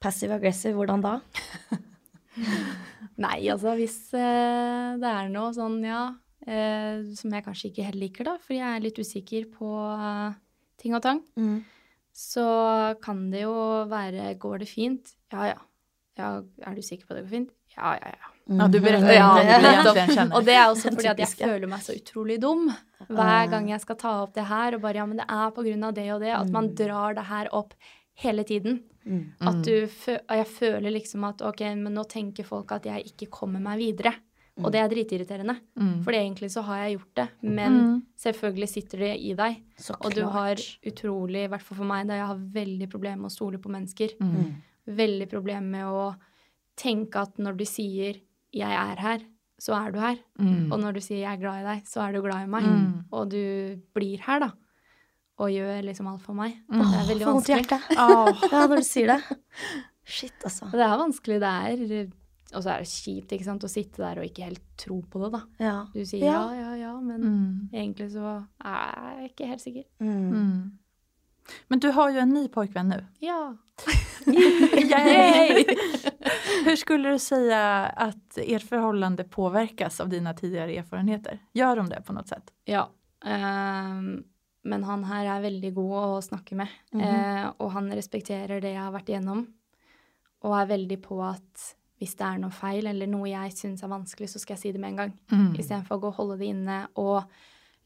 Passive 0.00 0.38
aggressive, 0.38 0.74
hvordan 0.78 1.02
da? 1.04 1.18
Nei, 3.20 3.38
altså 3.52 3.74
hvis 3.76 3.98
eh, 4.16 4.96
det 5.00 5.10
er 5.10 5.28
noe 5.32 5.50
sånn, 5.52 5.76
ja, 5.84 6.06
eh, 6.46 7.02
som 7.18 7.34
jeg 7.36 7.44
kanskje 7.44 7.68
ikke 7.70 7.88
helt 7.90 8.00
liker, 8.00 8.30
da, 8.30 8.36
fordi 8.40 8.60
jeg 8.62 8.78
er 8.78 8.84
litt 8.86 9.00
usikker 9.02 9.48
på 9.58 9.72
eh, 9.92 10.38
ting 10.80 10.96
og 10.96 11.04
tang, 11.04 11.20
Mm. 11.36 11.58
så 12.16 12.46
kan 13.04 13.26
det 13.32 13.44
jo 13.44 13.54
være 13.90 14.32
Går 14.40 14.62
det 14.64 14.70
fint? 14.72 15.12
Ja, 15.32 15.52
ja. 15.52 15.58
ja 16.18 16.30
er 16.64 16.74
du 16.78 16.82
sikker 16.82 17.06
på 17.06 17.12
at 17.14 17.20
det 17.20 17.26
går 17.28 17.34
fint? 17.36 17.52
Ja, 17.76 17.92
ja, 18.00 18.14
ja. 18.16 18.32
Ja, 18.50 18.66
du 18.66 18.80
beretter 18.82 19.12
Ja, 19.20 19.28
nettopp. 19.62 20.32
Og 20.34 20.44
det 20.48 20.56
er 20.56 20.64
også 20.72 20.90
fordi 20.90 21.12
at 21.12 21.20
jeg 21.22 21.36
føler 21.38 21.68
meg 21.70 21.84
så 21.86 21.94
utrolig 21.94 22.40
dum 22.42 22.64
hver 23.06 23.46
gang 23.52 23.68
jeg 23.70 23.84
skal 23.84 23.98
ta 24.00 24.16
opp 24.24 24.32
det 24.34 24.48
her, 24.48 24.74
og 24.74 24.82
bare 24.82 24.98
ja, 24.98 25.06
men 25.06 25.20
det 25.20 25.28
er 25.28 25.52
på 25.54 25.62
grunn 25.68 25.86
av 25.86 25.94
det 25.94 26.08
og 26.16 26.24
det, 26.24 26.32
at 26.34 26.50
man 26.50 26.72
drar 26.74 27.14
det 27.20 27.28
her 27.28 27.52
opp 27.54 27.76
hele 28.22 28.44
tiden. 28.44 28.82
Mm. 29.04 29.22
At 29.48 29.62
du 29.64 29.86
fø 29.88 30.18
jeg 30.28 30.46
føler 30.46 30.92
liksom 30.92 31.24
at 31.28 31.40
ok, 31.42 31.62
men 31.76 31.94
nå 31.96 32.04
tenker 32.08 32.44
folk 32.44 32.72
at 32.76 32.84
jeg 32.90 33.12
ikke 33.12 33.30
kommer 33.32 33.62
meg 33.64 33.78
videre. 33.80 34.14
Og 34.60 34.68
det 34.74 34.80
er 34.82 34.90
dritirriterende. 34.92 35.54
Mm. 35.80 36.02
For 36.04 36.12
egentlig 36.12 36.50
så 36.52 36.60
har 36.66 36.82
jeg 36.82 36.98
gjort 36.98 37.14
det, 37.16 37.28
men 37.48 37.72
Mm. 37.80 38.02
selvfølgelig 38.18 38.68
sitter 38.68 38.98
det 38.98 39.12
i 39.20 39.32
deg. 39.32 39.62
Så 39.78 39.94
Og 40.04 40.12
du 40.12 40.22
har 40.26 40.54
utrolig, 40.84 41.44
i 41.44 41.48
hvert 41.48 41.62
fall 41.62 41.78
for 41.78 41.84
meg, 41.88 42.06
da 42.06 42.14
jeg 42.18 42.26
har 42.26 42.36
veldig 42.36 42.88
problemer 42.90 43.16
med 43.22 43.30
å 43.30 43.36
stole 43.38 43.58
på 43.58 43.70
mennesker. 43.72 44.18
Mm. 44.20 44.54
Veldig 44.86 45.28
problemer 45.30 45.62
med 45.70 45.84
å 45.86 46.14
tenke 46.76 47.16
at 47.22 47.38
når 47.38 47.56
du 47.56 47.64
sier 47.64 48.20
'jeg 48.52 48.70
er 48.70 48.96
her', 48.96 49.24
så 49.58 49.86
er 49.86 49.92
du 49.92 49.98
her. 49.98 50.18
Mm. 50.38 50.72
Og 50.72 50.78
når 50.80 50.92
du 50.94 51.00
sier 51.00 51.24
'jeg 51.24 51.32
er 51.38 51.40
glad 51.40 51.64
i 51.64 51.68
deg', 51.76 51.86
så 51.86 52.08
er 52.08 52.12
du 52.12 52.20
glad 52.22 52.42
i 52.42 52.46
meg. 52.46 52.62
Mm. 52.64 53.04
Og 53.12 53.30
du 53.30 53.76
blir 53.94 54.18
her, 54.20 54.40
da. 54.40 54.50
Og 55.40 55.48
gjør 55.54 55.82
liksom 55.86 56.06
alt 56.10 56.20
for 56.22 56.36
meg. 56.36 56.58
Det 56.68 56.80
er 56.84 57.06
veldig 57.08 57.24
Får 57.26 57.32
vondt 57.32 57.48
i 57.48 57.54
vanskelig. 57.54 57.80
hjertet. 57.80 58.50
Ja, 58.52 58.64
når 58.68 58.76
du 58.82 58.86
sier 58.90 59.12
det. 59.14 59.20
Shit, 60.10 60.34
altså. 60.44 60.66
Det 60.74 60.82
er 60.84 60.96
vanskelig, 61.00 61.38
det 61.40 61.52
er 61.70 62.00
Og 62.58 62.64
så 62.64 62.72
er 62.74 62.82
det 62.82 62.90
kjipt 62.90 63.32
ikke 63.36 63.46
sant, 63.46 63.62
å 63.64 63.70
sitte 63.70 64.02
der 64.02 64.18
og 64.18 64.26
ikke 64.26 64.42
helt 64.48 64.62
tro 64.80 64.96
på 65.06 65.20
det, 65.22 65.28
da. 65.36 65.40
Ja. 65.62 65.74
Du 65.94 66.00
sier 66.04 66.24
ja, 66.26 66.40
Ja. 66.50 66.60
ja, 66.60 66.74
ja, 66.82 66.92
men 67.00 67.20
Mm. 67.22 67.68
egentlig 67.72 68.10
så 68.12 68.32
er 68.64 69.20
jeg 69.22 69.30
ikke 69.30 69.46
helt 69.52 69.62
sikker. 69.62 69.84
Mm. 70.00 70.30
Mm. 70.34 70.72
Men 71.70 71.78
du 71.82 71.88
har 71.92 72.10
jo 72.10 72.18
en 72.20 72.34
ny 72.34 72.48
pojkvenn 72.48 72.90
nå. 72.92 73.00
Ja. 73.22 73.54
Yay! 74.26 75.64
Hur 76.64 76.76
skulle 76.76 77.10
du 77.14 77.18
si 77.18 77.38
at 77.52 78.36
ert 78.38 78.62
förhållande 78.68 79.24
påverkas 79.24 80.00
av 80.00 80.08
dine 80.08 80.34
tidligere 80.36 80.76
erfarenheter? 80.82 81.38
Gjør 81.56 81.76
de 81.80 81.86
det 81.94 82.02
på 82.06 82.12
noe 82.12 82.26
sett? 82.28 82.50
Ja. 82.68 82.88
ehm, 83.24 84.24
men 84.64 84.82
han 84.84 85.04
her 85.08 85.26
er 85.36 85.42
veldig 85.42 85.74
god 85.74 85.92
å 85.98 86.22
snakke 86.22 86.54
med. 86.56 86.68
Mhm. 86.92 87.00
eh, 87.02 87.52
og 87.58 87.70
han 87.72 87.90
respekterer 87.90 88.60
det 88.60 88.74
jeg 88.74 88.82
har 88.82 88.92
vært 88.92 89.08
igjennom. 89.08 89.46
Og 90.42 90.54
er 90.56 90.66
veldig 90.78 90.98
på 91.02 91.20
at 91.22 91.74
hvis 92.00 92.14
det 92.16 92.24
er 92.26 92.38
noe 92.40 92.50
feil 92.50 92.86
eller 92.86 93.06
noe 93.06 93.28
jeg 93.28 93.52
syns 93.52 93.82
er 93.84 93.88
vanskelig, 93.92 94.28
så 94.32 94.38
skal 94.40 94.54
jeg 94.56 94.60
si 94.62 94.72
det 94.72 94.80
med 94.80 94.90
en 94.94 94.96
gang. 94.96 95.10
Mm. 95.30 95.54
Istedenfor 95.58 95.96
å 95.98 96.00
gå 96.00 96.08
og 96.08 96.14
holde 96.16 96.38
det 96.38 96.46
inne 96.48 96.86
og 96.96 97.24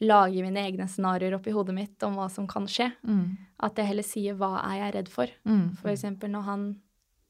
lage 0.00 0.42
mine 0.42 0.62
egne 0.62 0.87
scenarioer 0.90 1.34
oppi 1.34 1.50
hodet 1.54 1.74
mitt 1.74 2.02
om 2.06 2.14
hva 2.18 2.28
som 2.30 2.46
kan 2.46 2.66
skje. 2.70 2.92
Mm. 3.06 3.37
At 3.60 3.74
jeg 3.78 3.87
heller 3.90 4.06
sier 4.06 4.34
hva 4.38 4.52
er 4.62 4.78
jeg 4.84 4.94
redd 4.94 5.08
for. 5.08 5.26
Mm. 5.44 5.76
For 5.80 5.90
eksempel 5.90 6.30
når 6.30 6.42
han 6.46 6.64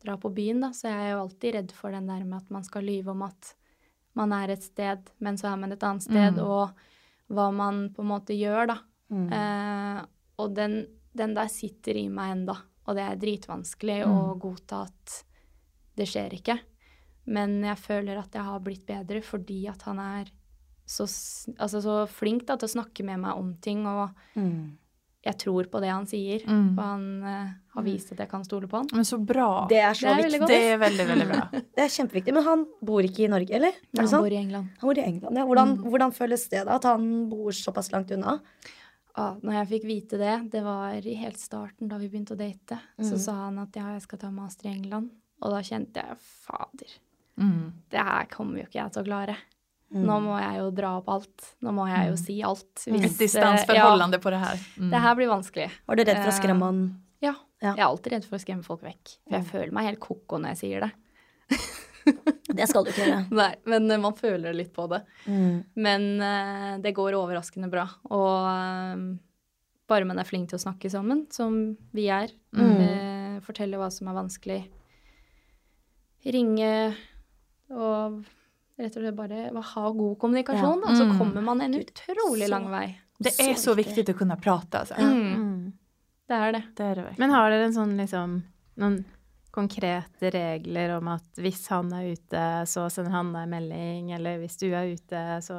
drar 0.04 0.18
på 0.20 0.28
byen, 0.34 0.60
da, 0.60 0.72
så 0.76 0.88
er 0.90 0.98
jeg 1.06 1.12
jo 1.14 1.20
alltid 1.22 1.54
redd 1.54 1.72
for 1.72 1.90
den 1.96 2.06
der 2.06 2.24
med 2.24 2.42
at 2.42 2.50
man 2.50 2.64
skal 2.64 2.82
lyve 2.84 3.08
om 3.14 3.22
at 3.22 3.54
man 4.14 4.32
er 4.32 4.50
et 4.52 4.62
sted, 4.62 5.08
men 5.20 5.36
så 5.40 5.52
er 5.52 5.56
man 5.56 5.72
et 5.72 5.82
annet 5.82 6.02
sted, 6.04 6.34
Mm. 6.36 6.44
og 6.44 6.70
hva 7.32 7.50
man 7.52 7.88
på 7.96 8.02
en 8.04 8.08
måte 8.12 8.36
gjør, 8.36 8.66
da. 8.68 8.76
Mm. 9.12 9.26
Eh, 9.32 10.04
og 10.38 10.54
den, 10.56 10.78
den 11.14 11.34
der 11.36 11.48
sitter 11.52 11.96
i 12.00 12.08
meg 12.08 12.32
enda, 12.38 12.56
og 12.86 12.96
det 12.96 13.04
er 13.04 13.16
dritvanskelig 13.20 14.00
Mm. 14.04 14.12
å 14.14 14.38
godta 14.40 14.82
at 14.88 15.18
det 15.96 16.06
skjer 16.10 16.32
ikke. 16.38 16.58
Men 17.26 17.62
jeg 17.64 17.76
føler 17.80 18.18
at 18.20 18.32
jeg 18.36 18.42
har 18.44 18.60
blitt 18.60 18.86
bedre 18.86 19.22
fordi 19.24 19.66
at 19.70 19.82
han 19.82 19.98
er 20.02 20.24
så, 20.86 21.04
altså 21.56 21.80
så 21.80 22.06
flink 22.10 22.44
da, 22.46 22.56
til 22.60 22.68
å 22.68 22.74
snakke 22.74 23.04
med 23.04 23.20
meg 23.20 23.36
om 23.40 23.54
ting, 23.64 23.86
og 23.86 24.10
Mm. 24.36 24.76
jeg 25.24 25.38
tror 25.38 25.64
på 25.72 25.80
det 25.80 25.88
han 25.88 26.04
sier. 26.06 26.42
Mm. 26.44 26.76
Og 26.76 26.82
han 26.84 27.06
uh, 27.24 27.48
har 27.76 27.82
vist 27.86 28.12
at 28.12 28.18
jeg 28.18 28.28
kan 28.28 28.44
stole 28.44 28.68
på 28.68 28.76
han. 28.82 28.86
Men 28.92 29.04
så 29.08 29.16
bra. 29.24 29.66
Det 29.70 29.78
er 29.80 29.94
så 29.96 30.10
Det 30.12 30.26
er 30.26 30.28
viktig. 30.28 30.48
Det 30.50 30.60
er 30.74 30.78
veldig, 30.82 31.06
veldig 31.08 31.28
bra. 31.30 31.48
Det 31.76 31.80
er 31.86 31.88
kjempeviktig. 31.94 32.34
Men 32.36 32.44
han 32.44 32.66
bor 32.84 33.00
ikke 33.00 33.24
i 33.24 33.28
Norge, 33.32 33.48
eller? 33.56 33.72
Er 33.96 34.02
Han 34.04 34.20
bor 34.20 34.28
i 34.28 34.36
England. 34.42 34.68
Han 34.82 34.88
bor 34.90 34.98
i 35.00 35.06
England. 35.06 35.36
Ja. 35.40 35.46
Hvordan, 35.48 35.76
Mm. 35.78 35.84
hvordan 35.88 36.12
føles 36.12 36.48
det 36.50 36.66
da, 36.66 36.74
at 36.76 36.84
han 36.84 37.30
bor 37.30 37.50
såpass 37.56 37.88
langt 37.92 38.10
unna? 38.12 38.40
Ah, 39.16 39.36
når 39.42 39.52
jeg 39.60 39.68
fikk 39.68 39.84
vite 39.86 40.18
det, 40.18 40.50
det 40.50 40.62
var 40.64 40.92
i 41.06 41.14
helt 41.14 41.38
starten 41.38 41.86
da 41.88 41.98
vi 41.98 42.08
begynte 42.08 42.34
å 42.34 42.36
date, 42.38 42.80
så 42.98 43.12
Mhm. 43.14 43.18
sa 43.20 43.32
han 43.44 43.58
at 43.60 43.76
ja, 43.76 43.92
jeg 43.92 44.02
skal 44.02 44.18
ta 44.18 44.30
master 44.30 44.66
i 44.68 44.72
England. 44.74 45.10
Og 45.42 45.50
da 45.52 45.60
kjente 45.62 45.94
jeg 46.02 46.16
fader, 46.18 46.90
Mm. 47.38 47.72
det 47.90 47.98
her 48.00 48.24
kommer 48.26 48.58
jo 48.58 48.64
ikke 48.66 48.82
jeg 48.82 48.92
til 48.92 49.02
å 49.02 49.06
klare. 49.06 49.36
Mm. 49.92 50.04
Nå 50.06 50.20
må 50.22 50.40
jeg 50.40 50.58
jo 50.58 50.70
dra 50.72 50.96
opp 50.98 51.08
alt. 51.08 51.54
Nå 51.62 51.70
må 51.72 51.86
jeg 51.86 52.10
jo 52.10 52.16
si 52.16 52.42
alt. 52.42 52.88
Et 52.88 53.18
distanseforholdende 53.18 54.12
ja, 54.14 54.18
på 54.18 54.30
det 54.30 54.40
her. 54.40 54.54
eh, 54.54 54.80
Mm. 54.80 54.90
Det 54.90 55.00
her 55.00 55.14
blir 55.14 55.28
vanskelig. 55.28 55.70
Var 55.86 55.96
du 55.96 56.02
redd 56.04 56.16
for 56.16 56.30
å 56.30 56.34
Eh, 56.34 56.40
skremme 56.40 56.62
han? 56.64 57.00
Ja. 57.22 57.34
Ja. 57.62 57.74
Jeg 57.74 57.78
er 57.78 57.88
alltid 57.88 58.12
redd 58.12 58.24
for 58.24 58.36
å 58.36 58.40
skremme 58.44 58.64
folk 58.64 58.80
vekk. 58.82 59.18
For 59.28 59.36
jeg 59.38 59.44
Mm. 59.44 59.50
føler 59.50 59.72
meg 59.72 59.84
helt 59.84 60.00
ko-ko 60.00 60.38
når 60.40 60.48
jeg 60.48 60.58
sier 60.58 60.80
det. 60.80 60.92
Det 62.58 62.68
skal 62.68 62.84
du 62.84 62.90
ikke 62.92 63.06
gjøre. 63.08 63.26
Nei, 63.34 63.54
men 63.66 63.90
eh, 63.90 63.98
man 64.02 64.14
føler 64.14 64.54
litt 64.54 64.72
på 64.76 64.86
det. 64.92 65.02
Mm. 65.26 65.64
Men 65.74 66.02
uh, 66.20 66.78
det 66.84 66.92
går 66.94 67.16
overraskende 67.18 67.70
bra. 67.72 67.86
Og 68.10 68.46
uh, 68.46 69.16
bare 69.90 70.06
man 70.08 70.18
er 70.22 70.28
flink 70.28 70.48
til 70.50 70.58
å 70.60 70.64
snakke 70.64 70.90
sammen, 70.92 71.26
som 71.34 71.76
vi 71.92 72.08
er, 72.12 72.30
Mm. 72.54 72.76
uh, 72.78 73.40
fortelle 73.42 73.76
hva 73.80 73.88
som 73.90 74.06
er 74.08 74.14
vanskelig, 74.14 74.60
ringe 76.24 76.94
og 77.74 78.20
rett 78.78 78.94
og 78.96 79.02
slett 79.02 79.16
bare 79.18 79.48
ha 79.52 79.84
god 79.92 80.14
kommunikasjon, 80.22 80.80
Ja. 80.80 80.86
da, 80.86 80.94
så 80.96 81.04
Mm. 81.10 81.18
kommer 81.18 81.42
man 81.42 81.60
en 81.60 81.74
utrolig 81.74 82.46
så- 82.46 82.50
lang 82.50 82.70
vei. 82.70 82.98
Det 83.20 83.32
er 83.38 83.54
så 83.54 83.74
Så 83.74 83.76
viktig 83.76 84.04
å 84.08 84.18
kunne 84.18 84.36
prate. 84.40 84.78
Altså. 84.80 84.94
Mm. 84.98 85.34
Mm. 85.36 85.72
Det 86.28 86.34
er 86.36 86.52
det. 86.52 86.62
Det 86.74 86.84
er 86.84 86.94
det. 86.94 87.18
Men 87.18 87.30
har 87.30 87.50
dere 87.50 87.64
en 87.66 87.72
sånn 87.72 87.96
liksom 87.96 88.42
noen 88.78 89.04
konkrete 89.54 90.30
regler 90.34 90.96
om 90.96 91.12
at 91.14 91.38
hvis 91.40 91.62
han 91.70 91.92
er 91.94 92.10
ute, 92.16 92.42
så 92.66 92.88
sender 92.92 93.14
han 93.14 93.30
deg 93.36 93.48
melding, 93.52 94.10
eller 94.16 94.40
hvis 94.42 94.58
du 94.60 94.66
er 94.74 94.90
ute, 94.96 95.22
så 95.46 95.58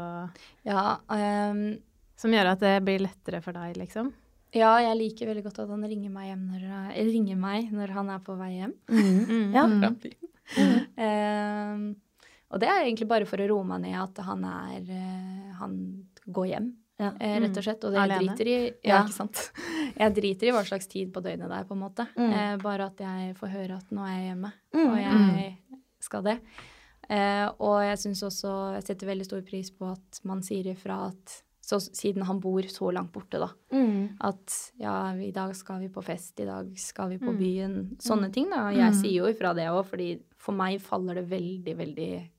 Ja, 0.67 0.97
Um, 1.09 1.77
Som 2.19 2.31
gjør 2.35 2.53
at 2.53 2.61
det 2.63 2.77
blir 2.87 3.01
lettere 3.03 3.41
for 3.43 3.55
deg, 3.55 3.75
liksom? 3.79 4.13
ja, 4.55 4.69
jeg 4.79 4.95
liker 4.95 5.27
veldig 5.27 5.41
godt 5.43 5.57
at 5.65 5.71
han 5.73 5.81
ringer 5.83 6.11
meg, 6.13 6.29
hjem 6.29 6.43
når, 6.47 6.61
eller 6.95 7.11
ringer 7.11 7.35
meg 7.35 7.73
når 7.75 7.91
han 7.91 8.11
er 8.13 8.21
på 8.23 8.37
vei 8.39 8.53
hjem. 8.53 8.71
Mm. 8.87 9.25
Mm. 9.25 9.53
Ja. 9.55 9.65
Mm. 9.67 9.97
Um, 10.95 11.85
og 12.53 12.59
det 12.61 12.67
er 12.69 12.83
egentlig 12.85 13.07
bare 13.09 13.25
for 13.27 13.41
å 13.41 13.47
roe 13.49 13.65
meg 13.67 13.81
ned 13.81 13.95
at 13.97 14.19
han 14.27 14.43
er 14.45 14.91
eh, 14.93 15.47
Han 15.57 15.73
går 16.29 16.45
hjem, 16.51 16.67
Ja. 16.99 17.09
eh, 17.19 17.39
rett 17.43 17.57
og 17.57 17.63
slett. 17.65 17.83
Og 17.83 17.91
det 17.91 17.99
jeg 17.99 18.11
Alene? 18.11 18.35
driter 18.35 18.47
i 18.47 18.73
Ja, 18.87 19.01
ikke 19.03 19.13
sant. 19.17 19.51
Jeg 19.99 20.13
driter 20.15 20.47
i 20.47 20.51
hva 20.51 20.63
slags 20.67 20.87
tid 20.91 21.11
på 21.13 21.21
døgnet 21.23 21.47
det 21.49 21.57
er, 21.59 21.63
på 21.67 21.75
en 21.75 21.81
måte. 21.83 22.07
Mm. 22.17 22.31
Eh, 22.33 22.57
bare 22.63 22.85
at 22.87 22.97
jeg 22.99 23.35
får 23.37 23.47
høre 23.51 23.77
at 23.77 23.91
nå 23.91 24.01
er 24.03 24.15
jeg 24.15 24.29
hjemme, 24.29 24.51
Mm. 24.73 24.89
og 24.91 24.97
jeg 24.99 25.57
skal 26.03 26.21
det. 26.23 26.37
Eh, 27.09 27.47
og 27.59 27.81
jeg 27.85 27.97
syns 28.01 28.23
også 28.25 28.51
Jeg 28.75 28.83
setter 28.87 29.07
veldig 29.11 29.25
stor 29.27 29.41
pris 29.45 29.69
på 29.71 29.91
at 29.91 30.19
man 30.25 30.41
sier 30.41 30.65
ifra 30.73 31.07
at 31.11 31.41
så, 31.65 31.77
Siden 31.81 32.21
han 32.25 32.39
bor 32.39 32.61
så 32.69 32.91
langt 32.93 33.11
borte, 33.11 33.39
da. 33.41 33.47
Mm. 33.73 34.17
At 34.21 34.71
ja, 34.77 35.11
i 35.17 35.31
dag 35.31 35.55
skal 35.57 35.79
vi 35.81 35.87
på 35.89 36.03
fest, 36.05 36.39
i 36.39 36.45
dag 36.45 36.67
skal 36.77 37.09
vi 37.09 37.17
på 37.17 37.31
Mm. 37.33 37.37
byen. 37.39 37.97
Sånne 37.97 38.31
ting, 38.31 38.49
da. 38.51 38.69
Jeg 38.69 38.91
Mm. 38.93 39.01
sier 39.01 39.13
jo 39.13 39.25
ifra 39.33 39.53
det 39.55 39.65
òg, 39.69 39.83
fordi 39.85 40.19
for 40.37 40.51
meg 40.53 40.79
faller 40.79 41.15
det 41.15 41.27
veldig, 41.29 41.75
veldig 41.75 42.29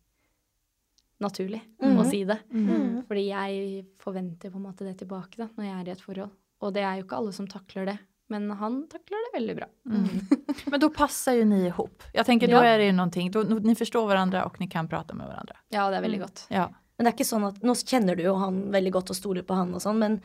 naturlig 1.21 1.63
Mm. 1.83 1.97
å 1.99 2.05
si 2.11 2.25
det. 2.25 2.39
Mm. 2.53 3.05
Fordi 3.07 3.25
jeg 3.29 3.87
forventer 4.03 4.51
på 4.51 4.57
en 4.57 4.67
måte 4.67 4.85
det 4.85 4.99
tilbake 4.99 5.37
da, 5.39 5.49
når 5.57 5.65
jeg 5.65 5.81
er 5.81 5.89
i 5.89 5.93
et 5.93 6.01
forhold. 6.05 6.31
Og 6.63 6.73
det 6.75 6.83
er 6.83 6.97
jo 6.99 7.05
ikke 7.05 7.17
alle 7.17 7.33
som 7.33 7.47
takler 7.47 7.87
det. 7.87 7.99
Men 8.29 8.51
han 8.51 8.87
takler 8.91 9.19
det 9.27 9.33
veldig 9.41 9.55
bra. 9.57 9.67
Mm. 9.87 10.09
Men 10.73 10.81
da 10.81 10.89
passer 10.91 11.39
jo 11.39 11.45
ni 11.47 11.67
ihop. 11.69 12.03
Jeg 12.13 12.25
tenker, 12.27 12.49
ja. 12.51 12.59
Da 12.61 12.67
er 12.75 12.79
det 12.79 12.89
jo 12.91 12.97
noe. 12.99 13.09
då, 13.31 13.45
ni 13.63 13.75
forstår 13.75 14.07
hverandre, 14.09 14.45
og 14.45 14.59
ni 14.59 14.67
kan 14.67 14.89
prate 14.89 15.15
med 15.15 15.29
hverandre. 15.29 15.55
Ja, 15.71 15.89
det 15.91 15.99
er 15.99 16.03
veldig 16.09 16.19
Mm. 16.19 16.27
godt. 16.27 16.47
Ja. 16.51 16.67
Men 16.99 17.05
det 17.05 17.13
er 17.13 17.17
ikke 17.17 17.29
sånn 17.31 17.47
at 17.47 17.61
Nå 17.63 17.73
kjenner 17.85 18.17
du 18.17 18.23
jo 18.25 18.35
han 18.37 18.73
veldig 18.73 18.91
godt 18.93 19.11
og 19.11 19.17
stoler 19.17 19.43
på 19.43 19.55
han 19.55 19.73
og 19.75 19.81
sånn, 19.81 19.99
men 19.99 20.21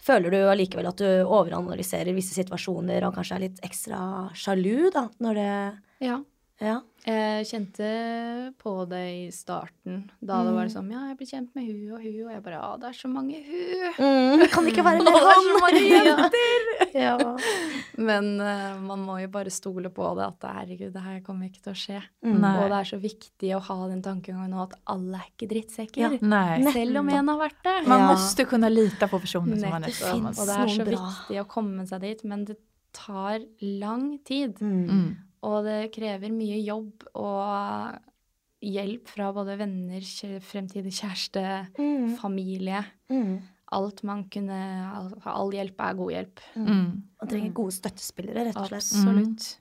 føler 0.00 0.30
du 0.30 0.36
allikevel 0.48 0.88
at 0.88 0.96
du 0.96 1.04
overanalyserer 1.24 2.12
visse 2.14 2.34
situasjoner 2.34 3.04
og 3.06 3.14
kanskje 3.14 3.36
er 3.36 3.40
litt 3.48 3.60
ekstra 3.62 4.30
sjalu, 4.34 4.90
da, 4.92 5.08
når 5.20 5.34
det 5.34 5.78
Ja. 6.00 6.18
Ja. 6.60 6.80
Jeg 7.04 7.44
kjente 7.50 7.88
på 8.56 8.72
det 8.88 9.00
i 9.12 9.24
starten, 9.34 10.06
da 10.24 10.38
det 10.46 10.54
var 10.56 10.70
sånn 10.72 10.86
Ja, 10.88 11.02
jeg 11.10 11.18
blir 11.18 11.28
kjent 11.28 11.50
med 11.52 11.66
hun 11.68 11.90
og 11.92 12.00
hun, 12.00 12.14
og 12.24 12.30
jeg 12.32 12.42
bare 12.46 12.60
Ja, 12.62 12.70
det 12.80 12.88
er 12.88 12.96
så 12.96 13.10
mange 13.12 13.40
hun. 13.44 13.82
Mm, 13.98 14.44
kan 14.54 14.70
ikke 14.70 14.84
være 14.86 15.02
Å, 15.04 15.12
han, 15.12 15.18
det 15.20 15.34
er 15.34 15.42
så 15.44 15.58
mange 15.60 15.82
jenter! 15.84 16.64
ja. 17.04 17.18
Men 18.08 18.30
uh, 18.40 18.80
man 18.86 19.04
må 19.04 19.18
jo 19.20 19.28
bare 19.34 19.52
stole 19.52 19.92
på 19.92 20.08
det, 20.16 20.30
at 20.32 20.48
herregud, 20.56 20.94
det 20.94 21.04
her 21.04 21.20
kommer 21.26 21.50
ikke 21.50 21.66
til 21.66 21.74
å 21.74 21.78
skje. 21.82 22.00
Mm. 22.24 22.38
Og 22.40 22.64
det 22.72 22.78
er 22.80 22.90
så 22.94 23.00
viktig 23.02 23.52
å 23.58 23.60
ha 23.68 23.78
den 23.92 24.00
tankegangen 24.04 24.54
nå 24.56 24.64
at 24.64 24.78
alle 24.94 25.20
er 25.20 25.28
ikke 25.28 25.50
drittsekker. 25.52 26.16
Ja. 26.24 26.44
Selv 26.72 27.02
om 27.02 27.12
en 27.12 27.32
har 27.34 27.42
vært 27.42 27.60
det. 27.68 27.76
Man 27.90 28.06
Ja. 28.06 28.08
måtte 28.14 28.48
kunne 28.48 28.72
lita 28.72 29.10
på 29.12 29.20
personen 29.20 29.60
som 29.60 29.76
man 29.76 29.84
er 29.84 29.92
sammen 29.92 30.30
med. 30.30 30.40
Og 30.40 30.48
det 30.48 30.56
er 30.56 30.72
så 30.78 30.88
bra. 30.88 31.04
viktig 31.04 31.42
å 31.44 31.46
komme 31.52 31.84
seg 31.90 32.00
dit, 32.08 32.24
men 32.24 32.48
det 32.48 32.56
tar 32.94 33.44
lang 33.60 34.18
tid. 34.24 34.60
Mm. 34.62 35.16
Mm. 35.44 35.48
Og 35.50 35.64
det 35.66 35.78
krever 35.92 36.32
mye 36.32 36.58
jobb 36.64 37.04
og 37.20 37.98
hjelp 38.64 39.10
fra 39.12 39.26
både 39.36 39.58
venner, 39.60 40.00
fremtidig 40.40 40.92
kjæreste, 40.96 41.42
Mm. 41.78 42.16
familie. 42.16 42.84
Mm. 43.10 43.42
Alt 43.72 44.02
man 44.04 44.24
kunne 44.30 44.56
All, 44.94 45.10
all 45.26 45.50
hjelp 45.52 45.80
er 45.80 45.94
god 45.98 46.10
hjelp. 46.12 46.40
Mm. 46.56 47.02
Man 47.20 47.28
trenger 47.28 47.52
gode 47.52 47.72
støttespillere, 47.72 48.46
rett 48.46 48.56
og 48.56 48.68
slett. 48.68 48.92
Absolutt. 48.94 49.58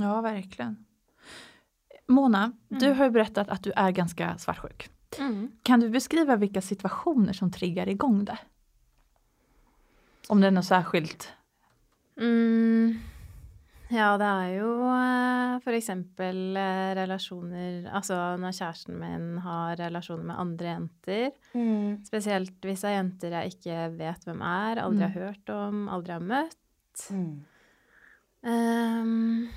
Ja, 0.00 0.20
virkelig. 0.24 0.76
Mona, 2.08 2.52
du 2.72 2.92
har 2.92 3.06
jo 3.06 3.12
berettet 3.14 3.48
at 3.48 3.62
du 3.62 3.70
er 3.76 3.92
ganske 3.92 4.32
svartsjuk. 4.42 4.88
Mm. 5.18 5.52
Kan 5.64 5.80
du 5.80 5.88
beskrive 5.90 6.36
hvilke 6.38 6.62
situasjoner 6.62 7.34
som 7.34 7.50
trigger 7.50 7.86
i 7.88 7.94
gang 7.94 8.24
det? 8.24 8.38
Om 10.30 10.40
det 10.40 10.46
er 10.50 10.54
noe 10.56 10.66
særskilt? 10.66 11.28
Mm. 12.18 12.98
Ja, 13.90 14.12
det 14.20 14.26
er 14.28 14.50
jo 14.54 14.68
f.eks. 14.86 15.64
for 15.64 15.74
eksempel 15.74 16.56
eh, 16.56 16.92
relasjoner 16.94 17.88
Altså 17.90 18.14
når 18.38 18.54
kjæresten 18.54 18.98
min 19.00 19.24
har 19.42 19.74
relasjoner 19.80 20.28
med 20.28 20.38
andre 20.38 20.68
jenter. 20.76 21.32
Mm. 21.54 22.04
Spesielt 22.06 22.60
hvis 22.62 22.84
det 22.84 22.90
er 22.92 22.96
jenter 23.00 23.34
jeg 23.34 23.56
ikke 23.56 23.78
vet 23.98 24.28
hvem 24.28 24.44
er, 24.46 24.78
aldri 24.84 25.02
har 25.08 25.10
Mm. 25.10 25.18
hørt 25.24 25.50
om, 25.50 25.88
aldri 25.88 26.12
har 26.12 26.20
møtt. 26.22 27.06
Mm. 27.10 27.44
Um, 28.42 29.48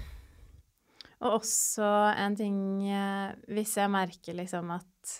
og 1.24 1.38
også 1.40 1.88
en 2.20 2.36
ting 2.36 2.58
eh, 2.92 3.32
Hvis 3.48 3.78
jeg 3.80 3.90
merker 3.90 4.36
liksom 4.36 4.72
at 4.76 5.14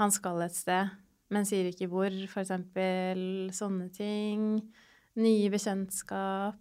han 0.00 0.10
skal 0.10 0.40
et 0.46 0.54
sted, 0.56 0.88
men 1.28 1.44
sier 1.44 1.66
ikke 1.68 1.86
hvor, 1.92 2.08
eksempel 2.40 3.50
sånne 3.52 3.90
ting. 3.92 4.62
Nye 5.20 5.50
bekjentskap. 5.52 6.56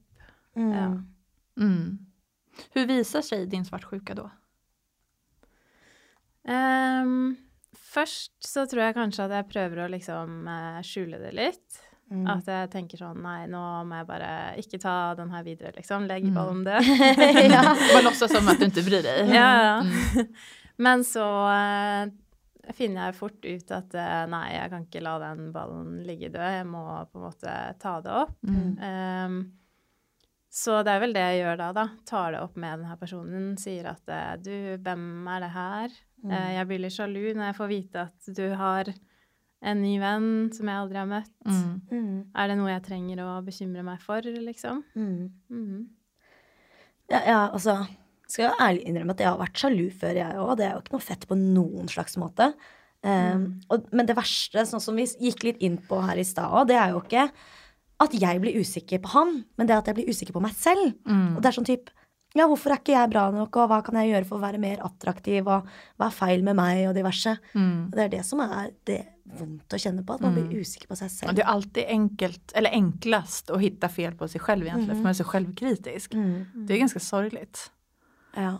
Mm. 0.58 0.72
Ja. 0.76 0.90
Mm. 1.60 1.98
Hur 2.74 2.86
visar 2.88 3.22
sig 3.22 3.46
din 3.48 3.66
svartsjuka 3.66 4.16
då? 4.16 4.30
Um, 6.44 7.36
først 7.78 8.34
så 8.48 8.66
tror 8.70 8.82
jeg 8.88 8.96
kanskje 8.98 9.26
at 9.28 9.36
jeg 9.36 9.50
prøver 9.52 9.84
å 9.86 9.90
liksom 9.94 10.48
eh, 10.50 10.80
skjule 10.86 11.20
det 11.22 11.34
litt. 11.38 11.82
Mm. 12.12 12.26
At 12.28 12.48
jeg 12.50 12.72
tenker 12.74 13.00
sånn 13.00 13.22
Nei, 13.24 13.46
nå 13.48 13.60
må 13.88 14.02
jeg 14.02 14.08
bare 14.10 14.32
ikke 14.60 14.80
ta 14.84 14.96
den 15.16 15.30
her 15.32 15.46
videre, 15.48 15.72
liksom. 15.78 16.08
Legg 16.10 16.26
Mm. 16.28 16.34
ballen 16.36 16.64
død. 16.66 16.90
ja. 17.56 17.62
Bara 17.94 18.02
låtsas 18.10 18.32
som 18.36 18.48
att 18.48 18.60
du 18.60 18.66
inte 18.66 18.84
bryr 18.84 19.04
dig. 19.04 19.30
Ja, 19.32 19.52
ja. 19.64 19.78
Mm. 19.86 20.28
Men 20.82 21.04
så 21.08 21.24
eh, 21.54 22.74
finner 22.74 23.06
jeg 23.06 23.16
fort 23.16 23.46
ut 23.46 23.72
at 23.72 23.96
eh, 23.96 24.26
nei, 24.28 24.48
jeg 24.58 24.70
kan 24.74 24.86
ikke 24.90 25.04
la 25.06 25.16
den 25.24 25.52
ballen 25.56 26.02
ligge 26.08 26.30
død. 26.34 26.52
Jeg 26.58 26.68
må 26.68 26.84
på 27.12 27.22
en 27.22 27.26
måte 27.30 27.56
ta 27.80 27.96
det 28.02 28.12
opp. 28.26 28.36
Mm. 28.44 29.42
Så 30.52 30.82
det 30.84 30.92
er 30.92 31.00
vel 31.00 31.14
det 31.16 31.22
jeg 31.24 31.44
gjør 31.46 31.60
da, 31.62 31.70
da. 31.76 31.86
Tar 32.08 32.34
det 32.36 32.42
opp 32.44 32.58
med 32.60 32.82
denne 32.82 32.98
personen. 33.00 33.54
Sier 33.60 33.88
at 33.94 34.12
eh, 34.12 34.34
du, 34.44 34.56
hvem 34.84 35.06
er 35.32 35.46
det 35.46 35.52
her? 35.54 35.94
Mm. 36.26 36.34
Eh, 36.36 36.50
jeg 36.58 36.68
blir 36.68 36.84
litt 36.84 36.96
sjalu 36.98 37.22
når 37.30 37.46
jeg 37.48 37.58
får 37.62 37.72
vite 37.72 38.04
at 38.10 38.34
du 38.36 38.44
har 38.60 38.92
en 39.62 39.82
ny 39.82 39.94
venn 40.02 40.28
som 40.52 40.68
jeg 40.68 40.82
aldri 40.82 41.00
har 41.00 41.08
møtt. 41.08 41.34
Mm. 41.46 41.72
Mm. 41.88 42.20
Er 42.36 42.52
det 42.52 42.58
noe 42.60 42.74
jeg 42.74 42.84
trenger 42.90 43.24
å 43.24 43.30
bekymre 43.46 43.86
meg 43.88 44.04
for, 44.04 44.28
liksom? 44.50 44.84
Mm. 44.98 45.32
Mhm. 45.54 45.82
Ja, 47.12 47.20
ja, 47.28 47.40
altså 47.52 47.82
Skal 48.32 48.46
jo 48.46 48.52
ærlig 48.64 48.86
innrømme 48.88 49.12
at 49.12 49.20
jeg 49.20 49.28
har 49.28 49.40
vært 49.42 49.60
sjalu 49.60 49.88
før, 49.92 50.16
jeg 50.16 50.36
òg. 50.40 50.52
Det 50.56 50.64
er 50.64 50.76
jo 50.78 50.84
ikke 50.84 50.94
noe 50.96 51.04
fett 51.04 51.26
på 51.28 51.36
noen 51.36 51.90
slags 51.92 52.16
måte. 52.20 52.54
Um, 53.04 53.42
og, 53.74 53.90
men 53.92 54.08
det 54.08 54.16
verste, 54.16 54.64
sånn 54.70 54.84
som 54.84 54.96
vi 54.96 55.04
gikk 55.20 55.44
litt 55.44 55.64
inn 55.66 55.76
på 55.90 56.00
her 56.06 56.20
i 56.22 56.24
stad 56.24 56.54
òg, 56.54 56.70
det 56.70 56.78
er 56.80 56.94
jo 56.94 57.02
ikke 57.02 57.26
at 58.02 58.14
jeg 58.18 58.42
blir 58.44 58.60
usikker 58.62 59.02
på 59.04 59.12
han, 59.16 59.42
men 59.58 59.70
det 59.70 59.78
at 59.78 59.90
jeg 59.92 60.00
blir 60.00 60.12
usikker 60.12 60.36
på 60.36 60.44
meg 60.44 60.56
selv. 60.58 60.94
Mm. 61.06 61.36
Og 61.36 61.42
det 61.42 61.52
er 61.52 61.58
sånn 61.60 61.70
typ 61.70 61.92
ja, 62.32 62.46
hvorfor 62.48 62.72
er 62.72 62.80
ikke 62.80 62.94
jeg 62.94 63.12
bra 63.12 63.26
nok, 63.36 63.58
og 63.60 63.68
hva 63.68 63.82
kan 63.84 63.98
jeg 64.00 64.14
gjøre 64.14 64.28
for 64.30 64.40
å 64.40 64.46
være 64.46 64.60
mer 64.64 64.80
attraktiv, 64.88 65.44
og 65.52 65.66
hva 66.00 66.08
er 66.08 66.16
feil 66.16 66.46
med 66.48 66.56
meg, 66.56 66.86
og 66.88 66.96
diverse. 66.96 67.34
Mm. 67.52 67.90
Og 67.90 67.98
det 67.98 68.06
er 68.06 68.14
det 68.14 68.22
som 68.24 68.44
er 68.46 68.70
det 68.88 69.02
vondt 69.36 69.76
å 69.76 69.80
kjenne 69.80 70.06
på, 70.08 70.16
at 70.16 70.24
man 70.24 70.38
blir 70.38 70.64
usikker 70.64 70.88
på 70.92 70.98
seg 71.00 71.12
selv. 71.12 71.36
Det 71.36 71.44
er 71.44 71.52
alltid 71.52 71.92
enkelt, 71.92 72.56
eller 72.56 72.78
enklest 72.78 73.52
å 73.52 73.60
finne 73.60 73.92
fel 73.92 74.16
på 74.16 74.32
seg 74.32 74.48
selv, 74.48 74.70
egentlig, 74.70 74.96
for 74.96 75.04
man 75.04 75.12
er 75.12 75.20
så 75.20 75.28
selvkritisk. 75.28 76.16
Mm. 76.16 76.66
Det 76.68 76.76
er 76.76 76.84
ganske 76.86 77.04
sorglig. 77.04 77.46
Ja. 78.38 78.56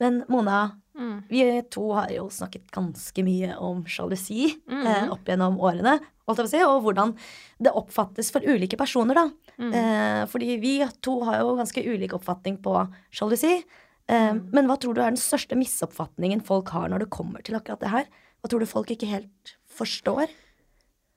Men 0.00 0.24
Mona, 0.28 0.80
Mm. 0.98 1.22
vi 1.28 1.62
to 1.70 1.92
har 1.94 2.08
jo 2.10 2.24
snakket 2.28 2.70
ganske 2.74 3.22
mye 3.22 3.56
om 3.62 3.84
sjalusi 3.84 4.48
Mm. 4.66 4.86
eh, 4.86 5.08
opp 5.12 5.24
gjennom 5.24 5.56
årene, 5.60 6.00
holdt 6.26 6.38
jeg 6.38 6.46
på 6.46 6.48
å 6.48 6.50
si, 6.50 6.62
og 6.64 6.82
hvordan 6.82 7.16
det 7.62 7.72
oppfattes 7.72 8.32
for 8.32 8.40
ulike 8.40 8.76
personer, 8.76 9.14
da. 9.14 9.30
Mm. 9.60 9.72
Eh, 9.74 10.26
fordi 10.26 10.58
vi 10.60 10.84
to 11.00 11.20
har 11.24 11.38
jo 11.38 11.54
ganske 11.56 11.84
ulik 11.86 12.10
oppfatning 12.18 12.58
på 12.60 12.74
sjalusi. 13.12 13.62
Eh, 14.08 14.32
Mm. 14.32 14.50
Men 14.52 14.66
hva 14.66 14.76
tror 14.80 14.94
du 14.94 15.00
er 15.02 15.10
den 15.10 15.16
største 15.16 15.54
misoppfatningen 15.54 16.42
folk 16.42 16.68
har 16.70 16.88
når 16.88 16.98
det 17.00 17.10
kommer 17.10 17.42
til 17.44 17.54
akkurat 17.54 17.78
det 17.80 17.90
her? 17.90 18.04
Hva 18.42 18.48
tror 18.50 18.58
du 18.60 18.66
folk 18.66 18.88
ikke 18.90 19.06
helt 19.06 19.56
forstår? 19.70 20.28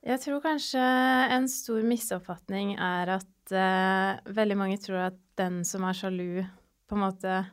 Jeg 0.04 0.20
tror 0.20 0.42
kanskje 0.42 0.80
en 1.32 1.48
stor 1.48 1.82
misoppfatning 1.82 2.76
er 2.80 3.10
at 3.18 3.52
eh, 3.52 4.20
veldig 4.32 4.58
mange 4.58 4.78
tror 4.82 5.08
at 5.08 5.18
den 5.38 5.64
som 5.64 5.84
er 5.84 5.94
sjalu, 5.94 6.46
på 6.90 6.94
en 6.96 7.04
måte 7.12 7.48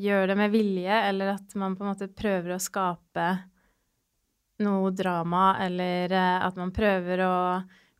gjør 0.00 0.30
det 0.30 0.36
med 0.38 0.52
vilje, 0.54 1.00
eller 1.08 1.34
at 1.36 1.54
man 1.60 1.76
på 1.76 1.84
en 1.84 1.92
måte 1.92 2.10
prøver 2.10 2.54
å 2.54 2.62
skape 2.62 3.28
noe 4.64 4.90
drama, 4.94 5.56
eller 5.64 6.12
eh, 6.14 6.38
at 6.46 6.58
man 6.58 6.72
prøver 6.74 7.24
å 7.26 7.36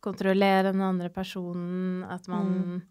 kontrollere 0.05 0.69
den 0.71 0.83
andre 0.85 1.09
personen, 1.09 2.03
at 2.07 2.27
man 2.29 2.83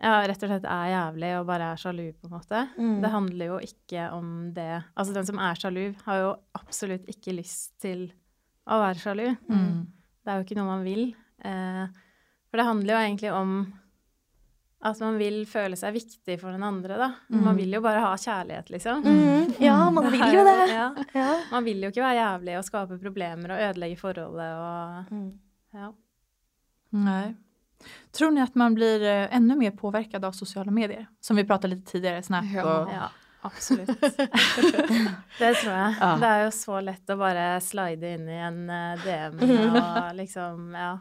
ja, 0.00 0.18
rett 0.26 0.42
og 0.42 0.50
slett 0.50 0.66
er 0.68 0.90
jævlig 0.90 1.30
og 1.38 1.46
bare 1.48 1.70
er 1.72 1.80
sjalu, 1.80 2.06
på 2.18 2.28
en 2.28 2.34
måte. 2.34 2.62
Mm. 2.76 2.96
Det 3.04 3.10
handler 3.12 3.50
jo 3.52 3.58
ikke 3.62 4.08
om 4.16 4.30
det. 4.56 4.72
Altså, 4.94 5.14
den 5.16 5.28
som 5.28 5.40
er 5.42 5.60
sjalu, 5.60 5.84
har 6.06 6.20
jo 6.20 6.32
absolutt 6.58 7.06
ikke 7.10 7.36
lyst 7.36 7.76
til 7.82 8.08
å 8.64 8.80
være 8.82 9.00
sjalu. 9.00 9.28
Mm. 9.46 9.84
Det 10.24 10.32
er 10.32 10.40
jo 10.40 10.46
ikke 10.46 10.58
noe 10.58 10.72
man 10.72 10.84
vil. 10.86 11.06
Eh, 11.44 11.84
for 12.48 12.60
det 12.60 12.68
handler 12.68 12.94
jo 12.94 13.02
egentlig 13.04 13.32
om 13.34 13.56
at 14.82 15.00
man 15.00 15.16
vil 15.18 15.46
føle 15.48 15.76
seg 15.76 15.94
viktig 15.94 16.38
for 16.40 16.52
den 16.52 16.62
andre, 16.66 16.96
da. 17.00 17.08
Man 17.28 17.56
vil 17.56 17.72
jo 17.72 17.80
bare 17.84 18.00
ha 18.04 18.10
kjærlighet, 18.20 18.68
liksom. 18.74 19.04
Mm, 19.06 19.54
ja, 19.62 19.76
man 19.90 20.10
vil 20.12 20.20
jo 20.34 20.42
det. 20.44 20.56
Ja. 20.74 20.88
Ja. 21.14 21.28
Man 21.52 21.64
vil 21.64 21.80
jo 21.86 21.88
ikke 21.92 22.02
være 22.04 22.18
jævlig 22.20 22.58
og 22.58 22.64
skape 22.66 22.98
problemer 23.00 23.54
og 23.54 23.62
ødelegge 23.70 23.96
forholdet 23.96 24.50
og 24.60 25.14
Mm. 25.14 25.30
ja. 25.74 25.88
Nei. 26.92 27.34
Tror 28.12 28.30
ni 28.32 28.40
at 28.40 28.54
man 28.56 28.74
blir 28.76 29.02
enda 29.34 29.56
mer 29.58 29.70
påvirket 29.76 30.22
av 30.24 30.32
sosiale 30.32 30.70
medier? 30.72 31.06
Som 31.20 31.36
vi 31.36 31.44
pratet 31.44 31.70
litt 31.70 31.86
tidligere, 31.86 32.22
Snap 32.22 32.44
Ja. 32.52 32.64
och... 32.64 32.90
ja. 32.92 33.08
Absolutt. 33.44 33.88
det 35.38 35.54
tror 35.60 35.72
jeg. 35.74 35.94
Det 36.20 36.28
er 36.28 36.44
jo 36.46 36.50
så 36.56 36.78
lett 36.80 37.10
å 37.12 37.16
bare 37.20 37.42
slide 37.60 38.14
inn 38.16 38.28
i 38.32 38.38
en 38.40 38.70
eh, 38.72 39.02
DM 39.04 39.34
og 39.76 40.14
liksom, 40.16 40.70
ja. 40.72 40.94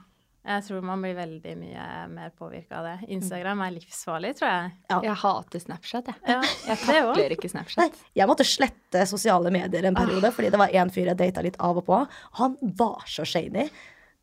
Jeg 0.43 0.63
tror 0.65 0.81
man 0.83 0.99
blir 1.01 1.13
veldig 1.15 1.53
mye 1.55 1.83
mer 2.11 2.31
påvirka 2.35 2.81
av 2.81 2.87
det. 2.89 3.09
Instagram 3.15 3.61
er 3.63 3.71
livsfarlig, 3.77 4.33
tror 4.35 4.49
jeg. 4.49 4.71
Jeg 5.05 5.15
hater 5.21 5.61
Snapchat, 5.63 6.09
jeg. 6.11 6.15
Ja, 6.27 6.41
Jeg 6.67 6.77
det 6.81 6.87
takler 6.89 7.35
ikke 7.37 7.47
Nei, 7.47 7.51
Snapchat. 7.53 8.01
jeg 8.19 8.27
måtte 8.27 8.43
slette 8.47 9.05
sosiale 9.07 9.51
medier 9.55 9.87
en 9.87 9.95
periode, 9.95 10.31
fordi 10.35 10.49
det 10.51 10.59
var 10.59 10.73
en 10.75 10.91
fyr 10.91 11.07
jeg 11.13 11.17
data 11.21 11.41
litt 11.45 11.55
av 11.63 11.79
og 11.79 11.85
på. 11.87 12.01
Han 12.41 12.57
var 12.75 13.05
så 13.07 13.23
shady. 13.23 13.69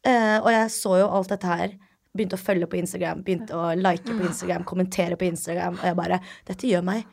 Uh, 0.07 0.39
og 0.45 0.51
jeg 0.53 0.69
så 0.77 0.99
jo 1.01 1.09
alt 1.09 1.33
dette 1.33 1.47
her. 1.49 1.73
Begynte 2.17 2.37
å 2.37 2.43
følge 2.43 2.67
på 2.69 2.77
Instagram, 2.81 3.25
begynte 3.25 3.55
å 3.57 3.71
like 3.79 4.05
på 4.11 4.25
Instagram, 4.27 4.65
kommentere 4.69 5.17
på 5.17 5.25
Instagram. 5.31 5.79
Og 5.81 5.89
jeg 5.89 5.97
bare 5.97 6.21
Dette 6.49 6.67
gjør 6.69 6.85
meg 6.85 7.05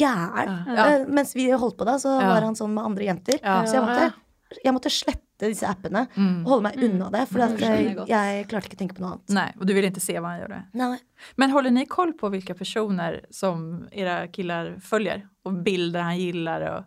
gæren. 0.00 0.56
Ja. 0.72 0.84
Uh, 1.02 1.06
mens 1.12 1.34
vi 1.36 1.50
holdt 1.52 1.76
på 1.76 1.84
da, 1.84 1.98
så 2.00 2.16
Ja. 2.20 2.28
var 2.32 2.42
han 2.48 2.54
sånn 2.56 2.72
med 2.72 2.84
andre 2.84 3.04
jenter. 3.12 3.40
Ja. 3.42 3.60
Så 3.66 3.76
jeg 3.76 3.82
måtte, 3.84 4.14
jeg 4.62 4.72
måtte 4.76 4.90
slette 4.92 5.48
disse 5.50 5.66
appene 5.66 6.04
Mm. 6.16 6.44
og 6.44 6.50
holde 6.52 6.62
meg 6.68 6.76
unna 6.86 7.10
det. 7.10 7.24
For 7.28 7.38
Mm, 7.40 7.58
jeg 7.58 7.96
eh, 7.98 8.06
jeg 8.06 8.46
klarte 8.48 8.68
ikke 8.70 8.76
å 8.76 8.82
tenke 8.84 8.94
på 8.94 9.02
noe 9.02 9.12
annet. 9.16 9.30
Nei, 9.34 9.52
Og 9.58 9.66
du 9.66 9.72
ville 9.74 9.90
ikke 9.90 10.00
se 10.04 10.14
hva 10.14 10.30
han 10.34 10.40
gjorde. 10.44 10.60
Nei. 10.74 10.98
Men 11.36 11.50
holder 11.50 11.70
ni 11.74 11.86
koll 11.86 12.12
på 12.14 12.30
hvilke 12.30 12.54
personer 12.56 13.20
som 13.30 13.88
era 13.92 14.26
gutter 14.26 14.76
følger? 14.80 15.24
Og 15.44 15.62
bilder 15.64 16.02
han 16.02 16.18
liker? 16.18 16.68
Og... 16.78 16.84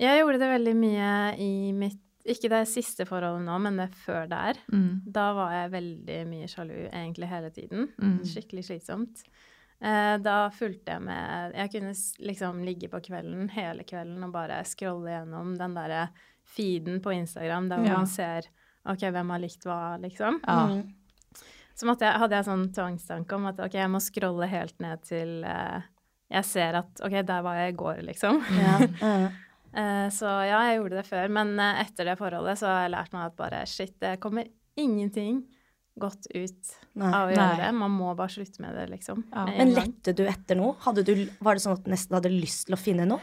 Jeg 0.00 0.20
gjorde 0.22 0.38
det 0.40 0.48
veldig 0.54 0.76
mye 0.76 1.10
i 1.38 1.72
mitt 1.76 1.98
Ikke 2.30 2.50
det 2.52 2.66
siste 2.68 3.06
forholdet 3.08 3.46
nå, 3.46 3.54
men 3.64 3.76
det 3.80 3.88
før 4.04 4.26
der. 4.28 4.58
Mm. 4.70 5.00
Da 5.10 5.32
var 5.32 5.52
jeg 5.56 5.70
veldig 5.72 6.18
mye 6.28 6.48
sjalu 6.52 6.74
egentlig 6.92 7.26
hele 7.30 7.48
tiden. 7.50 7.88
Mm. 7.96 8.18
Skikkelig 8.28 8.64
slitsomt. 8.68 9.22
Eh, 9.80 10.14
da 10.20 10.50
fulgte 10.52 10.92
jeg 10.92 11.00
med 11.06 11.54
Jeg 11.56 11.70
kunne 11.72 11.92
liksom 12.28 12.58
ligge 12.66 12.90
på 12.92 12.98
kvelden 13.00 13.46
hele 13.54 13.84
kvelden 13.88 14.26
og 14.26 14.34
bare 14.34 14.58
scrolle 14.68 15.14
gjennom 15.14 15.54
den 15.56 15.76
derre 15.78 16.02
feeden 16.44 16.98
på 17.00 17.14
Instagram 17.16 17.70
der 17.70 17.86
Ja. 17.86 17.96
man 17.96 18.06
ser 18.10 18.48
OK, 18.84 19.00
hvem 19.12 19.30
har 19.30 19.40
likt 19.40 19.64
hva, 19.64 19.96
liksom. 20.00 20.40
Ja. 20.46 20.66
Mm. 20.66 20.94
Så 21.76 21.86
jeg, 22.00 22.12
hadde 22.20 22.36
jeg 22.36 22.44
sånn 22.44 22.66
tvangstanke 22.76 23.36
om 23.36 23.46
at 23.48 23.60
OK, 23.60 23.74
jeg 23.76 23.92
må 23.92 24.00
scrolle 24.04 24.48
helt 24.48 24.76
ned 24.80 25.00
til 25.08 25.44
eh, 25.44 25.80
jeg 26.30 26.44
ser 26.44 26.76
at 26.80 27.00
OK, 27.04 27.16
der 27.26 27.42
var 27.44 27.56
jeg 27.60 27.72
i 27.72 27.76
går, 27.76 28.02
liksom. 28.10 28.42
Ja. 28.60 28.80
Eh, 29.70 30.08
så 30.10 30.26
ja, 30.42 30.56
jeg 30.66 30.80
gjorde 30.80 30.96
det 30.98 31.06
før, 31.06 31.28
men 31.30 31.52
eh, 31.62 31.84
etter 31.84 32.08
det 32.08 32.16
forholdet 32.18 32.58
så 32.58 32.66
har 32.66 32.80
jeg 32.82 32.90
lært 32.90 33.12
meg 33.14 33.28
at 33.28 33.36
bare 33.38 33.60
shit, 33.70 33.92
det 34.02 34.16
kommer 34.18 34.48
ingenting 34.74 35.44
godt 36.00 36.26
ut 36.32 36.72
Nei. 36.98 37.10
av 37.12 37.28
å 37.28 37.32
gjøre 37.32 37.46
Nei. 37.54 37.60
det. 37.62 37.70
Man 37.78 37.94
må 37.94 38.10
bare 38.18 38.32
slutte 38.34 38.60
med 38.64 38.74
det, 38.78 38.88
liksom. 38.90 39.22
Ja. 39.32 39.44
Men 39.50 39.74
lette 39.76 40.14
du 40.16 40.24
etter 40.26 40.58
noe? 40.58 40.74
Hadde 40.84 41.04
du, 41.06 41.14
var 41.44 41.54
det 41.58 41.62
sånn 41.64 41.76
at 41.78 41.84
du 41.86 41.90
nesten 41.92 42.16
hadde 42.18 42.32
lyst 42.32 42.66
til 42.68 42.76
å 42.76 42.80
finne 42.80 43.06
noe? 43.08 43.20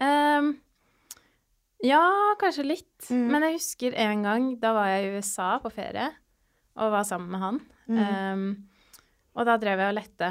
Um, 0.00 0.54
ja, 1.84 2.02
kanskje 2.40 2.64
litt. 2.66 3.06
Mm. 3.10 3.26
Men 3.32 3.46
jeg 3.48 3.56
husker 3.58 3.96
en 4.06 4.24
gang, 4.26 4.48
da 4.60 4.72
var 4.76 4.90
jeg 4.92 5.06
i 5.06 5.14
USA 5.18 5.54
på 5.62 5.72
ferie 5.72 6.10
og 6.80 6.92
var 6.94 7.04
sammen 7.08 7.32
med 7.34 7.40
han. 7.44 7.60
Mm. 7.90 8.00
Um, 8.00 9.00
og 9.36 9.46
da 9.48 9.56
drev 9.60 9.80
jeg 9.80 9.92
og 9.94 9.96
lette. 10.00 10.30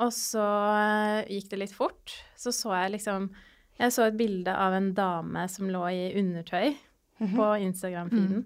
Og 0.00 0.12
så 0.16 0.44
eh, 0.80 1.28
gikk 1.36 1.50
det 1.52 1.58
litt 1.60 1.74
fort. 1.76 2.12
Så 2.40 2.52
så 2.56 2.72
jeg 2.72 2.94
liksom 2.96 3.26
Jeg 3.80 3.92
så 3.92 4.06
et 4.08 4.16
bilde 4.16 4.52
av 4.52 4.74
en 4.76 4.90
dame 4.96 5.46
som 5.48 5.68
lå 5.72 5.82
i 5.88 6.10
undertøy 6.20 6.74
Mhm. 7.20 7.34
på 7.36 7.46
Instagram-feeden. 7.66 8.42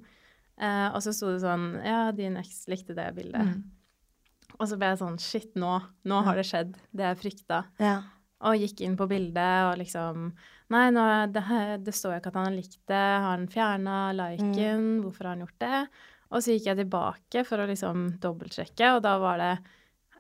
Eh, 0.61 0.89
og 0.95 1.01
så 1.03 1.15
sto 1.15 1.33
det 1.33 1.43
sånn 1.43 1.81
Ja, 1.83 2.09
din 2.15 2.39
eks 2.39 2.65
likte 2.71 2.95
det 2.97 3.09
bildet. 3.17 3.43
Mm. 3.43 4.55
Og 4.61 4.69
så 4.71 4.79
ble 4.79 4.93
jeg 4.93 5.01
sånn 5.03 5.21
Shit, 5.23 5.55
nå, 5.59 5.77
nå 6.07 6.25
har 6.27 6.39
det 6.39 6.47
skjedd. 6.49 6.75
Det 6.95 7.09
jeg 7.11 7.21
frykta. 7.23 7.65
Ja. 7.83 8.01
Og 8.45 8.61
gikk 8.61 8.85
inn 8.85 8.99
på 8.99 9.09
bildet 9.11 9.71
og 9.71 9.79
liksom 9.81 10.29
Nei, 10.73 10.89
nå, 10.95 11.03
det, 11.31 11.45
det 11.85 11.93
står 11.93 12.15
jo 12.15 12.19
ikke 12.23 12.31
at 12.33 12.37
han 12.41 12.49
har 12.49 12.57
likt 12.57 12.81
det. 12.89 12.97
Har 12.97 13.35
han 13.35 13.49
fjerna 13.53 13.99
liken? 14.17 14.87
Hvorfor 15.05 15.29
har 15.29 15.37
han 15.37 15.45
gjort 15.45 15.61
det? 15.61 15.81
Og 16.35 16.43
så 16.43 16.55
gikk 16.55 16.71
jeg 16.71 16.79
tilbake 16.81 17.43
for 17.47 17.63
å 17.63 17.67
liksom 17.69 18.07
dobbeltsjekke, 18.23 18.95
og 18.97 19.03
da 19.05 19.13
var 19.23 19.43
det 19.43 19.53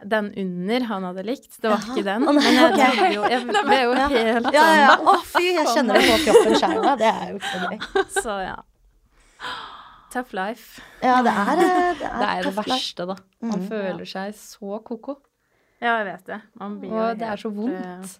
den 0.05 0.28
under 0.37 0.85
han 0.91 1.07
hadde 1.09 1.24
likt. 1.26 1.57
Det 1.62 1.70
var 1.70 1.80
Aha. 1.80 1.95
ikke 1.95 2.05
den. 2.07 2.26
Oh, 2.28 2.37
Men 2.37 2.78
jeg 2.78 3.14
jo 3.14 3.24
Jeg 3.30 3.47
ble 3.49 3.78
jo 3.80 3.95
helt 3.95 4.51
Ja, 4.53 4.64
ja, 4.64 4.74
ja. 4.82 4.95
sånn 4.99 5.09
Å, 5.09 5.16
fy, 5.32 5.45
jeg 5.49 5.66
kjenner 5.70 5.99
det 5.99 6.05
på 6.11 6.18
kroppen 6.26 6.59
sjæl. 6.61 6.82
Det 7.01 7.11
er 7.11 7.26
jo 7.30 7.41
ikke 7.41 7.53
så 7.55 7.62
gøy. 7.64 7.78
Så 8.26 8.39
ja. 8.45 8.57
Tough 10.15 10.35
life. 10.39 10.83
Ja, 11.03 11.17
det 11.27 11.33
er 11.35 11.53
eh, 11.59 11.95
Det 11.99 12.07
er, 12.07 12.19
Det 12.23 12.29
er 12.31 12.43
det 12.49 12.57
verste, 12.61 13.07
da. 13.11 13.17
Man 13.43 13.61
Mm. 13.65 13.69
føler 13.71 14.07
seg 14.09 14.35
så 14.39 14.79
ko-ko. 14.87 15.17
Ja, 15.83 15.97
jeg 16.01 16.07
vet 16.12 16.27
det. 16.31 16.41
Man 16.61 16.79
blir 16.81 16.95
jo 16.95 17.01
Og 17.11 17.19
det 17.19 17.27
er 17.29 17.41
så 17.43 17.51
eh, 17.51 17.57
vondt. 17.59 18.15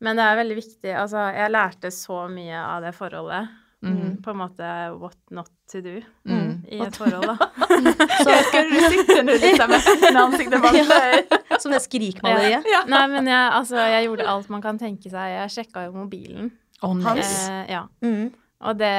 Men 0.00 0.16
det 0.16 0.24
er 0.28 0.36
veldig 0.38 0.56
viktig. 0.56 0.92
Altså, 0.96 1.24
jeg 1.36 1.50
lærte 1.52 1.90
så 1.92 2.22
mye 2.32 2.60
av 2.60 2.84
det 2.84 2.92
forholdet. 2.96 3.48
Mm. 3.82 4.18
På 4.20 4.30
en 4.34 4.36
måte 4.42 4.70
what 5.00 5.16
not 5.32 5.48
to 5.72 5.80
do 5.80 6.02
Mm. 6.28 6.64
i 6.68 6.80
et 6.84 6.96
forhold, 6.96 7.24
da. 7.24 7.36
Så 8.24 8.34
ska 8.50 8.60
du 8.68 8.76
sitte 8.92 9.22
nu 9.24 9.32
litt 9.32 9.56
med, 9.58 9.80
med 10.04 10.18
ansiktet 10.20 10.60
bak 10.60 10.76
deg. 10.76 11.36
Som 11.62 11.72
det 11.72 11.80
skrikmaleriet. 11.84 12.64
Ja. 12.68 12.82
Nei, 12.92 13.06
men 13.08 13.26
jeg, 13.32 13.46
altså, 13.56 13.80
jeg 13.88 14.04
gjorde 14.06 14.28
alt 14.28 14.50
man 14.52 14.62
kan 14.64 14.78
tenke 14.80 15.08
seg. 15.12 15.32
Jeg 15.32 15.50
sjekka 15.56 15.86
jo 15.88 15.96
mobilen. 15.96 16.52
Hans? 16.84 17.32
Eh, 17.48 17.72
ja. 17.72 17.86
Mm. 18.04 18.30
Og 18.68 18.76
det 18.80 18.92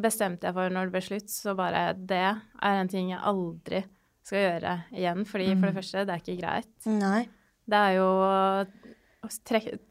bestemte 0.00 0.46
jeg 0.48 0.54
for 0.56 0.70
når 0.72 0.88
det 0.88 0.92
ble 0.94 1.02
slutt, 1.04 1.28
så 1.30 1.54
bare 1.56 1.92
Det 1.98 2.16
er 2.22 2.80
en 2.80 2.88
ting 2.88 3.10
jeg 3.10 3.20
aldri 3.20 3.82
skal 4.24 4.38
gjøre 4.38 4.74
igjen. 4.92 5.24
Fordi 5.26 5.48
for 5.58 5.66
det 5.68 5.74
første, 5.76 6.06
det 6.06 6.14
er 6.14 6.22
ikke 6.22 6.40
greit. 6.40 6.86
Nei. 6.86 7.28
Det 7.68 7.78
er 7.78 7.96
jo 7.98 8.06
å 8.06 9.28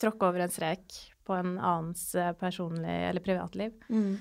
tråkke 0.02 0.28
over 0.28 0.44
en 0.46 0.52
strek 0.52 0.98
på 1.28 1.36
en 1.38 1.54
annens 1.60 2.16
eh, 2.16 2.32
personlig 2.40 2.98
eller 3.10 3.24
privatliv. 3.24 3.72
Mm. 3.90 4.18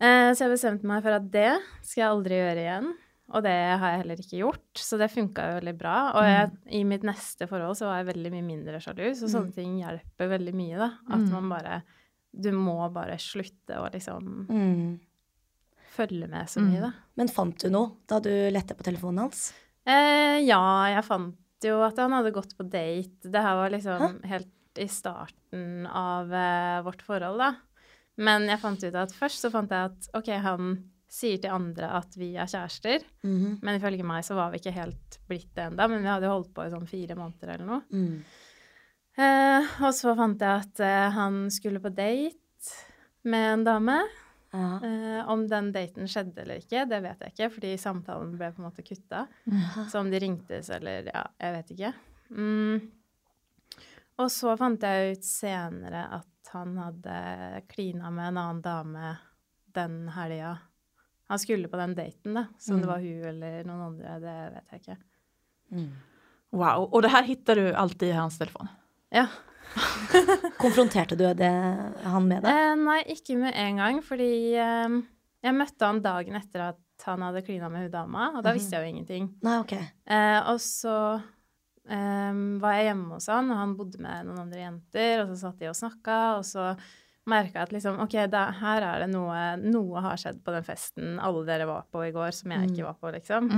Eh, 0.00 0.30
så 0.32 0.46
jeg 0.46 0.54
bestemte 0.56 0.88
meg 0.88 1.02
for 1.04 1.12
at 1.18 1.28
det 1.30 1.50
skal 1.84 2.00
jeg 2.02 2.10
aldri 2.10 2.40
gjøre 2.40 2.64
igjen. 2.64 2.90
Og 3.30 3.44
det 3.46 3.52
har 3.78 3.92
jeg 3.92 4.00
heller 4.00 4.20
ikke 4.24 4.38
gjort, 4.40 4.70
så 4.82 4.96
det 4.98 5.06
funka 5.12 5.44
jo 5.46 5.58
veldig 5.60 5.74
bra. 5.78 5.96
Og 6.18 6.24
jeg, 6.26 6.48
i 6.74 6.80
mitt 6.82 7.04
neste 7.06 7.46
forhold 7.46 7.76
så 7.78 7.86
var 7.86 8.00
jeg 8.00 8.08
veldig 8.08 8.32
mye 8.34 8.42
mindre 8.48 8.80
sjalu, 8.82 9.04
så 9.14 9.28
sånne 9.30 9.54
ting 9.54 9.76
hjelper 9.78 10.32
veldig 10.32 10.54
mye, 10.58 10.80
da. 10.80 10.88
At 11.06 11.20
Mm. 11.20 11.30
man 11.36 11.48
bare 11.52 11.82
Du 12.32 12.50
må 12.54 12.92
bare 12.94 13.16
slutte 13.18 13.74
å 13.78 13.90
liksom 13.90 14.46
Mm. 14.48 15.00
Følge 15.90 16.28
med 16.30 16.48
så 16.48 16.62
mye, 16.62 16.78
Mm. 16.80 16.86
da. 16.86 16.92
Men 17.16 17.28
fant 17.28 17.58
du 17.58 17.68
noe 17.72 17.96
da 18.08 18.20
du 18.22 18.30
lette 18.54 18.76
på 18.78 18.84
telefonen 18.86 19.24
hans? 19.26 19.52
Eh, 19.86 20.38
ja, 20.46 20.60
jeg 20.94 21.04
fant 21.04 21.36
jo 21.66 21.80
at 21.84 21.98
han 21.98 22.12
hadde 22.12 22.32
gått 22.32 22.54
på 22.56 22.64
date. 22.70 23.20
Det 23.30 23.42
her 23.42 23.56
var 23.58 23.70
liksom 23.74 24.22
helt 24.24 24.48
i 24.78 24.86
starten 24.86 25.86
av 25.86 26.30
eh, 26.32 26.80
vårt 26.86 27.02
forhold, 27.02 27.38
da. 27.42 27.54
Men 28.20 28.46
jeg 28.48 28.60
fant 28.60 28.82
ut 28.84 28.94
at 28.94 29.12
først 29.16 29.42
så 29.44 29.50
fant 29.50 29.70
jeg 29.72 29.90
at 29.90 30.08
OK, 30.14 30.28
han 30.44 30.84
sier 31.10 31.40
til 31.42 31.50
andre 31.50 31.88
at 31.98 32.14
vi 32.16 32.34
er 32.38 32.46
kjærester. 32.46 33.02
Mhm. 33.26 33.58
Men 33.62 33.80
ifølge 33.80 34.04
meg 34.06 34.22
så 34.24 34.36
var 34.38 34.52
vi 34.52 34.60
ikke 34.60 34.72
helt 34.76 35.18
blitt 35.28 35.50
det 35.56 35.64
ennå. 35.72 35.88
Men 35.90 36.02
vi 36.04 36.08
hadde 36.12 36.28
jo 36.28 36.36
holdt 36.36 36.54
på 36.54 36.66
i 36.66 36.70
sånn 36.70 36.86
fire 36.86 37.16
måneder 37.18 37.54
eller 37.56 37.66
noe. 37.66 37.82
Mm. 37.90 38.22
Eh, 39.20 39.66
og 39.82 39.92
så 39.96 40.14
fant 40.16 40.38
jeg 40.40 40.62
at 40.64 40.80
eh, 40.86 41.10
han 41.16 41.48
skulle 41.52 41.80
på 41.82 41.90
date 41.92 42.36
med 43.24 43.52
en 43.58 43.64
dame. 43.66 43.98
Ja. 44.50 44.70
Eh, 44.82 45.28
om 45.30 45.44
den 45.48 45.70
daten 45.74 46.08
skjedde 46.10 46.42
eller 46.42 46.62
ikke, 46.62 46.82
det 46.90 46.98
vet 47.04 47.20
jeg 47.22 47.34
ikke, 47.34 47.50
fordi 47.56 47.74
samtalen 47.78 48.32
ble 48.34 48.48
på 48.54 48.62
en 48.62 48.66
måte 48.66 48.84
kutta. 48.86 49.26
Så 49.92 50.00
om 50.02 50.10
de 50.10 50.22
ringtes 50.22 50.72
eller 50.74 51.10
Ja, 51.12 51.26
jeg 51.38 51.56
vet 51.58 51.70
ikke. 51.76 51.92
Mm. 52.30 52.88
Og 54.20 54.28
så 54.32 54.56
fant 54.60 54.82
jeg 54.84 55.14
ut 55.16 55.26
senere 55.26 56.02
at 56.18 56.50
han 56.52 56.74
hadde 56.80 57.62
klina 57.70 58.10
med 58.10 58.32
en 58.32 58.40
annen 58.42 58.64
dame 58.64 59.14
den 59.74 60.02
helga. 60.16 60.56
Han 61.30 61.38
skulle 61.38 61.70
på 61.70 61.78
den 61.78 61.94
daten, 61.94 62.34
da. 62.34 62.48
Så 62.58 62.74
om 62.74 62.80
det 62.82 62.90
var 62.90 62.98
hun 63.04 63.24
eller 63.30 63.66
noen 63.68 63.84
andre, 63.86 64.16
det 64.18 64.36
vet 64.56 64.72
jeg 64.72 64.82
ikke. 64.82 64.96
Mm. 65.70 65.90
Wow. 66.50 66.88
Og 66.90 67.04
det 67.04 67.12
her 67.14 67.28
finner 67.28 67.60
du 67.60 67.68
alltid 67.78 68.08
i 68.10 68.16
hans 68.18 68.38
telefon? 68.40 68.70
Ja. 69.14 69.28
Konfronterte 70.60 71.16
du 71.16 71.24
det, 71.34 71.50
han 72.04 72.28
med 72.28 72.44
det? 72.44 72.52
Eh, 72.52 72.76
nei, 72.80 73.00
ikke 73.14 73.36
med 73.40 73.56
en 73.56 73.80
gang, 73.80 73.98
fordi 74.04 74.30
eh, 74.58 74.96
jeg 75.46 75.56
møtte 75.56 75.88
han 75.88 76.00
dagen 76.04 76.38
etter 76.40 76.70
at 76.72 77.06
han 77.06 77.22
hadde 77.24 77.44
klina 77.46 77.70
med 77.72 77.86
hun 77.86 77.92
dama, 77.94 78.30
og 78.36 78.42
da 78.44 78.52
visste 78.56 78.76
jeg 78.76 78.84
jo 78.84 78.94
ingenting. 78.94 79.28
Nei, 79.46 79.58
ok. 79.62 79.76
Eh, 79.78 80.38
og 80.52 80.58
så 80.60 80.96
eh, 81.88 82.40
var 82.60 82.76
jeg 82.76 82.90
hjemme 82.90 83.14
hos 83.16 83.28
han, 83.32 83.52
og 83.52 83.62
han 83.62 83.76
bodde 83.78 84.02
med 84.02 84.26
noen 84.28 84.42
andre 84.44 84.64
jenter, 84.66 85.22
og 85.22 85.30
så 85.30 85.38
satt 85.46 85.62
de 85.62 85.70
og 85.70 85.78
snakka, 85.78 86.18
og 86.40 86.44
så 86.48 86.72
merka 87.30 87.62
at 87.64 87.72
liksom, 87.72 88.00
OK, 88.02 88.16
da, 88.32 88.46
her 88.58 88.82
er 88.82 89.04
det 89.04 89.10
noe 89.12 89.38
Noe 89.60 90.00
har 90.02 90.18
skjedd 90.18 90.40
på 90.42 90.54
den 90.54 90.64
festen 90.66 91.18
alle 91.22 91.44
dere 91.46 91.68
var 91.68 91.84
på 91.92 92.02
i 92.06 92.12
går, 92.14 92.32
som 92.34 92.52
jeg 92.56 92.72
ikke 92.72 92.88
var 92.88 92.96
på, 92.98 93.12
liksom. 93.14 93.50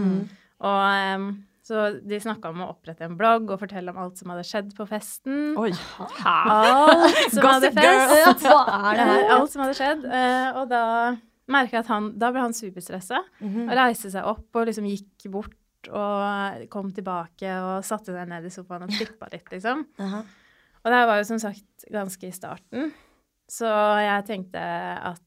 Og 0.62 0.82
eh, 0.92 1.26
så 1.62 1.82
de 2.02 2.18
snakka 2.18 2.50
om 2.50 2.62
å 2.64 2.70
opprette 2.72 3.06
en 3.06 3.14
blogg 3.18 3.52
og 3.54 3.60
fortelle 3.60 3.92
om 3.94 4.00
alt 4.02 4.18
som 4.18 4.32
hadde 4.32 4.42
skjedd 4.48 4.72
på 4.74 4.86
festen. 4.90 5.52
Oi! 5.60 5.70
Alt 6.26 7.34
som 7.34 7.46
hadde 7.46 7.70
Gossip 7.70 7.78
fest. 7.78 8.46
Hva 8.48 8.62
er 8.90 8.98
det 8.98 9.06
her? 9.12 9.26
Alt 9.36 9.52
som 9.52 9.62
hadde 9.62 9.76
skjedd. 9.78 10.06
Eh, 10.06 10.58
og 10.58 10.66
da 10.72 10.82
merka 11.52 11.76
jeg 11.78 11.84
at 11.84 11.90
han 11.92 12.12
Da 12.18 12.30
ble 12.34 12.42
han 12.44 12.56
superstressa. 12.56 13.22
Mhm. 13.42 13.68
Og 13.68 13.74
reiste 13.78 14.10
seg 14.10 14.26
opp 14.26 14.58
og 14.58 14.66
liksom 14.70 14.88
gikk 14.90 15.30
bort 15.32 15.58
og 15.90 16.66
kom 16.70 16.92
tilbake 16.94 17.54
og 17.58 17.86
satte 17.86 18.14
seg 18.14 18.28
ned 18.30 18.44
i 18.46 18.52
sofaen 18.54 18.84
og 18.86 18.92
trippa 18.94 19.26
litt, 19.32 19.48
liksom. 19.50 19.86
Aha. 19.98 20.20
Og 20.82 20.90
det 20.90 20.98
her 20.98 21.08
var 21.10 21.18
jo 21.18 21.26
som 21.26 21.40
sagt 21.42 21.86
ganske 21.90 22.26
i 22.26 22.34
starten. 22.34 22.92
Så 23.50 23.68
jeg 24.02 24.26
tenkte 24.28 24.62
at 24.62 25.22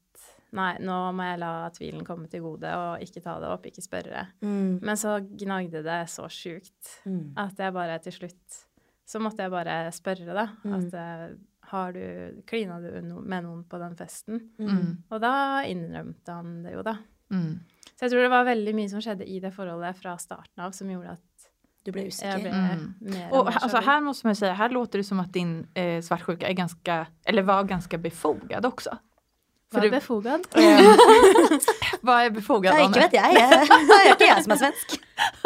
nei, 0.52 0.76
nå 0.80 1.12
må 1.12 1.22
jeg 1.30 1.38
la 1.40 1.70
tvilen 1.70 2.04
komme 2.06 2.28
til 2.30 2.40
gode 2.44 2.70
og 2.76 3.00
ikke 3.02 3.22
ta 3.24 3.38
det 3.40 3.48
opp, 3.48 3.66
ikke 3.66 3.82
spørre. 3.82 4.26
Mm. 4.42 4.78
Men 4.82 4.96
så 4.96 5.18
gnagde 5.20 5.82
det 5.82 6.08
så 6.08 6.28
sjukt 6.30 7.00
Mm. 7.06 7.32
at 7.36 7.58
jeg 7.58 7.72
bare 7.72 7.98
til 7.98 8.12
slutt 8.12 8.62
Så 9.06 9.20
måtte 9.22 9.38
jeg 9.42 9.50
bare 9.50 9.92
spørre, 9.92 10.34
da. 10.34 10.48
At 10.64 10.94
eh, 10.94 11.36
har 11.70 11.92
du 11.92 12.42
Klina 12.46 12.80
du 12.80 13.00
no 13.02 13.20
med 13.20 13.44
noen 13.44 13.64
på 13.64 13.78
den 13.78 13.94
festen? 13.96 14.40
Mm. 14.58 15.04
Og 15.10 15.20
da 15.20 15.62
innrømte 15.62 16.26
han 16.32 16.62
det 16.64 16.72
jo, 16.74 16.82
da. 16.82 16.96
Mm. 17.30 17.60
Så 17.94 18.00
jeg 18.06 18.10
tror 18.10 18.22
det 18.22 18.30
var 18.30 18.44
veldig 18.44 18.74
mye 18.74 18.88
som 18.90 19.00
skjedde 19.00 19.24
i 19.30 19.38
det 19.40 19.52
forholdet 19.54 19.96
fra 19.96 20.16
starten 20.18 20.58
av 20.62 20.72
som 20.72 20.90
gjorde 20.90 21.12
at 21.12 21.46
Du 21.86 21.92
ble 21.92 22.08
usikker? 22.08 22.40
ble 22.42 22.50
Mm. 22.50 23.32
og 23.32 23.46
altså, 23.46 23.80
her 23.80 24.00
måste 24.00 24.26
man 24.26 24.30
jo 24.34 24.38
säga, 24.40 24.54
här 24.54 24.70
låter 24.70 24.98
det 24.98 25.04
som 25.04 25.20
at 25.20 25.32
din 25.32 25.66
eh, 25.74 26.00
svartsjuka 26.02 26.48
är 26.48 26.52
ganska, 26.52 27.06
eller 27.24 27.42
var 27.42 27.64
ganske 27.64 27.98
befogad 27.98 28.66
också. 28.66 28.90
Var 29.76 29.86
er 29.86 29.94
befogad? 29.96 30.46
Hva 32.02 32.16
er 32.26 32.30
befogad? 32.34 32.72
Anne? 32.76 32.86
ikke 32.88 33.02
vet 33.06 33.16
jeg. 33.16 33.34
Det 33.34 33.98
er 34.00 34.12
ikke 34.14 34.28
jeg 34.30 34.44
som 34.46 34.54
er 34.56 34.60
svensk. 34.62 34.96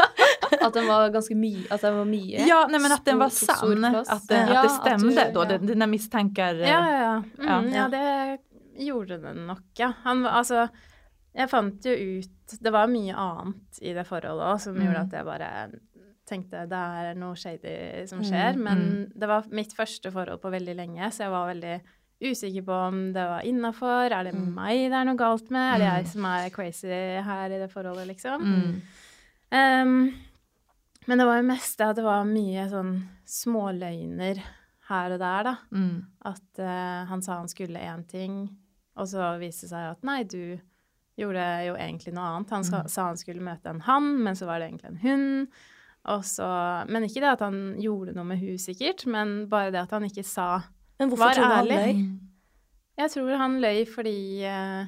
At 0.66 0.74
den 0.76 0.88
var 0.90 1.10
ganske 1.14 1.36
mye 1.38 1.62
At 1.72 1.84
den 1.84 1.96
var 2.00 2.08
mye. 2.08 2.44
Ja, 2.48 2.60
nei, 2.70 2.80
men 2.82 2.92
at 2.92 3.04
den 3.06 3.20
var 3.20 3.30
sann, 3.32 3.84
At, 3.86 4.26
det- 4.28 4.40
Ja, 4.50 4.62
at 4.62 4.66
det 4.66 4.72
stemte. 4.74 5.12
stämde 5.14 5.24
du- 5.26 5.34
då, 5.38 5.44
ja. 5.54 5.58
dina 5.72 5.86
misstankar. 5.86 6.54
eh, 6.60 6.68
Ja, 6.68 6.80
ja, 6.90 7.22
ja. 7.38 7.60
Mm, 7.60 7.72
Ja. 7.74 7.88
det 7.88 8.38
gjorde 8.86 9.18
den 9.22 9.46
nok, 9.46 9.62
ja. 9.78 9.92
Han 10.04 10.22
var 10.22 10.30
altså 10.42 10.68
Jeg 11.34 11.48
fant 11.50 11.84
jo 11.86 11.92
ut 11.92 12.58
Det 12.60 12.72
var 12.72 12.86
mye 12.90 13.14
annet 13.14 13.78
i 13.82 13.92
det 13.94 14.04
forholdet 14.08 14.42
òg 14.50 14.60
som 14.60 14.74
gjorde 14.74 14.98
Mm. 14.98 15.06
at 15.06 15.12
jeg 15.12 15.24
bare 15.24 15.70
tenkte 16.30 16.66
det 16.68 16.78
er 16.78 17.14
noe 17.18 17.34
shady 17.36 18.06
som 18.06 18.20
skjer. 18.22 18.56
Men 18.56 18.78
Mm. 18.78 19.12
det 19.18 19.28
var 19.28 19.44
mitt 19.50 19.72
første 19.74 20.10
forhold 20.12 20.40
på 20.40 20.50
veldig 20.50 20.76
lenge, 20.76 21.10
så 21.12 21.24
jeg 21.24 21.30
var 21.30 21.46
veldig 21.54 21.80
usikker 22.20 22.64
på 22.66 22.78
om 22.88 22.98
det 23.14 23.26
var 23.30 23.46
innafor. 23.48 24.10
Er 24.12 24.24
det 24.24 24.34
Mm. 24.34 24.54
meg 24.54 24.90
det 24.90 24.96
er 24.98 25.04
noe 25.08 25.16
galt 25.16 25.50
med? 25.50 25.74
Er 25.74 25.78
det 25.78 25.88
jeg 25.90 26.06
som 26.12 26.24
er 26.24 26.50
crazy 26.50 26.88
her 26.88 27.46
i 27.50 27.58
det 27.58 27.70
forholdet, 27.72 28.06
liksom? 28.08 28.42
Mm. 28.42 28.82
Um, 29.52 30.14
men 31.08 31.18
det 31.18 31.26
var 31.26 31.36
jo 31.40 31.48
mest 31.48 31.78
det 31.78 31.86
at 31.88 31.96
det 31.96 32.04
var 32.04 32.24
mye 32.28 32.68
sånn 32.70 33.08
småløgner 33.26 34.42
her 34.90 35.14
og 35.14 35.18
der, 35.22 35.42
da. 35.48 35.54
Mm. 35.72 36.06
At 36.26 36.60
uh, 36.60 37.06
han 37.10 37.22
sa 37.22 37.38
han 37.38 37.48
skulle 37.48 37.78
én 37.80 38.04
ting, 38.06 38.48
og 38.96 39.06
så 39.08 39.32
viste 39.40 39.66
det 39.66 39.72
seg 39.74 39.90
at 39.94 40.02
nei, 40.06 40.22
du 40.24 40.58
gjorde 41.20 41.44
jo 41.66 41.74
egentlig 41.76 42.14
noe 42.16 42.24
annet. 42.36 42.50
Han 42.50 42.64
sa, 42.64 42.84
sa 42.88 43.06
han 43.10 43.16
skulle 43.20 43.44
møte 43.44 43.70
en 43.70 43.82
han, 43.86 44.22
men 44.24 44.36
så 44.38 44.46
var 44.48 44.60
det 44.60 44.70
egentlig 44.70 44.90
en 44.90 45.02
hun. 45.04 45.48
Og 46.10 46.24
så, 46.24 46.46
men 46.88 47.04
ikke 47.04 47.20
det 47.20 47.32
at 47.34 47.42
han 47.44 47.58
gjorde 47.80 48.14
noe 48.16 48.24
med 48.24 48.40
hun 48.40 48.56
sikkert, 48.60 49.04
men 49.10 49.48
bare 49.52 49.72
det 49.74 49.82
at 49.82 49.90
han 49.92 50.06
ikke 50.08 50.24
sa 50.24 50.62
Men 51.00 51.08
hvorfor 51.10 51.24
Var 51.24 51.34
tror 51.34 51.48
du 51.48 51.54
han 51.54 51.66
ærlig. 51.66 51.78
løy? 51.80 52.18
Jeg 53.00 53.10
tror 53.14 53.36
han 53.40 53.60
løy 53.62 53.84
fordi 53.88 54.16
eh, 54.44 54.86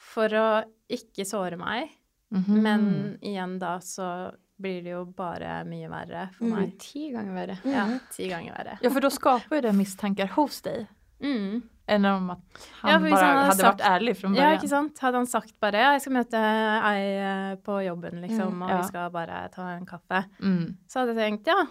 For 0.00 0.28
å 0.28 0.64
ikke 0.90 1.24
såre 1.28 1.56
meg, 1.60 1.90
Mhm. 2.32 2.62
men 2.62 3.18
igjen 3.22 3.58
da 3.58 3.78
så 3.78 4.32
blir 4.60 4.82
det 4.84 4.90
jo 4.92 5.04
bare 5.06 5.64
mye 5.64 5.88
verre 5.90 6.30
for 6.34 6.44
Mm. 6.44 6.54
meg. 6.56 6.78
Ti 6.78 7.10
ganger 7.12 7.34
verre. 7.34 7.58
Ja, 7.64 7.98
ti 8.10 8.28
ganger 8.28 8.52
verre. 8.56 8.78
Ja, 8.82 8.90
for 8.90 9.00
da 9.00 9.08
skaper 9.08 9.56
jo 9.56 9.60
det 9.62 9.74
mistanker 9.74 10.28
hos 10.28 10.60
deg. 10.62 10.86
Mm. 11.22 11.62
Enn 11.88 12.04
om 12.06 12.30
at 12.30 12.38
han 12.82 12.90
Ja, 12.90 12.98
bara 12.98 13.20
han 13.26 13.36
hade 13.36 13.46
hade 13.46 13.56
sagt- 13.60 13.80
ærlig 13.80 14.16
fra 14.16 14.28
från 14.28 14.34
Ja, 14.36 14.56
ikke 14.56 14.68
sant? 14.68 14.98
Hadde 14.98 15.14
han 15.16 15.26
sagt 15.26 15.54
bare 15.60 15.72
ja, 15.74 15.92
jeg 15.92 16.00
skal 16.02 16.12
møte 16.12 16.34
ei 16.34 17.18
eh, 17.18 17.56
på 17.56 17.84
jobben, 17.84 18.20
liksom, 18.22 18.52
Mm, 18.54 18.62
og 18.62 18.70
ja. 18.70 18.76
vi 18.82 18.86
skal 18.88 19.10
bare 19.10 19.48
ta 19.52 19.62
en 19.76 19.86
kaffe, 19.86 20.24
Mm. 20.40 20.76
så 20.88 21.00
hadde 21.00 21.14
jeg 21.16 21.32
tenkt 21.32 21.46
ja, 21.46 21.66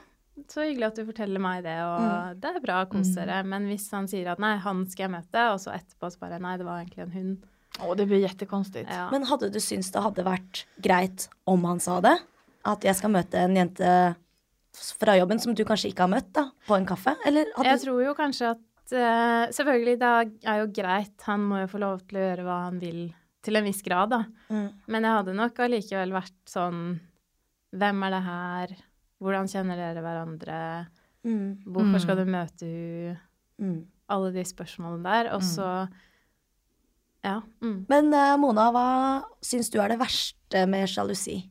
så 0.47 0.63
hyggelig 0.63 0.87
at 0.87 0.95
du 0.95 1.05
forteller 1.05 1.39
meg 1.43 1.63
det, 1.63 1.77
og 1.83 1.99
Mm. 2.01 2.39
det 2.41 2.49
er 2.55 2.59
bra, 2.63 2.85
kos 2.85 3.07
Mm. 3.09 3.15
dere. 3.15 3.43
Men 3.45 3.67
hvis 3.67 3.89
han 3.91 4.07
sier 4.07 4.27
at 4.31 4.39
nei, 4.39 4.57
han 4.57 4.85
skal 4.87 5.09
jeg 5.09 5.11
møte, 5.11 5.51
og 5.53 5.59
så 5.59 5.71
etterpå 5.75 6.11
så 6.11 6.19
bare 6.19 6.39
nei, 6.39 6.57
det 6.57 6.65
var 6.65 6.79
egentlig 6.83 7.03
en 7.03 7.11
hund. 7.11 7.37
Å, 7.79 7.95
det 7.95 8.07
blir 8.07 8.27
kjempekonstig. 8.27 8.87
Ja. 8.89 9.09
Men 9.11 9.23
hadde 9.23 9.51
du 9.51 9.59
syntes 9.59 9.91
det 9.91 10.01
hadde 10.01 10.23
vært 10.25 10.65
greit 10.81 11.27
om 11.47 11.63
han 11.65 11.79
sa 11.79 11.99
det? 12.01 12.17
At 12.65 12.81
jeg 12.81 12.95
skal 12.95 13.09
møte 13.11 13.35
en 13.35 13.55
jente 13.55 14.15
fra 14.99 15.15
jobben 15.17 15.39
som 15.39 15.53
du 15.55 15.63
kanskje 15.65 15.91
ikke 15.93 16.05
har 16.07 16.11
møtt, 16.11 16.31
da, 16.33 16.49
på 16.67 16.75
en 16.75 16.85
kaffe? 16.85 17.15
Eller 17.25 17.45
hadde 17.55 17.69
Jeg 17.69 17.79
tror 17.85 18.03
jo 18.03 18.13
kanskje 18.15 18.49
at 18.51 18.59
uh, 18.91 19.45
Selvfølgelig, 19.53 19.99
det 19.99 20.43
er 20.45 20.59
jo 20.63 20.67
greit, 20.73 21.21
han 21.27 21.39
må 21.41 21.61
jo 21.61 21.67
få 21.67 21.79
lov 21.79 22.01
til 22.07 22.17
å 22.19 22.25
gjøre 22.25 22.43
hva 22.47 22.57
han 22.65 22.79
vil, 22.79 23.13
til 23.43 23.55
en 23.55 23.63
viss 23.63 23.81
grad, 23.85 24.09
da. 24.09 24.23
Mm. 24.49 24.73
Men 24.87 25.03
jeg 25.03 25.11
hadde 25.19 25.35
nok 25.35 25.55
allikevel 25.55 26.11
vært 26.11 26.35
sånn 26.49 26.99
Hvem 27.75 28.03
er 28.07 28.09
det 28.15 28.23
her? 28.25 28.75
Hvordan 29.19 29.47
kjenner 29.51 29.75
dere 29.75 30.01
hverandre? 30.03 30.87
Mm. 31.25 31.63
Hvorfor 31.65 31.99
skal 31.99 32.15
Mm. 32.15 32.25
du 32.25 32.31
møte 32.31 32.65
henne? 32.65 33.17
Mm. 33.59 33.85
Alle 34.09 34.31
de 34.33 34.43
spørsmålene 34.43 35.03
der. 35.03 35.33
Og 35.33 35.41
Mm. 35.41 35.47
så 35.47 35.89
Ja. 37.23 37.41
Mm. 37.61 37.85
Men 37.89 38.13
eh, 38.13 38.37
Mona, 38.37 38.71
hva 38.71 39.23
syns 39.43 39.69
du 39.69 39.79
er 39.81 39.89
det 39.89 39.99
verste 39.99 40.65
med 40.69 40.87
sjalusi? 40.87 41.49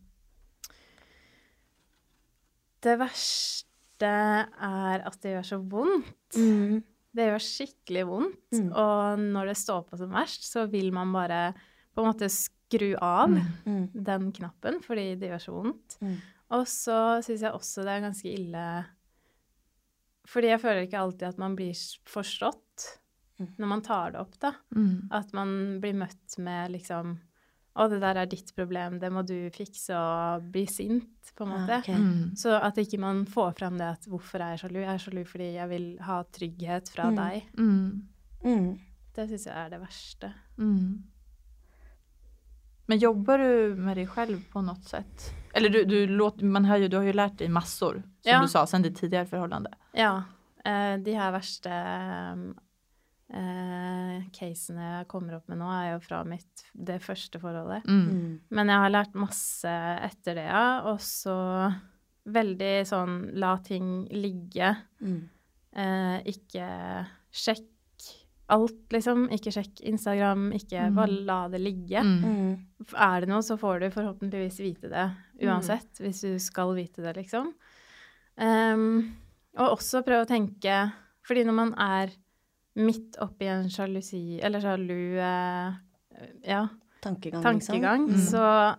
Det 2.80 2.94
verste 3.00 4.08
er 4.08 5.02
at 5.04 5.18
det 5.24 5.34
gjør 5.34 5.46
så 5.48 5.58
vondt. 5.68 6.36
Mm. 6.38 6.82
Det 7.18 7.26
gjør 7.26 7.42
skikkelig 7.42 8.04
vondt. 8.06 8.52
Mm. 8.54 8.68
Og 8.72 9.18
når 9.18 9.50
det 9.50 9.56
står 9.58 9.84
på 9.88 9.98
som 9.98 10.12
verst, 10.14 10.46
så 10.46 10.66
vil 10.70 10.92
man 10.94 11.12
bare 11.12 11.52
på 11.96 12.04
en 12.04 12.12
måte 12.12 12.28
skru 12.30 12.94
av 13.02 13.28
Mm. 13.66 13.88
den 13.92 14.32
knappen 14.32 14.80
fordi 14.84 15.18
det 15.18 15.30
gjør 15.32 15.42
så 15.42 15.52
vondt. 15.52 15.98
Og 16.50 16.64
så 16.66 16.98
syns 17.22 17.42
jeg 17.44 17.52
også 17.52 17.82
det 17.84 17.92
er 17.96 18.00
ganske 18.06 18.30
ille 18.32 18.62
Fordi 20.28 20.48
jeg 20.52 20.60
føler 20.60 20.86
ikke 20.86 21.00
alltid 21.00 21.28
at 21.28 21.38
man 21.38 21.56
blir 21.58 21.74
forstått 22.08 22.64
Mm. 23.38 23.52
når 23.56 23.68
man 23.70 23.82
tar 23.86 24.10
det 24.10 24.18
opp, 24.18 24.32
da. 24.42 24.50
Mm. 24.74 25.08
At 25.14 25.28
man 25.32 25.50
blir 25.80 25.94
møtt 25.94 26.38
med 26.42 26.72
liksom 26.72 27.12
Å, 27.78 27.84
det 27.88 28.00
der 28.02 28.18
er 28.18 28.26
ditt 28.26 28.48
problem, 28.56 28.96
det 28.98 29.12
må 29.14 29.22
du 29.24 29.36
fikse, 29.54 29.94
og 29.94 30.48
bli 30.50 30.64
sint, 30.66 31.30
på 31.38 31.44
en 31.46 31.52
måte. 31.52 31.76
Ah, 31.76 31.78
ok. 31.78 31.88
Mm. 31.94 32.32
Så 32.34 32.56
at 32.58 32.74
ikke 32.82 32.98
man 32.98 33.20
får 33.30 33.52
fram 33.60 33.76
det 33.78 33.86
at 33.92 34.08
hvorfor 34.10 34.42
er 34.42 34.56
jeg 34.56 34.64
sjalu? 34.64 34.80
Jeg 34.82 34.90
er 34.90 34.98
sjalu 35.04 35.20
fordi 35.30 35.52
jeg 35.54 35.68
vil 35.70 35.86
ha 36.02 36.16
trygghet 36.24 36.90
fra 36.90 37.06
Mm. 37.12 37.16
deg. 37.20 37.46
Mm. 37.54 38.08
Mm. 38.42 38.80
Det 39.14 39.28
syns 39.30 39.46
jeg 39.46 39.54
er 39.54 39.70
det 39.70 39.80
verste. 39.84 40.32
Mm. 40.58 41.04
Men 42.88 42.98
jobbar 42.98 43.38
du 43.38 43.74
med 43.76 43.96
dig 43.96 44.06
själv 44.06 44.40
på 44.52 44.62
något 44.62 44.84
sätt? 44.84 45.30
Eller 45.54 45.68
du, 45.68 45.84
du, 45.84 46.06
låter, 46.06 46.44
man 46.44 46.64
hör 46.64 46.76
ju, 46.76 46.88
du 46.88 46.96
har 46.96 47.04
ju 47.04 47.12
lärt 47.12 47.38
dig 47.38 47.48
massor, 47.48 47.94
som 48.22 48.32
Ja. 48.32 48.40
du 48.42 48.48
sa, 48.48 48.66
sen 48.66 48.82
ditt 48.82 48.96
tidigare 48.96 49.26
förhållande. 49.26 49.70
Ja. 49.92 50.22
eh, 50.64 50.96
de 50.98 51.12
her 51.14 51.32
verste 51.32 51.70
eh, 53.32 54.22
casene 54.32 54.86
jeg 54.98 55.08
kommer 55.10 55.36
opp 55.38 55.48
med 55.50 55.60
nå, 55.60 55.68
er 55.72 55.92
jo 55.94 56.00
fra 56.04 56.22
mitt, 56.28 56.64
det 56.72 56.98
første 57.04 57.40
forholdet. 57.42 57.84
Mm. 57.88 58.04
Mm. 58.08 58.34
Men 58.56 58.72
jeg 58.72 58.84
har 58.84 58.94
lært 58.94 59.14
masse 59.18 59.72
etter 60.08 60.38
det, 60.40 60.46
ja. 60.48 60.66
Og 60.92 61.00
så 61.04 61.36
veldig 62.28 62.72
sånn 62.88 63.18
la 63.40 63.54
ting 63.64 64.06
ligge. 64.12 64.74
Mm. 65.00 65.20
Eh, 65.78 66.16
ikke 66.32 66.68
sjekk 67.32 67.66
alt, 68.48 68.88
liksom. 68.94 69.26
Ikke 69.34 69.52
sjekk 69.52 69.80
Instagram, 69.84 70.52
ikke 70.56 70.86
Mm. 70.88 70.94
bare 70.96 71.18
la 71.26 71.48
det 71.48 71.60
ligge. 71.60 72.00
Mm. 72.02 72.24
Mm. 72.24 72.66
Er 72.96 73.20
det 73.20 73.28
noe, 73.28 73.42
så 73.42 73.58
får 73.60 73.80
du 73.80 73.90
forhåpentligvis 73.90 74.58
vite 74.64 74.88
det 74.88 75.06
uansett, 75.44 76.00
hvis 76.00 76.20
du 76.22 76.38
skal 76.38 76.74
vite 76.74 77.02
det, 77.02 77.16
liksom. 77.16 77.52
Um, 78.38 79.14
og 79.58 79.78
også 79.78 80.04
prøve 80.06 80.22
å 80.24 80.28
tenke 80.30 80.92
Fordi 81.26 81.42
når 81.44 81.54
man 81.56 81.72
er 81.82 82.12
midt 82.78 83.16
oppi 83.20 83.48
en 83.50 83.66
sjalusi, 83.68 84.38
eller 84.40 84.60
sjalu 84.62 85.18
eh, 85.18 85.72
ja, 86.46 86.60
Tankegang, 87.02 87.42
tankegang, 87.42 88.06
Mm. 88.08 88.20
så 88.30 88.76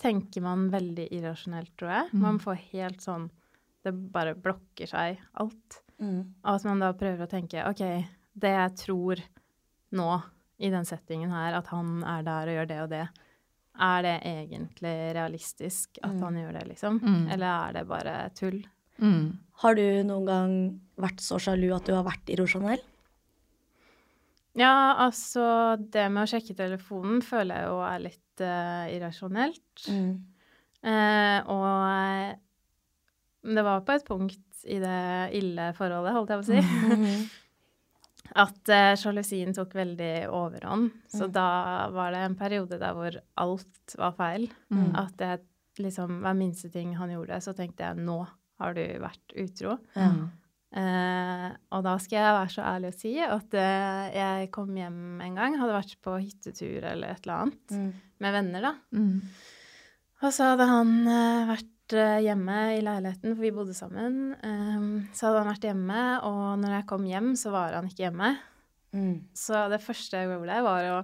tenker 0.00 0.40
man 0.42 0.70
veldig 0.70 1.08
irrasjonelt, 1.10 1.72
tror 1.76 1.90
jeg. 1.90 2.12
Mm. 2.14 2.20
Man 2.20 2.38
får 2.38 2.56
helt 2.72 3.00
sånn 3.02 3.28
Det 3.84 3.92
bare 4.12 4.34
blokker 4.34 4.86
seg 4.88 5.18
alt. 5.34 5.80
Liksom. 5.98 6.20
Mm. 6.22 6.22
Og 6.44 6.54
at 6.54 6.64
man 6.64 6.78
da 6.80 6.92
prøver 6.92 7.26
å 7.26 7.30
tenke 7.30 7.66
OK, 7.68 7.82
det 8.34 8.50
jeg 8.54 8.76
tror 8.80 9.20
nå 9.94 10.08
i 10.58 10.70
den 10.70 10.86
settingen 10.86 11.30
her, 11.34 11.54
at 11.58 11.66
han 11.70 12.00
er 12.06 12.22
der 12.26 12.48
og 12.50 12.56
gjør 12.58 12.68
det 12.70 12.80
og 12.84 12.90
det, 12.90 13.02
er 13.84 14.02
det 14.06 14.14
egentlig 14.30 14.94
realistisk 15.16 15.98
at 16.02 16.12
Mm. 16.14 16.22
han 16.22 16.36
gjør 16.38 16.52
det, 16.58 16.64
liksom? 16.68 16.98
Mm. 17.02 17.28
Eller 17.34 17.46
er 17.68 17.72
det 17.72 17.88
bare 17.88 18.16
tull? 18.38 18.60
Mm. 19.02 19.38
Har 19.64 19.74
du 19.74 19.82
noen 20.06 20.26
gang 20.28 20.52
vært 21.02 21.18
så 21.20 21.40
sjalu 21.42 21.72
at 21.74 21.84
du 21.86 21.92
har 21.96 22.04
vært 22.06 22.30
irrasjonell? 22.30 22.82
Ja, 24.54 24.94
altså 25.02 25.74
det 25.90 26.06
med 26.14 26.22
å 26.22 26.30
sjekke 26.30 26.54
telefonen 26.54 27.20
føler 27.26 27.58
jeg 27.64 27.70
jo 27.72 27.80
er 27.82 28.04
litt 28.04 28.42
uh, 28.46 28.86
irrasjonelt. 28.94 29.86
Mm. 29.90 30.12
Uh, 30.84 31.38
og 31.50 31.70
eh, 31.90 32.34
det 33.56 33.64
var 33.66 33.82
på 33.86 33.96
et 33.96 34.04
punkt 34.06 34.64
i 34.70 34.78
det 34.80 35.00
ille 35.40 35.72
forholdet, 35.76 36.14
holdt 36.14 36.30
jeg 36.30 36.38
på 36.38 36.44
å 36.44 36.52
si, 36.52 36.60
Mhm. 36.94 37.24
at 38.34 38.70
uh, 38.72 38.92
sjalusien 38.98 39.52
tok 39.54 39.74
veldig 39.78 40.28
overhånd. 40.34 40.90
Så 41.08 41.28
Mm. 41.28 41.32
da 41.32 41.48
var 41.94 42.10
det 42.12 42.22
en 42.26 42.34
periode 42.38 42.78
der 42.80 42.94
hvor 42.96 43.18
alt 43.38 43.94
var 43.98 44.12
feil. 44.18 44.48
Mm. 44.74 44.88
At 44.96 45.16
det 45.20 45.40
liksom 45.78 46.20
hver 46.22 46.34
minste 46.38 46.70
ting 46.70 46.94
han 46.96 47.10
gjorde, 47.10 47.40
så 47.42 47.54
tenkte 47.54 47.84
jeg 47.86 47.96
nå 48.02 48.20
har 48.60 48.74
du 48.74 48.82
vært 49.02 49.34
utro. 49.38 49.78
Mm. 49.96 50.30
Uh, 50.74 51.48
og 51.70 51.84
da 51.86 51.92
skal 52.02 52.18
jeg 52.18 52.34
være 52.34 52.50
så 52.50 52.62
ærlig 52.66 52.88
å 52.90 52.98
si 52.98 53.12
at 53.22 53.54
uh, 53.54 54.06
jeg 54.10 54.48
kom 54.54 54.72
hjem 54.74 55.20
en 55.22 55.36
gang, 55.38 55.54
hadde 55.60 55.76
vært 55.76 55.94
på 56.02 56.16
hyttetur 56.18 56.82
eller 56.90 57.12
et 57.14 57.22
eller 57.26 57.44
annet, 57.44 57.70
Mm. 57.70 57.92
med 58.24 58.32
venner, 58.34 58.60
da. 58.62 58.72
Mm. 58.94 59.20
Og 60.24 60.32
så 60.32 60.46
hadde 60.54 60.66
han 60.70 60.90
eh, 61.06 61.44
vært 61.84 61.96
eh, 62.00 62.22
hjemme 62.24 62.56
i 62.78 62.80
leiligheten, 62.82 63.34
for 63.34 63.42
vi 63.42 63.50
bodde 63.52 63.74
sammen. 63.76 64.34
Ehm, 64.42 65.08
så 65.14 65.26
hadde 65.28 65.42
han 65.42 65.50
vært 65.52 65.66
hjemme, 65.68 66.00
og 66.24 66.58
når 66.62 66.78
jeg 66.78 66.86
kom 66.88 67.04
hjem, 67.06 67.34
så 67.36 67.52
var 67.52 67.74
han 67.76 67.86
ikke 67.88 68.06
hjemme. 68.08 68.30
Mm. 68.94 69.14
Så 69.34 69.68
det 69.70 69.82
første 69.82 70.16
jeg 70.16 70.28
gjorde, 70.30 70.62
var 70.64 70.88
å 70.94 70.98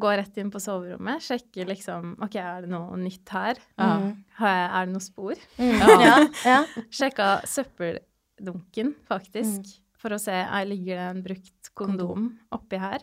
gå 0.00 0.12
rett 0.16 0.36
inn 0.38 0.50
på 0.52 0.60
soverommet, 0.62 1.20
sjekke 1.24 1.66
liksom 1.66 2.14
OK, 2.22 2.36
er 2.38 2.62
det 2.62 2.70
noe 2.70 2.96
nytt 3.00 3.28
her? 3.34 3.58
Mm. 3.80 4.12
Er 4.40 4.86
det 4.86 4.92
noe 4.94 5.02
spor? 5.02 5.34
Mm. 5.58 5.80
Ja. 6.06 6.16
Ja. 6.46 6.60
Sjekka 6.90 7.40
søppeldunken, 7.48 8.94
faktisk, 9.08 9.64
Mm. 9.66 9.78
for 10.00 10.14
å 10.14 10.20
se 10.20 10.32
ligger 10.64 10.96
det 10.96 11.08
en 11.10 11.22
brukt 11.24 11.72
kondom 11.74 12.30
oppi 12.52 12.78
her. 12.80 13.02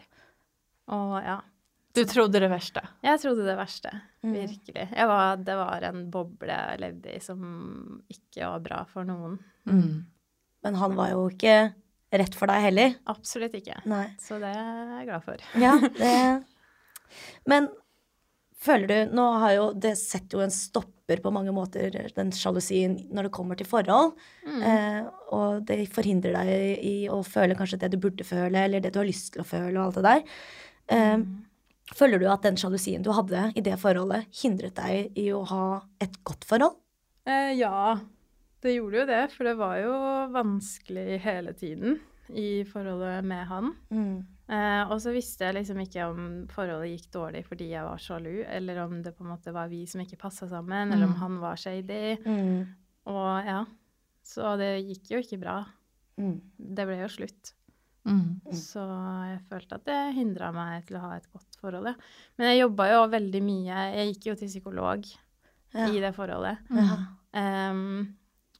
Og 0.88 1.20
ja. 1.22 1.42
Du 1.98 2.04
trodde 2.06 2.42
det 2.44 2.50
verste? 2.52 2.84
Jeg 3.02 3.22
trodde 3.24 3.46
det 3.48 3.56
verste. 3.58 3.90
Mm. 4.22 4.34
Virkelig. 4.36 4.84
Jeg 4.92 5.08
var, 5.10 5.40
det 5.42 5.56
var 5.58 5.86
en 5.88 6.04
boble 6.14 6.54
jeg 6.54 6.82
levde 6.84 7.16
i 7.16 7.22
som 7.24 7.42
ikke 8.14 8.52
var 8.52 8.62
bra 8.68 8.84
for 8.92 9.08
noen. 9.08 9.40
Mm. 9.66 10.06
Men 10.68 10.78
han 10.82 10.94
var 10.98 11.16
jo 11.16 11.24
ikke 11.32 11.56
rett 12.22 12.38
for 12.38 12.52
deg 12.52 12.68
heller. 12.68 12.94
Absolutt 13.10 13.58
ikke. 13.58 13.80
Nei. 13.90 14.06
Så 14.22 14.38
det 14.42 14.52
er 14.54 14.94
jeg 15.00 15.10
glad 15.10 15.26
for. 15.26 15.48
Ja, 15.66 15.74
det 16.02 16.14
Men 17.50 17.70
føler 18.62 18.88
du 18.90 19.16
Nå 19.16 19.26
har 19.40 19.54
jo 19.56 19.66
Det 19.78 19.94
setter 20.00 20.40
jo 20.40 20.44
en 20.46 20.54
stopper 20.54 21.22
på 21.24 21.32
mange 21.32 21.54
måter, 21.56 21.94
den 22.18 22.32
sjalusien, 22.36 22.98
når 23.16 23.30
det 23.30 23.34
kommer 23.38 23.56
til 23.56 23.70
forhold. 23.70 24.14
Mm. 24.44 24.62
Eh, 24.70 25.04
og 25.32 25.62
det 25.70 25.86
forhindrer 25.96 26.36
deg 26.36 26.82
i 26.84 26.96
å 27.10 27.22
føle 27.24 27.56
kanskje 27.56 27.80
det 27.80 27.94
du 27.94 28.00
burde 28.04 28.28
føle, 28.28 28.66
eller 28.68 28.84
det 28.84 28.92
du 28.92 29.00
har 29.00 29.08
lyst 29.08 29.32
til 29.34 29.46
å 29.46 29.48
føle, 29.48 29.78
og 29.80 29.86
alt 29.86 30.02
det 30.02 30.08
der. 30.12 30.26
Eh, 30.92 31.14
Mm. 31.18 31.30
Føler 31.96 32.20
du 32.20 32.28
at 32.28 32.44
den 32.44 32.58
sjalusien 32.60 33.04
du 33.06 33.12
hadde 33.16 33.52
i 33.56 33.62
det 33.64 33.78
forholdet, 33.80 34.28
hindret 34.42 34.76
deg 34.76 35.16
i 35.18 35.30
å 35.32 35.44
ha 35.48 35.82
et 36.04 36.18
godt 36.28 36.44
forhold? 36.50 36.76
Eh, 37.28 37.54
ja, 37.60 37.96
det 38.64 38.74
gjorde 38.76 39.00
jo 39.02 39.06
det. 39.08 39.22
For 39.32 39.48
det 39.48 39.56
var 39.60 39.78
jo 39.80 39.94
vanskelig 40.36 41.20
hele 41.24 41.54
tiden 41.56 42.00
i 42.36 42.64
forholdet 42.68 43.24
med 43.24 43.46
han. 43.48 43.72
Eh, 44.48 44.84
og 44.92 45.00
så 45.04 45.14
visste 45.16 45.48
jeg 45.48 45.56
liksom 45.62 45.80
ikke 45.84 46.06
om 46.12 46.22
forholdet 46.52 46.92
gikk 46.94 47.08
dårlig 47.16 47.46
fordi 47.48 47.70
jeg 47.74 47.84
var 47.88 48.00
sjalu, 48.04 48.44
eller 48.48 48.82
om 48.84 49.02
det 49.04 49.16
på 49.16 49.24
en 49.26 49.32
måte 49.34 49.52
var 49.56 49.68
vi 49.72 49.86
som 49.88 50.04
ikke 50.04 50.20
passa 50.20 50.48
sammen, 50.52 50.92
eller 50.92 51.08
om 51.08 51.16
Mm. 51.16 51.22
han 51.24 51.40
var 51.40 51.56
shady. 51.56 52.18
Mm. 52.26 52.68
Og 53.08 53.46
ja. 53.48 53.62
Så 54.28 54.58
det 54.60 54.74
gikk 54.84 55.12
jo 55.16 55.20
ikke 55.24 55.40
bra. 55.40 55.62
Mm. 56.20 56.42
Det 56.60 56.86
ble 56.88 56.98
jo 57.00 57.08
slutt. 57.08 57.54
Mm. 58.08 58.54
Så 58.56 58.84
jeg 59.28 59.40
følte 59.50 59.76
at 59.76 59.86
det 59.90 60.16
hindra 60.16 60.52
meg 60.56 60.86
til 60.88 60.96
å 60.98 61.02
ha 61.04 61.16
et 61.18 61.28
godt 61.34 61.58
forhold, 61.62 61.90
ja. 61.92 61.94
Men 62.38 62.52
jeg 62.54 62.62
jobba 62.64 62.86
jo 62.94 63.02
veldig 63.12 63.42
mye. 63.44 63.82
Jeg 63.98 64.14
gikk 64.14 64.28
jo 64.32 64.36
til 64.40 64.48
psykolog 64.54 65.06
Ja. 65.76 65.88
i 65.92 66.00
det 66.00 66.14
forholdet. 66.16 66.58
Ja. 66.72 66.98
Um, 67.72 68.16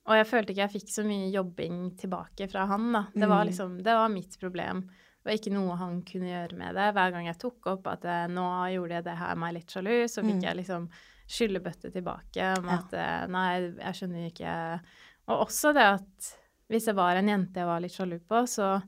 og 0.08 0.16
jeg 0.16 0.28
følte 0.28 0.52
ikke 0.54 0.66
jeg 0.68 0.74
fikk 0.82 0.90
så 0.92 1.04
mye 1.08 1.32
jobbing 1.34 1.80
tilbake 2.00 2.50
fra 2.52 2.66
han, 2.70 2.92
da. 2.94 3.06
Det 3.14 3.28
var 3.28 3.44
Mm. 3.46 3.48
liksom, 3.52 3.78
det 3.84 3.94
var 3.96 4.10
mitt 4.10 4.38
problem. 4.40 4.82
Det 4.88 5.26
var 5.26 5.34
ikke 5.40 5.54
noe 5.54 5.76
han 5.76 6.02
kunne 6.04 6.30
gjøre 6.32 6.58
med 6.58 6.76
det. 6.76 6.94
Hver 6.96 7.12
gang 7.12 7.26
jeg 7.26 7.38
tok 7.40 7.68
opp 7.68 7.88
at 7.88 8.06
eh, 8.06 8.28
nå 8.28 8.46
gjorde 8.72 8.96
jeg 9.00 9.04
det 9.04 9.18
her 9.18 9.36
meg 9.36 9.54
litt 9.56 9.68
sjalu, 9.72 10.08
så 10.08 10.22
fikk 10.24 10.40
Mm. 10.40 10.44
jeg 10.44 10.56
liksom 10.58 10.90
skyllebøtte 11.28 11.92
tilbake 11.92 12.58
om 12.58 12.70
at 12.70 12.94
eh, 12.94 13.28
nei, 13.28 13.60
jeg 13.80 13.94
skjønner 13.94 14.32
ikke 14.32 14.80
Og 15.28 15.48
også 15.48 15.74
det 15.74 15.84
at 15.84 16.38
hvis 16.70 16.86
det 16.86 16.96
var 16.96 17.16
en 17.18 17.28
jente 17.28 17.56
jeg 17.60 17.66
var 17.68 17.80
litt 17.82 17.92
sjalu 17.92 18.20
på, 18.20 18.44
så 18.48 18.82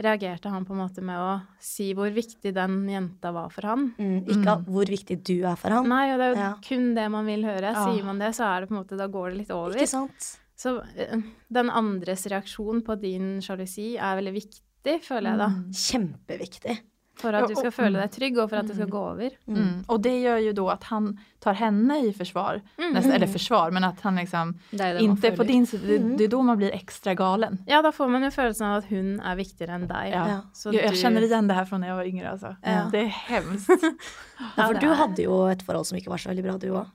reagerte 0.00 0.48
han 0.50 0.64
på 0.64 0.72
en 0.74 0.80
måte 0.80 1.02
med 1.04 1.16
å 1.20 1.42
si 1.60 1.90
hvor 1.94 2.10
viktig 2.14 2.52
den 2.56 2.78
jenta 2.88 3.32
var 3.36 3.50
for 3.52 3.62
han. 3.68 3.90
Mm. 3.98 4.24
Ikke 4.26 4.56
Mm. 4.58 4.64
hvor 4.66 4.84
viktig 4.88 5.22
du 5.24 5.34
er 5.44 5.56
for 5.60 5.70
han. 5.70 5.88
Nei, 5.88 6.12
og 6.12 6.18
det 6.18 6.26
er 6.26 6.34
jo 6.34 6.40
Ja. 6.40 6.54
kun 6.66 6.94
det 6.94 7.10
man 7.10 7.26
vil 7.26 7.42
høre. 7.44 7.72
Ja. 7.74 7.84
Sier 7.86 8.04
man 8.04 8.18
det, 8.18 8.32
så 8.34 8.44
er 8.48 8.60
det 8.60 8.68
på 8.70 8.76
en 8.76 8.84
måte, 8.84 8.96
da 8.96 9.06
går 9.08 9.30
det 9.30 9.38
litt 9.38 9.50
over. 9.50 9.74
Ikke 9.76 9.88
sant? 9.88 10.36
Så 10.56 10.82
eh, 10.96 11.16
den 11.50 11.70
andres 11.70 12.26
reaksjon 12.26 12.82
på 12.82 13.00
din 13.00 13.40
sjalusi 13.40 13.96
er 13.98 14.16
veldig 14.20 14.34
viktig, 14.34 15.00
føler 15.02 15.30
jeg 15.30 15.38
da. 15.38 15.48
Mm. 15.48 15.70
Kjempeviktig. 15.72 16.78
For 17.20 17.34
at 17.36 17.48
du 17.48 17.54
skal 17.54 17.68
og- 17.68 17.74
føle 17.76 17.96
mm. 17.96 18.00
deg 18.00 18.10
trygg, 18.16 18.38
og 18.42 18.48
for 18.50 18.56
at 18.56 18.66
det 18.66 18.74
skal 18.76 18.86
Mm. 18.88 18.92
gå 18.94 19.02
over. 19.12 19.30
Mm. 19.48 19.84
Og 19.88 20.02
det 20.02 20.12
gjør 20.22 20.38
jo 20.46 20.52
da 20.52 20.66
at 20.72 20.84
han 20.84 21.18
tar 21.40 21.54
henne 21.54 21.96
i 22.08 22.12
forsvar. 22.12 22.60
Mm. 22.78 22.92
Nästan, 22.94 23.12
eller 23.12 23.26
forsvar, 23.26 23.70
men 23.72 23.84
at 23.84 24.00
han 24.00 24.16
liksom 24.16 24.54
Det 24.70 24.80
er 24.80 24.98
det 24.98 25.06
man 25.08 25.16
på 25.36 25.46
din 25.46 25.66
side. 25.66 25.86
Det, 25.86 26.00
Mm. 26.00 26.16
det 26.16 26.24
er 26.24 26.28
da 26.36 26.42
man 26.42 26.58
blir 26.58 26.70
ekstra 26.72 27.14
galen. 27.16 27.58
Ja, 27.66 27.82
da 27.82 27.90
får 27.90 28.08
man 28.10 28.22
jo 28.22 28.30
følelsen 28.30 28.66
av 28.66 28.76
at 28.78 28.84
hun 28.90 29.20
er 29.20 29.36
viktigere 29.36 29.74
enn 29.74 29.86
deg. 29.86 30.10
Ja. 30.12 30.26
Ja. 30.26 30.40
Så 30.54 30.72
jeg 30.72 30.84
jag 30.84 30.92
du- 30.94 31.00
känner 31.02 31.20
det 31.48 31.54
her 31.54 31.64
fra 31.64 31.78
da 31.78 31.86
jeg 31.86 31.96
var 31.96 32.04
yngre 32.04 32.30
altså. 32.32 32.56
Ja. 32.64 32.88
Det 32.90 33.04
er 33.06 33.08
hemskt. 33.08 33.68
Ja, 34.56 34.66
for 34.72 34.74
du 34.80 34.86
hadde 34.94 35.22
jo 35.22 35.46
et 35.46 35.62
forhold 35.62 35.86
som 35.86 35.98
ikke 35.98 36.08
var 36.08 36.16
så 36.16 36.28
veldig 36.34 36.42
bra, 36.44 36.56
du 36.58 36.68
òg. 36.72 36.86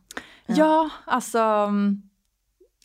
Ja. 0.49 0.89
Mm, 1.69 2.01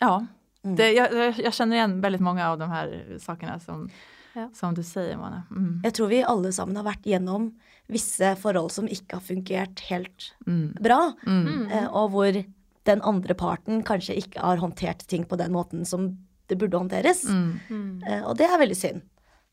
Ja, 0.00 0.20
Mm. 0.64 0.76
det, 0.76 0.94
jeg, 0.94 1.36
jeg, 1.40 1.52
kjenner 1.56 1.76
igjen 1.78 2.00
veldig 2.02 2.20
mange 2.20 2.42
av 2.44 2.58
de 2.58 2.66
her 2.68 2.90
sakene 3.18 3.58
som, 3.62 3.86
Ja. 4.34 4.48
som 4.54 4.74
du 4.74 4.82
sier, 4.82 5.16
Mona. 5.16 5.42
Mm. 5.50 5.80
Jeg 5.84 5.92
tror 5.94 6.08
vi 6.08 6.22
alle 6.22 6.52
sammen 6.52 6.76
har 6.76 6.84
vært 6.84 7.02
gjennom 7.02 7.52
visse 7.88 8.36
forhold 8.38 8.70
som 8.70 8.86
ikke 8.86 9.14
har 9.18 9.20
fungert 9.26 9.80
helt 9.88 10.32
Mm. 10.46 10.74
bra, 10.80 11.12
Mm. 11.26 11.46
Mm. 11.46 11.70
eh, 11.72 11.86
og 11.92 12.10
hvor 12.12 12.44
den 12.84 13.00
andre 13.02 13.34
parten 13.34 13.82
kanskje 13.82 14.16
ikke 14.16 14.40
har 14.40 14.56
håndtert 14.58 15.06
ting 15.06 15.24
på 15.24 15.36
den 15.36 15.50
måten 15.52 15.84
som 15.86 16.16
det 16.48 16.58
burde 16.58 16.78
håndteres. 16.78 17.24
Mm. 17.28 17.60
Mm. 17.70 18.02
Eh, 18.06 18.22
og 18.24 18.36
det 18.36 18.46
er 18.46 18.58
veldig 18.58 18.76
synd. 18.76 19.02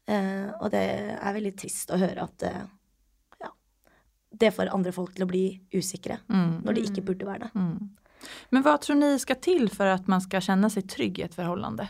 Eh, 0.07 0.51
og 0.61 0.71
det 0.71 1.17
er 1.21 1.33
veldig 1.33 1.55
trist 1.57 1.89
å 1.91 1.97
høre 1.99 2.23
at 2.23 2.41
ja, 3.41 3.49
det 4.37 4.53
får 4.53 4.73
andre 4.73 4.91
folk 4.93 5.13
til 5.15 5.25
å 5.25 5.29
bli 5.29 5.59
usikre 5.73 6.19
Mm. 6.29 6.61
når 6.63 6.73
de 6.75 6.81
ikke 6.81 7.03
burde 7.05 7.25
være 7.25 7.39
det. 7.39 7.51
Mm. 7.55 7.89
Men 8.51 8.63
hva 8.63 8.77
tror 8.79 8.95
ni 8.97 9.17
skal 9.17 9.35
til 9.35 9.67
for 9.69 9.85
at 9.85 10.07
man 10.07 10.21
skal 10.21 10.41
kjenne 10.41 10.69
seg 10.71 10.87
trygg 10.87 11.19
i 11.19 11.23
et 11.23 11.33
förhållande? 11.35 11.87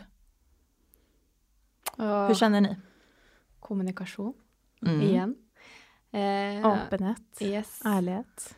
Hur 1.98 2.34
känner 2.36 2.62
ni? 2.62 2.76
kommunikasjon 3.60 4.34
Mm. 4.86 5.02
igjen. 5.02 5.36
Eh, 6.14 6.66
Åpenhet. 6.66 7.42
Yes. 7.42 7.82
Ærlighet. 7.86 8.56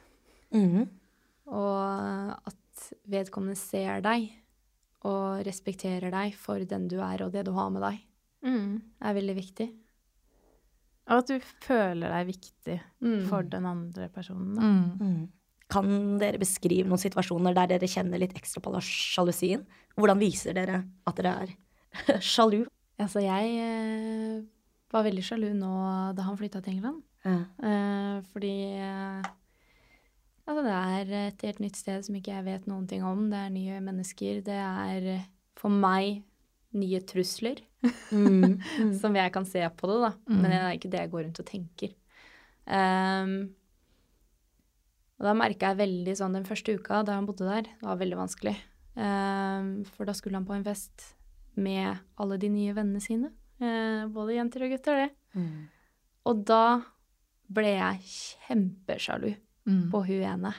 Mm. 0.53 0.89
Og 1.47 2.47
at 2.47 2.91
vedkommende 3.07 3.55
ser 3.57 4.01
deg 4.01 4.29
og 5.07 5.45
respekterer 5.47 6.11
deg 6.11 6.35
for 6.35 6.59
den 6.59 6.87
du 6.91 6.97
er 7.01 7.23
og 7.23 7.31
det 7.31 7.45
du 7.45 7.51
har 7.55 7.69
med 7.69 7.81
deg, 7.81 7.99
Mm. 8.43 8.81
er 9.01 9.13
veldig 9.13 9.35
viktig. 9.35 9.69
Og 11.07 11.17
at 11.17 11.27
du 11.27 11.39
føler 11.61 12.09
deg 12.09 12.27
viktig 12.27 12.79
Mm. 13.01 13.27
for 13.27 13.41
den 13.43 13.65
andre 13.65 14.09
personen. 14.09 14.55
Mm. 14.59 14.99
Mm. 14.99 15.29
Kan 15.69 16.17
dere 16.19 16.37
beskrive 16.37 16.85
noen 16.87 16.97
situasjoner 16.99 17.53
der 17.55 17.67
dere 17.67 17.87
kjenner 17.87 18.19
litt 18.19 18.33
ekstra 18.33 18.59
på 18.61 18.73
sjalusien? 18.81 19.65
Hvordan 19.97 20.19
viser 20.19 20.53
dere 20.53 20.83
at 21.07 21.15
dere 21.15 21.41
er 21.41 21.47
sjalu? 22.19 22.65
Altså, 22.99 23.21
jeg 23.23 23.51
eh, 23.63 24.39
var 24.91 25.05
veldig 25.05 25.23
sjalu 25.23 25.49
nå 25.55 25.73
da 26.17 26.25
han 26.27 26.39
flytta 26.39 26.61
til 26.65 26.77
England. 26.77 27.03
Ja. 27.25 27.37
Eh, 27.63 28.15
fordi 28.31 28.53
eh, 28.79 29.29
altså 30.49 30.63
det 30.65 30.75
er 30.75 31.13
et 31.27 31.45
helt 31.47 31.61
nytt 31.63 31.79
sted 31.79 32.03
som 32.07 32.17
ikke 32.17 32.33
jeg 32.35 32.47
vet 32.47 32.67
noen 32.69 32.87
ting 32.89 33.05
om. 33.07 33.27
Det 33.31 33.39
er 33.39 33.53
nye 33.55 33.79
mennesker. 33.85 34.41
Det 34.45 34.59
er 34.59 35.09
eh, 35.15 35.27
for 35.59 35.71
meg 35.73 36.23
nye 36.77 37.01
trusler, 37.07 37.63
Mm. 38.11 38.57
som 38.99 39.15
jeg 39.15 39.31
kan 39.31 39.45
se 39.47 39.61
på 39.79 39.87
det, 39.87 39.97
da. 40.03 40.09
Mm. 40.27 40.39
Men 40.41 40.51
det 40.51 40.57
er 40.59 40.73
ikke 40.75 40.89
det 40.91 40.99
jeg 40.99 41.11
går 41.13 41.21
rundt 41.23 41.39
og 41.39 41.47
tenker. 41.47 41.93
Um, 42.67 43.35
og 45.19 45.27
da 45.29 45.35
merka 45.39 45.69
jeg 45.71 45.79
veldig 45.79 46.15
sånn 46.19 46.35
den 46.35 46.47
første 46.47 46.75
uka 46.75 46.99
da 47.07 47.15
han 47.15 47.27
bodde 47.29 47.47
der, 47.47 47.69
det 47.71 47.87
var 47.87 48.01
veldig 48.01 48.19
vanskelig. 48.19 48.55
Um, 48.99 49.69
for 49.95 50.09
da 50.09 50.15
skulle 50.17 50.35
han 50.39 50.47
på 50.49 50.57
en 50.57 50.65
fest 50.67 51.13
med 51.59 51.99
alle 52.19 52.37
de 52.41 52.49
nye 52.53 52.73
vennene 52.77 53.01
sine. 53.03 53.31
eh, 53.61 54.05
både 54.07 54.37
jenter 54.37 54.63
og 54.65 54.71
gutter, 54.71 54.95
det. 55.03 55.09
Mm. 55.35 55.67
Og 56.31 56.43
da 56.47 56.61
ble 57.51 57.75
jeg 57.75 57.99
kjempesjalu 58.47 59.35
Mm. 59.67 59.89
på 59.91 59.99
hun 60.07 60.23
ene. 60.23 60.53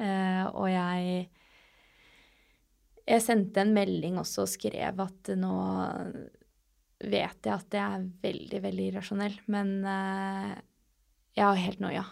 Eh, 0.00 0.46
og 0.50 0.66
jeg 0.72 1.28
Jeg 3.06 3.20
sendte 3.22 3.60
en 3.60 3.74
melding 3.74 4.16
også 4.18 4.42
og 4.46 4.48
skrev 4.48 5.00
at 5.02 5.30
nå 5.36 5.52
vet 7.02 7.46
jeg 7.48 7.52
at 7.52 7.74
jeg 7.74 7.82
er 7.82 8.04
veldig, 8.22 8.60
veldig 8.62 8.84
irrasjonell, 8.92 9.34
men 9.50 9.72
eh, 9.84 10.52
jeg 11.36 11.44
har 11.48 11.58
helt 11.58 11.80
noia. 11.82 12.04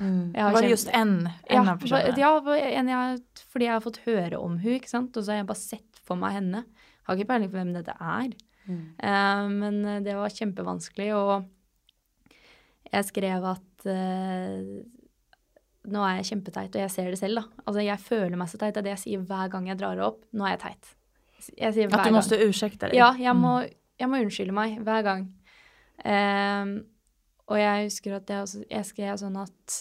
Mm. 0.00 0.32
Var 0.36 0.60
det 0.62 0.70
just 0.70 0.88
en, 0.92 1.14
en 1.26 1.32
ja, 1.50 1.62
av 1.72 1.80
personene? 1.80 2.18
Ja, 2.20 2.32
en 2.80 2.88
jeg, 2.92 3.22
fordi 3.52 3.64
jeg 3.68 3.72
har 3.74 3.84
fått 3.84 4.02
høre 4.04 4.38
om 4.40 4.58
hun, 4.60 4.74
ikke 4.76 4.88
sant. 4.92 5.16
Og 5.16 5.24
så 5.24 5.32
har 5.32 5.40
jeg 5.42 5.48
bare 5.48 5.62
sett 5.64 6.00
for 6.04 6.20
meg 6.20 6.36
henne. 6.38 6.64
Har 7.04 7.18
ikke 7.18 7.30
peiling 7.32 7.52
på 7.52 7.58
hvem 7.60 7.72
dette 7.76 7.94
er. 8.00 8.32
Mm. 8.64 8.80
Uh, 8.96 9.46
men 9.52 9.78
eh, 9.84 10.02
det 10.04 10.16
var 10.16 10.32
kjempevanskelig, 10.32 11.10
og 11.18 12.34
jeg 12.88 13.08
skrev 13.10 13.44
at 13.50 13.86
uh, 13.90 14.60
nå 15.92 16.04
er 16.08 16.18
jeg 16.20 16.30
kjempeteit, 16.32 16.72
og 16.72 16.80
jeg 16.80 16.92
ser 16.94 17.10
det 17.12 17.20
selv, 17.20 17.42
da. 17.42 17.62
Altså, 17.66 17.84
jeg 17.84 18.00
føler 18.00 18.40
meg 18.40 18.48
så 18.48 18.60
teit. 18.60 18.72
Det 18.72 18.80
er 18.80 18.88
det 18.88 18.94
jeg 18.94 19.02
sier 19.04 19.24
hver 19.28 19.50
gang 19.52 19.68
jeg 19.68 19.80
drar 19.80 19.98
det 19.98 20.06
opp. 20.06 20.22
Nå 20.32 20.46
er 20.46 20.56
jeg 20.56 20.62
teit. 20.64 20.92
Jeg 21.60 21.88
At 21.92 22.06
du 22.06 22.14
må 22.14 22.22
stå 22.24 22.38
ursäkta 22.40 22.88
dig? 22.88 22.96
Ja, 22.96 23.10
jeg 23.20 23.36
må, 23.36 23.58
jeg 24.00 24.08
må 24.08 24.20
unnskylde 24.24 24.54
meg 24.56 24.78
hver 24.80 25.04
gang. 25.04 25.26
Ehm, 26.08 26.78
og 27.52 27.60
jeg 27.60 27.90
husker 27.90 28.16
at 28.16 28.30
jeg, 28.30 28.46
også, 28.46 28.62
jeg 28.70 28.88
skrev 28.88 29.18
sånn 29.20 29.36
at 29.42 29.76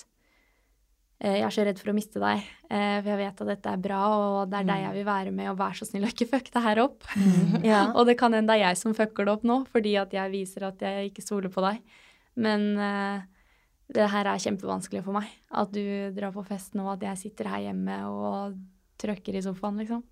jeg 1.23 1.43
er 1.47 1.53
så 1.55 1.63
redd 1.63 1.79
for 1.79 1.93
å 1.93 1.95
miste 1.95 2.19
deg, 2.19 2.41
eh, 2.67 2.97
for 2.99 3.09
jeg 3.13 3.19
vet 3.21 3.41
at 3.45 3.49
dette 3.53 3.71
er 3.71 3.83
bra, 3.85 3.99
og 4.11 4.51
det 4.51 4.57
er 4.59 4.65
deg 4.67 4.81
jeg 4.81 4.95
vil 4.97 5.05
være 5.07 5.31
med, 5.35 5.49
og 5.53 5.59
vær 5.61 5.77
så 5.77 5.87
snill 5.87 6.03
å 6.03 6.09
ikke 6.11 6.27
fuck 6.33 6.49
det 6.51 6.63
her 6.65 6.81
opp. 6.83 7.05
Ja. 7.63 7.85
Og 7.95 8.09
det 8.09 8.17
kan 8.19 8.33
hende 8.35 8.51
det 8.51 8.59
er 8.59 8.73
jeg 8.73 8.81
som 8.81 8.95
fucker 8.97 9.27
det 9.27 9.35
opp 9.37 9.45
nå, 9.47 9.61
fordi 9.71 9.93
at 10.01 10.11
jeg 10.15 10.33
viser 10.33 10.67
at 10.67 10.83
jeg 10.83 11.11
ikke 11.11 11.23
stoler 11.23 11.53
på 11.53 11.63
deg. 11.63 11.79
Men 12.43 12.65
uh, 12.75 13.23
det 13.93 14.09
her 14.11 14.27
er 14.27 14.41
kjempevanskelig 14.41 15.03
for 15.05 15.15
meg. 15.15 15.29
At 15.53 15.71
du 15.71 15.85
drar 16.15 16.33
på 16.35 16.43
fest 16.47 16.75
nå, 16.75 16.89
at 16.91 17.05
jeg 17.07 17.21
sitter 17.21 17.51
her 17.53 17.69
hjemme 17.69 18.01
og 18.09 18.57
trøkker 18.99 19.37
i 19.37 19.45
sofaen, 19.45 19.79
liksom. 19.79 20.03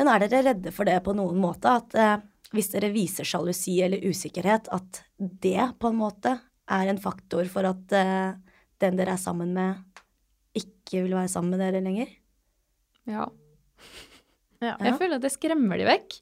Men 0.00 0.10
er 0.10 0.24
dere 0.24 0.42
redde 0.48 0.74
for 0.74 0.88
det 0.88 0.98
på 1.06 1.14
noen 1.14 1.38
måte? 1.38 1.76
At 1.82 1.94
uh, 1.94 2.16
hvis 2.56 2.72
dere 2.74 2.90
viser 2.94 3.28
sjalusi 3.28 3.78
eller 3.84 4.02
usikkerhet, 4.10 4.72
at 4.74 5.04
det 5.18 5.70
på 5.78 5.92
en 5.92 6.00
måte 6.00 6.34
er 6.70 6.90
en 6.90 7.02
faktor 7.02 7.46
for 7.52 7.68
at 7.68 7.94
uh, 7.94 8.34
den 8.80 8.96
dere 8.98 9.14
er 9.14 9.20
sammen 9.20 9.52
med, 9.54 9.84
ikke 10.90 11.04
vil 11.06 11.14
være 11.14 11.30
sammen 11.30 11.54
med 11.54 11.60
dere 11.62 11.80
lenger? 11.86 12.08
Ja. 13.06 13.28
Ja. 14.60 14.74
Jeg 14.76 14.98
føler 15.00 15.16
at 15.16 15.22
det 15.24 15.30
skremmer 15.32 15.78
de 15.80 15.86
vekk. 15.88 16.18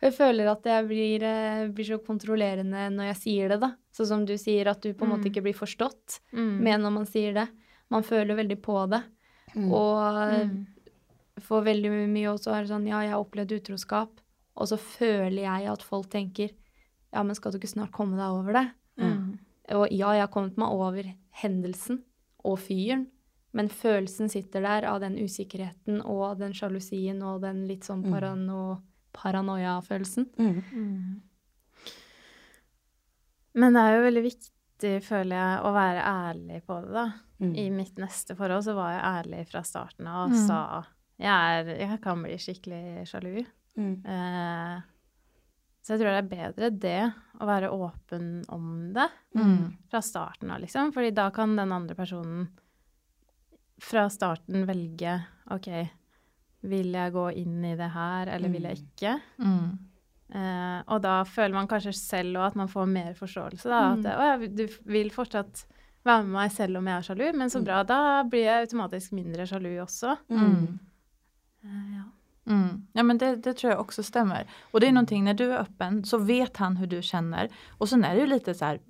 Jeg 0.00 0.14
føler 0.16 0.46
at 0.48 0.64
jeg 0.64 0.86
blir, 0.88 1.22
eh, 1.28 1.66
blir 1.68 1.84
så 1.84 1.98
kontrollerende 2.00 2.86
når 2.94 3.10
jeg 3.10 3.18
sier 3.20 3.48
det, 3.52 3.58
da. 3.60 3.68
Sånn 3.92 4.06
som 4.08 4.22
du 4.24 4.32
sier, 4.40 4.70
at 4.72 4.80
du 4.80 4.94
på 4.96 5.04
en 5.04 5.10
måte 5.12 5.26
Mm. 5.26 5.30
ikke 5.34 5.42
blir 5.44 5.52
forstått 5.58 6.20
Mm. 6.32 6.60
med 6.64 6.80
når 6.80 6.92
man 6.94 7.04
sier 7.04 7.34
det. 7.34 7.44
Man 7.90 8.02
føler 8.02 8.34
veldig 8.40 8.56
på 8.62 8.88
det. 8.88 9.02
Mm. 9.54 9.70
Og 9.70 10.48
Mm. 10.48 10.66
for 11.40 11.60
veldig 11.62 12.08
mye 12.08 12.32
også 12.32 12.54
er 12.56 12.62
det 12.62 12.70
sånn 12.70 12.88
Ja, 12.88 13.00
jeg 13.02 13.10
har 13.10 13.22
opplevd 13.22 13.52
utroskap. 13.60 14.08
Og 14.56 14.66
så 14.66 14.78
føler 14.78 15.42
jeg 15.44 15.68
at 15.68 15.82
folk 15.82 16.08
tenker 16.08 16.50
Ja, 17.12 17.22
men 17.22 17.34
skal 17.34 17.52
du 17.52 17.58
ikke 17.58 17.68
snart 17.76 17.92
komme 17.92 18.16
deg 18.16 18.32
over 18.32 18.52
det? 18.54 18.70
Mm. 18.98 19.38
Og 19.72 19.88
ja, 19.92 20.10
jeg 20.12 20.20
har 20.20 20.28
kommet 20.28 20.56
meg 20.56 20.68
over 20.68 21.02
hendelsen 21.34 22.02
og 22.42 22.58
fyren, 22.58 23.08
men 23.54 23.68
følelsen 23.70 24.28
sitter 24.32 24.64
der 24.66 24.84
av 24.90 25.00
den 25.04 25.14
usikkerheten 25.16 26.00
og 26.04 26.38
den 26.40 26.52
sjalusien 26.52 27.22
og 27.22 27.40
den 27.44 27.64
litt 27.68 27.84
sånn 27.86 28.02
Mm. 28.04 28.10
parano, 28.12 28.82
paranoia-følelsen. 29.14 30.26
Mm. 30.38 30.62
Mm. 30.72 31.20
Men 33.54 33.76
det 33.76 33.82
er 33.86 33.96
jo 33.96 34.04
veldig 34.08 34.22
viktig, 34.24 34.94
føler 35.06 35.36
jeg, 35.38 35.60
å 35.62 35.74
være 35.76 36.06
ærlig 36.10 36.62
på 36.66 36.80
det, 36.84 36.92
da. 36.96 37.04
Mm. 37.44 37.52
I 37.58 37.66
mitt 37.74 37.96
neste 38.02 38.34
forhold 38.38 38.64
så 38.66 38.74
var 38.76 38.92
jeg 38.94 39.04
ærlig 39.10 39.44
fra 39.50 39.62
starten 39.66 40.06
av 40.10 40.24
og 40.26 40.34
Mm. 40.34 40.46
sa 40.46 40.58
jeg, 41.18 41.28
er, 41.28 41.78
jeg 41.78 42.00
kan 42.02 42.22
bli 42.22 42.34
skikkelig 42.38 43.06
sjalu. 43.06 43.44
Mm. 43.76 44.04
Eh, 44.06 44.82
så 45.84 45.94
jeg 45.94 46.00
tror 46.00 46.10
det 46.10 46.24
er 46.24 46.34
bedre 46.36 46.70
det, 46.80 47.14
å 47.40 47.46
være 47.46 47.70
åpen 47.70 48.44
om 48.48 48.92
det 48.94 49.08
Mm. 49.36 49.76
fra 49.90 50.00
starten 50.00 50.50
av, 50.50 50.60
liksom. 50.60 50.92
Fordi 50.92 51.14
da 51.14 51.30
kan 51.30 51.54
den 51.56 51.70
andre 51.72 51.94
personen 51.94 52.48
fra 53.80 54.08
starten 54.10 54.66
velge 54.68 55.16
OK, 55.50 55.68
vil 56.62 56.92
jeg 56.92 57.12
gå 57.12 57.24
inn 57.36 57.64
i 57.64 57.74
det 57.76 57.90
her, 57.92 58.26
eller 58.32 58.48
vil 58.48 58.62
jeg 58.62 58.78
ikke? 58.84 59.20
Mm. 59.38 59.78
Eh, 60.34 60.82
og 60.88 61.02
da 61.04 61.18
føler 61.28 61.52
man 61.54 61.68
kanskje 61.68 61.92
selv 61.94 62.38
òg 62.40 62.46
at 62.46 62.56
man 62.56 62.68
får 62.68 62.86
mer 62.88 63.12
forståelse. 63.14 63.68
Da, 63.68 63.82
Mm. 63.94 64.04
Å, 64.06 64.24
ja, 64.30 64.36
du 64.48 64.66
vil 64.88 65.10
fortsatt 65.10 65.66
være 66.04 66.22
med 66.24 66.32
meg 66.32 66.52
selv 66.52 66.76
om 66.78 66.86
jeg 66.86 66.96
er 66.96 67.02
sjalu, 67.02 67.32
men 67.36 67.48
så 67.50 67.58
Mm. 67.60 67.64
bra. 67.64 67.82
Da 67.84 68.22
blir 68.24 68.44
jeg 68.44 68.68
automatisk 68.68 69.12
mindre 69.12 69.46
sjalu 69.46 69.78
også. 69.84 70.16
Mm. 70.30 70.78
Eh, 71.64 71.96
ja. 71.96 72.04
Mm. 72.46 72.82
Ja 72.94 73.02
men 73.02 73.18
det, 73.18 73.42
det 73.42 73.56
tror 73.56 73.70
jeg 73.70 73.78
også 73.78 74.02
stemmer. 74.04 74.44
Og 74.72 74.80
det 74.80 74.88
er 74.88 74.92
noe 74.92 75.04
når 75.04 75.36
du 75.36 75.44
er 75.50 75.62
åpen, 75.64 76.02
så 76.04 76.18
vet 76.24 76.56
han 76.56 76.76
hvordan 76.76 76.88
du 76.88 77.00
kjenner. 77.00 77.48
Og 77.80 77.88
så 77.88 77.96
er 78.04 78.14
det 78.14 78.20
jo 78.20 78.34
litt 78.34 78.44
sånn 78.56 78.80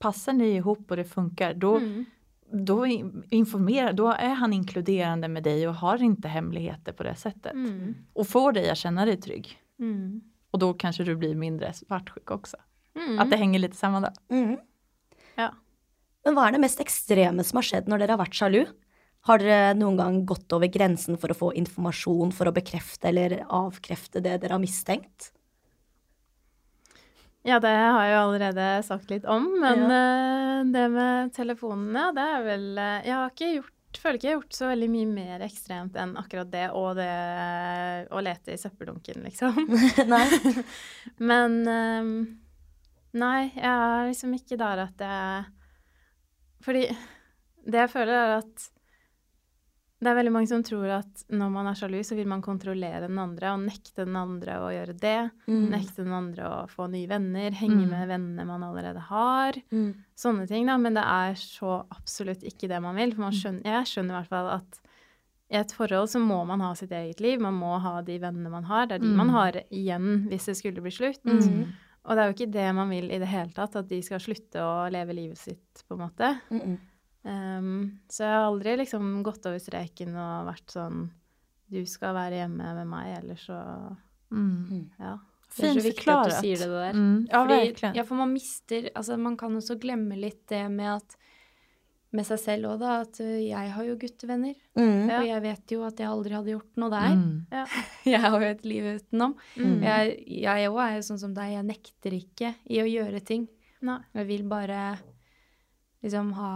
Passer 0.00 0.32
dere 0.32 0.38
sammen, 0.38 0.56
ihop 0.56 0.90
och 0.90 0.96
det 0.96 1.04
funker, 1.08 1.54
då, 1.54 1.78
Mm. 1.80 2.06
Då 2.52 2.86
in- 2.86 3.24
informerar, 3.30 3.92
då 3.92 4.08
är 4.12 4.34
han 4.34 4.52
inkluderande 4.52 5.28
med 5.28 5.42
dig 5.42 5.68
och 5.68 5.74
har 5.74 6.02
inte 6.02 6.28
hemligheter 6.28 6.92
på 6.92 7.02
det 7.02 7.14
sättet. 7.14 7.52
Mm. 7.52 7.94
Och 8.12 8.28
får 8.28 8.52
dig 8.52 8.70
att 8.70 8.78
känna 8.78 9.04
dig 9.04 9.16
trygg. 9.20 9.58
Mm. 9.78 10.20
Och 10.50 10.58
då 10.58 10.74
kanske 10.74 11.04
du 11.04 11.16
blir 11.16 11.34
mindre 11.34 11.72
svartsjuk 11.72 12.30
också. 12.30 12.56
Mm. 12.96 13.18
Att 13.18 13.30
det 13.30 13.36
hänger 13.36 13.58
lite 13.58 13.76
samman 13.76 14.02
da. 14.02 14.12
Mm. 14.30 14.56
Ja. 15.34 15.54
Men 16.24 16.34
hva 16.34 16.48
er 16.48 16.52
det 16.56 16.60
mest 16.60 16.80
ekstreme 16.82 17.44
som 17.44 17.60
har 17.60 17.66
skjedd 17.68 17.88
når 17.88 18.02
dere 18.02 18.16
har 18.16 18.22
vært 18.24 18.36
sjalu? 18.36 18.62
Har 19.28 19.40
dere 19.42 19.74
noen 19.76 19.96
gang 19.98 20.20
gått 20.26 20.52
over 20.52 20.70
grensen 20.72 21.18
for 21.20 21.32
å 21.32 21.36
få 21.36 21.50
informasjon 21.58 22.32
for 22.34 22.48
å 22.48 22.54
bekrefte 22.54 23.10
eller 23.10 23.42
avkrefte 23.44 24.22
det 24.24 24.38
dere 24.42 24.56
har 24.56 24.62
mistenkt? 24.62 25.32
Ja, 27.46 27.60
det 27.62 27.70
har 27.70 28.02
jeg 28.02 28.14
jo 28.14 28.22
allerede 28.26 28.68
sagt 28.84 29.10
litt 29.12 29.26
om, 29.30 29.46
men 29.62 29.84
eh, 29.86 30.62
det 30.74 30.86
med 30.90 31.34
telefonene, 31.36 32.08
det 32.16 32.24
er 32.34 32.46
vel 32.46 32.64
eh, 32.82 33.04
Jeg 33.06 33.14
har 33.14 33.34
ikke 33.34 33.52
gjort 33.56 33.74
Føler 33.98 34.18
ikke 34.18 34.26
jeg 34.26 34.34
har 34.34 34.42
gjort 34.42 34.56
så 34.58 34.66
veldig 34.68 34.88
mye 34.92 35.06
mer 35.08 35.42
ekstremt 35.46 35.94
enn 35.98 36.10
akkurat 36.20 36.50
det 36.52 36.66
og 36.76 36.90
det 36.98 37.08
å 38.12 38.20
lete 38.22 38.52
i 38.52 38.58
søppeldunken, 38.60 39.22
liksom. 39.24 39.56
Nei? 40.12 40.26
Men 41.30 41.56
um, 41.64 42.10
Nei, 43.16 43.48
jeg 43.56 43.64
er 43.64 44.10
liksom 44.10 44.34
ikke 44.36 44.58
der 44.60 44.82
at 44.84 45.00
jeg 45.00 45.46
Fordi 46.66 46.84
det 47.68 47.80
jeg 47.80 47.92
føler, 47.92 48.12
er 48.14 48.34
at 48.42 48.68
det 50.00 50.06
er 50.10 50.14
veldig 50.14 50.30
mange 50.32 50.46
som 50.48 50.62
tror 50.62 50.88
at 51.00 51.24
når 51.34 51.50
man 51.50 51.66
er 51.66 51.74
sjalu, 51.74 51.98
så 52.06 52.14
vil 52.14 52.28
man 52.30 52.42
kontrollere 52.44 53.00
den 53.08 53.18
andre 53.18 53.50
og 53.56 53.64
nekte 53.66 54.04
den 54.04 54.14
andre 54.16 54.58
å 54.62 54.68
gjøre 54.70 54.94
det. 55.00 55.30
Mm. 55.48 55.64
Nekte 55.72 56.04
den 56.04 56.12
andre 56.14 56.44
å 56.46 56.58
få 56.70 56.86
nye 56.92 57.08
venner, 57.10 57.50
henge 57.50 57.82
Mm. 57.86 57.88
med 57.90 58.08
vennene 58.08 58.46
man 58.46 58.62
allerede 58.62 59.00
har. 59.08 59.52
Mm. 59.72 59.94
Sånne 60.16 60.46
ting, 60.46 60.66
da. 60.66 60.76
Men 60.78 60.94
det 60.94 61.02
er 61.04 61.34
så 61.34 61.84
absolutt 61.90 62.42
ikke 62.46 62.68
det 62.68 62.80
man 62.80 62.94
vil. 62.94 63.12
For 63.14 63.20
man 63.26 63.32
skjønner, 63.32 63.64
jeg 63.64 63.84
skjønner 63.90 64.14
i 64.14 64.20
hvert 64.22 64.28
fall 64.28 64.48
at 64.60 64.80
i 65.50 65.56
et 65.56 65.72
forhold 65.72 66.08
så 66.12 66.20
må 66.20 66.44
man 66.46 66.60
ha 66.60 66.74
sitt 66.74 66.90
eget 66.92 67.20
liv. 67.20 67.40
Man 67.40 67.54
må 67.58 67.80
ha 67.80 68.00
de 68.02 68.18
vennene 68.20 68.50
man 68.50 68.64
har. 68.64 68.86
Det 68.86 68.96
er 68.96 68.98
de 69.00 69.06
Mm. 69.12 69.16
man 69.16 69.28
har 69.30 69.52
igjen 69.72 70.28
hvis 70.28 70.46
det 70.46 70.56
skulle 70.58 70.80
bli 70.82 70.90
slutt. 70.90 71.24
Mm. 71.24 71.72
Og 72.04 72.14
det 72.16 72.18
er 72.22 72.28
jo 72.32 72.34
ikke 72.46 72.52
det 72.52 72.74
man 72.74 72.88
vil 72.88 73.10
i 73.10 73.18
det 73.18 73.26
hele 73.28 73.50
tatt, 73.52 73.74
at 73.76 73.88
de 73.88 74.00
skal 74.00 74.18
slutte 74.20 74.60
å 74.62 74.90
leve 74.90 75.12
livet 75.12 75.36
sitt, 75.38 75.82
på 75.88 75.92
en 75.98 76.08
måte. 76.08 76.40
Mm. 76.50 76.78
Ehm, 77.28 77.72
så 78.08 78.24
jeg 78.24 78.34
har 78.34 78.48
aldri 78.48 78.76
liksom 78.80 79.22
gått 79.26 79.46
over 79.48 79.60
streken 79.62 80.16
og 80.16 80.48
vært 80.48 80.74
sånn 80.76 81.08
Du 81.68 81.82
skal 81.84 82.14
være 82.16 82.38
hjemme 82.40 82.74
med 82.78 82.86
meg, 82.88 83.18
eller 83.20 83.36
så 83.40 83.58
Mm. 84.30 84.90
Ja. 84.98 85.14
Det 85.56 85.64
er 85.64 85.78
så 85.78 85.80
viktig 85.80 86.12
at 86.12 86.28
du 86.28 86.34
sier 86.36 86.60
det 86.60 86.68
der. 86.68 86.92
Mm. 86.92 87.26
Ja, 87.30 87.38
Fordi, 87.40 87.54
verkligen. 87.70 87.94
ja, 87.96 88.02
for 88.04 88.18
man 88.20 88.32
mister 88.34 88.90
Altså, 88.94 89.16
man 89.16 89.36
kan 89.40 89.56
også 89.56 89.78
glemme 89.80 90.18
litt 90.20 90.46
det 90.52 90.66
med 90.70 90.96
at 90.98 91.16
med 92.10 92.24
seg 92.24 92.38
selv 92.40 92.70
òg, 92.70 92.78
da, 92.80 92.92
at 93.04 93.18
uh, 93.20 93.36
jeg 93.36 93.72
har 93.74 93.84
jo 93.84 93.96
guttevenner. 94.00 94.54
Mm. 94.80 95.10
Og 95.12 95.26
jeg 95.28 95.42
vet 95.44 95.72
jo 95.74 95.82
at 95.84 95.98
jeg 96.00 96.08
aldri 96.08 96.36
hadde 96.38 96.54
gjort 96.54 96.80
noe 96.80 96.88
der. 96.94 97.16
Mm. 97.18 97.34
Ja. 97.52 97.64
Jeg 98.14 98.20
har 98.24 98.36
jo 98.40 98.48
et 98.48 98.64
liv 98.64 98.86
utenom. 98.96 99.34
Mm. 99.56 99.82
Jeg 99.84 100.14
jeg 100.40 100.70
òg 100.70 100.78
er 100.86 100.94
jo 100.96 101.02
sånn 101.04 101.20
som 101.20 101.34
deg, 101.36 101.50
jeg 101.52 101.66
nekter 101.68 102.16
ikke 102.16 102.54
i 102.64 102.78
å 102.80 102.86
gjøre 102.88 103.20
ting. 103.20 103.44
Nei. 103.84 103.98
Jeg 104.16 104.28
vil 104.30 104.46
bare 104.48 104.78
liksom 106.04 106.32
ha 106.38 106.52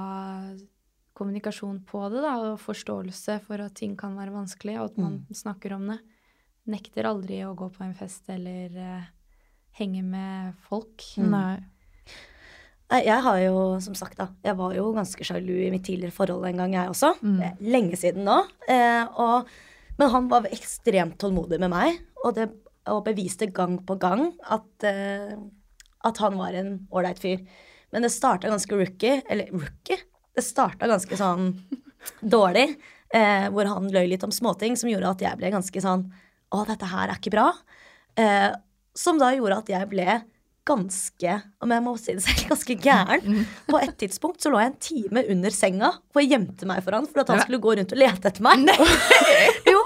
kommunikasjon 1.17 1.83
på 1.89 2.07
det, 2.13 2.23
da, 2.25 2.37
og 2.53 2.61
forståelse 2.63 3.39
for 3.47 3.63
at 3.63 3.77
ting 3.79 3.97
kan 4.01 4.17
være 4.19 4.35
vanskelig, 4.35 4.79
og 4.81 4.91
at 4.91 5.01
man 5.03 5.19
snakker 5.43 5.77
om 5.77 5.91
det. 5.93 5.99
Nekter 6.73 7.09
aldri 7.11 7.43
å 7.45 7.57
gå 7.59 7.69
på 7.75 7.83
en 7.85 7.95
fest 7.99 8.29
eller 8.31 8.75
uh, 8.79 9.11
henge 9.79 10.03
med 10.07 10.59
folk. 10.69 11.05
Mm. 11.19 11.35
Nei, 12.93 13.03
Jeg 13.09 13.25
har 13.25 13.39
jo, 13.41 13.59
som 13.81 13.97
sagt, 13.99 14.19
da, 14.21 14.29
jeg 14.45 14.57
var 14.59 14.75
jo 14.77 14.91
ganske 14.95 15.27
sjalu 15.27 15.55
i 15.65 15.71
mitt 15.73 15.85
tidligere 15.89 16.15
forhold 16.15 16.47
en 16.49 16.63
gang, 16.63 16.77
jeg 16.77 16.93
også. 16.93 17.15
Mm. 17.25 17.41
Lenge 17.73 17.99
siden 17.99 18.29
nå. 18.29 18.39
Eh, 18.69 19.03
og, 19.23 19.49
men 19.99 20.13
han 20.13 20.29
var 20.33 20.51
ekstremt 20.53 21.17
tålmodig 21.21 21.61
med 21.63 21.73
meg, 21.73 22.03
og, 22.23 22.35
det, 22.37 22.51
og 22.93 23.05
beviste 23.07 23.49
gang 23.55 23.79
på 23.89 23.97
gang 24.03 24.29
at, 24.45 24.87
eh, 24.89 25.35
at 26.05 26.21
han 26.23 26.37
var 26.41 26.59
en 26.59 26.75
ålreit 26.93 27.23
fyr. 27.23 27.43
Men 27.93 28.07
det 28.07 28.13
starta 28.15 28.51
ganske 28.51 28.77
rookie. 28.77 29.21
Eller 29.29 29.53
rookie? 29.53 30.01
Det 30.35 30.45
starta 30.45 30.89
ganske 30.91 31.17
sånn 31.19 31.53
dårlig. 32.21 32.75
Eh, 33.13 33.49
hvor 33.53 33.69
han 33.69 33.91
løy 33.93 34.07
litt 34.09 34.25
om 34.25 34.33
småting 34.33 34.77
som 34.81 34.89
gjorde 34.89 35.11
at 35.11 35.25
jeg 35.27 35.37
ble 35.37 35.51
ganske 35.53 35.81
sånn 35.85 36.07
Å, 36.53 36.63
dette 36.69 36.89
her 36.89 37.11
er 37.11 37.19
ikke 37.19 37.33
bra. 37.35 37.51
Eh, 38.17 38.51
som 38.97 39.21
da 39.21 39.31
gjorde 39.33 39.59
at 39.63 39.73
jeg 39.73 39.89
ble 39.89 40.21
ganske 40.69 41.37
om 41.65 41.73
jeg 41.75 41.83
må 41.83 41.93
si 41.99 42.15
det 42.17 42.25
selv, 42.25 42.43
ganske 42.53 42.77
gæren. 42.85 43.45
På 43.69 43.81
et 43.83 43.95
tidspunkt 44.01 44.45
så 44.45 44.53
lå 44.53 44.61
jeg 44.63 44.73
en 44.73 44.83
time 44.87 45.25
under 45.35 45.55
senga 45.55 45.91
og 45.97 46.21
jeg 46.21 46.33
gjemte 46.35 46.69
meg 46.71 46.83
for 46.85 46.97
han 46.97 47.09
for 47.09 47.25
at 47.25 47.33
han 47.33 47.43
skulle 47.45 47.63
gå 47.63 47.77
rundt 47.79 47.95
og 47.97 48.03
lete 48.03 48.31
etter 48.31 48.47
meg. 48.47 48.69
jo, 49.73 49.81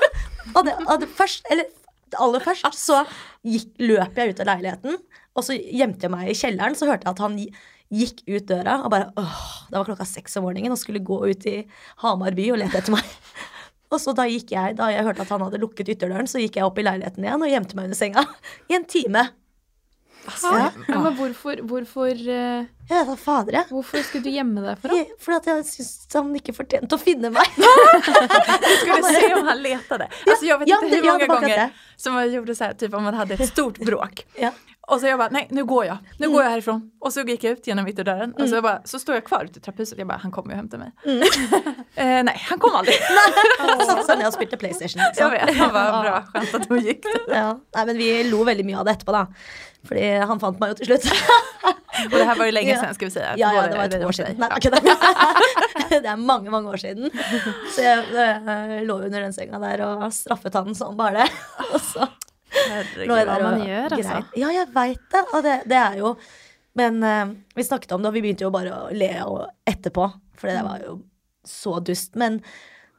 og 0.53 0.61
det, 0.67 0.77
og 0.85 1.01
det 1.03 1.11
først, 1.17 1.47
eller 1.51 1.71
aller 2.15 2.45
først 2.45 2.79
så 2.79 3.03
gikk, 3.47 3.73
løp 3.83 4.19
jeg 4.19 4.35
ut 4.35 4.43
av 4.45 4.51
leiligheten, 4.53 5.01
og 5.37 5.45
så 5.45 5.57
gjemte 5.57 6.07
jeg 6.07 6.15
meg 6.15 6.31
i 6.31 6.37
kjelleren. 6.39 6.77
Så 6.79 6.89
hørte 6.89 7.09
jeg 7.09 7.17
at 7.17 7.25
han 7.25 7.37
gikk 7.37 8.23
ut 8.27 8.47
døra 8.49 8.81
og 8.83 8.91
bare 8.91 9.13
åh, 9.21 9.43
Det 9.69 9.77
var 9.77 9.87
klokka 9.87 10.07
seks 10.09 10.39
om 10.41 10.47
morgenen 10.49 10.75
og 10.75 10.81
skulle 10.81 11.05
gå 11.07 11.21
ut 11.29 11.47
i 11.47 11.61
Hamar 12.03 12.35
by 12.35 12.49
og 12.55 12.61
lete 12.63 12.81
etter 12.81 12.95
meg. 12.95 13.05
Og 13.95 14.01
så 14.03 14.11
da 14.19 14.25
gikk 14.27 14.51
jeg, 14.51 14.75
da 14.81 14.89
jeg 14.91 15.05
hørte 15.07 15.23
at 15.23 15.31
han 15.31 15.45
hadde 15.45 15.61
lukket 15.63 15.93
ytterdøren, 15.93 16.27
så 16.27 16.41
gikk 16.43 16.57
jeg 16.59 16.67
opp 16.67 16.79
i 16.83 16.83
leiligheten 16.83 17.23
igjen 17.23 17.45
og 17.47 17.53
gjemte 17.53 17.77
meg 17.79 17.87
under 17.87 17.99
senga. 17.99 18.25
I 18.71 18.75
en 18.81 18.87
time. 18.91 19.23
Ja. 20.43 20.71
Men 20.89 21.17
hvorfor, 21.19 21.61
hvorfor, 21.63 22.13
uh, 22.13 22.67
Jeg 22.67 22.93
vet 22.93 23.09
da 23.09 23.17
fader, 23.19 23.59
jeg. 23.59 23.69
hvorfor 23.71 24.03
skulle 24.07 24.25
du 24.25 24.31
gjemme 24.35 24.63
deg 24.65 24.79
for 24.83 24.95
ham? 24.95 25.15
Fordi 25.23 25.37
at 25.37 25.49
jeg 25.51 25.67
syntes 25.71 26.19
han 26.19 26.31
ikke 26.39 26.55
fortjente 26.57 26.99
å 26.99 27.03
finne 27.03 27.33
meg. 27.35 27.51
Du 27.57 28.73
skulle 28.83 29.13
se 29.15 29.35
om 29.35 29.47
han 29.47 29.63
letade. 29.63 30.09
Alltså 30.27 30.47
jag 30.47 30.59
vet 30.59 30.69
ja, 30.69 30.79
inte 30.83 30.97
hur 30.97 31.13
många 31.13 31.27
gånger 31.27 31.71
som 31.97 32.15
jag 32.15 32.29
gjorde 32.29 32.55
så 32.55 32.65
här, 32.65 32.75
typ 32.75 32.95
om 32.95 33.03
man 33.03 33.15
hade 33.15 33.35
ett 33.35 33.49
stort 33.49 33.79
bråk. 33.79 34.27
Ja. 34.39 34.53
Och 34.89 35.01
så 35.01 35.07
jag 35.07 35.19
bara, 35.19 35.29
nej 35.29 35.47
nu 35.51 35.65
går 35.65 35.85
jag, 35.85 35.97
nu 36.19 36.29
går 36.29 36.43
jag 36.43 36.51
härifrån. 36.51 36.91
Och 37.01 37.13
så 37.13 37.21
gick 37.21 37.45
jag 37.45 37.53
ut 37.53 37.67
genom 37.67 37.89
ytterdörren 37.89 38.33
och 38.33 38.49
så, 38.49 38.55
jag 38.55 38.63
bara, 38.63 38.83
så 38.85 38.99
står 38.99 39.15
jag 39.15 39.25
kvar 39.25 39.45
ute 39.45 39.59
i 39.59 39.63
trapphuset. 39.63 39.99
Jag 39.99 40.07
bara, 40.07 40.19
han 40.19 40.31
kommer 40.33 40.51
ju 40.51 40.57
hämta 40.57 40.79
mig. 40.79 40.93
eh, 41.95 42.05
nej, 42.05 42.43
han 42.49 42.59
kom 42.59 42.75
aldrig. 42.75 42.95
Satt 43.87 44.05
seg 44.07 44.19
ned 44.19 44.29
og 44.29 44.35
spilte 44.37 44.59
PlayStation. 44.61 45.03
Så. 45.15 45.25
Jeg 45.25 45.33
vet, 45.33 45.57
han 45.59 45.73
var 45.75 46.03
bra, 46.03 46.23
skönt 46.33 46.55
att 46.55 46.69
hon 46.69 46.81
gick. 46.81 47.07
Ja. 47.29 47.59
Nei, 47.77 47.87
men 47.87 47.97
vi 47.99 48.11
lo 48.31 48.45
veldig 48.45 48.65
mye 48.67 48.79
av 48.79 48.87
det 48.87 48.95
etterpå, 48.97 49.13
da. 49.13 49.27
Fordi 49.87 50.05
han 50.31 50.41
fant 50.43 50.61
meg 50.63 50.71
jo 50.73 50.77
til 50.79 50.89
slutt. 50.93 51.09
og 52.07 52.15
det 52.15 52.23
her 52.29 52.39
var 52.39 52.49
jo 52.49 52.55
lenge 52.55 52.77
siden, 52.79 52.95
skal 52.95 53.09
vi 53.11 53.15
si. 53.17 53.25
Ja, 53.43 53.51
ja, 53.57 53.65
det 53.67 53.81
var 53.81 53.97
et 53.99 54.07
år 54.07 54.19
siden. 54.19 54.39
Nei, 54.39 54.51
ikke 54.61 54.71
det. 54.77 55.99
det 56.07 56.13
er 56.15 56.21
mange, 56.21 56.51
mange 56.55 56.71
år 56.71 56.83
siden. 56.83 57.11
Så 57.75 57.83
jeg 57.83 58.07
jeg 58.15 58.87
lå 58.87 59.01
under 59.09 59.27
den 59.27 59.35
senga 59.35 59.61
der 59.63 59.83
og 59.87 60.07
straffet 60.15 60.55
han 60.55 60.79
sånn 60.79 60.95
bare 60.99 61.27
det. 61.27 61.29
Og 61.73 61.83
så 61.83 62.07
Herregud. 62.73 63.13
hva 63.29 63.37
man 63.43 63.63
gjør, 63.65 63.97
altså. 63.97 64.13
Greit. 64.13 64.39
Ja, 64.41 64.53
jeg 64.55 64.71
veit 64.75 65.05
det. 65.13 65.23
Og 65.33 65.45
det, 65.47 65.57
det 65.71 65.81
er 65.81 65.99
jo 66.03 66.15
Men 66.77 66.99
uh, 67.01 67.35
vi 67.57 67.65
snakket 67.65 67.93
om 67.97 68.03
det, 68.03 68.11
og 68.11 68.17
vi 68.19 68.21
begynte 68.27 68.45
jo 68.45 68.53
bare 68.53 68.73
å 68.77 68.89
le 68.93 69.11
etterpå. 69.65 70.09
For 70.37 70.53
det 70.53 70.65
var 70.67 70.83
jo 70.85 70.99
så 71.49 71.79
dust. 71.81 72.19
Men 72.21 72.41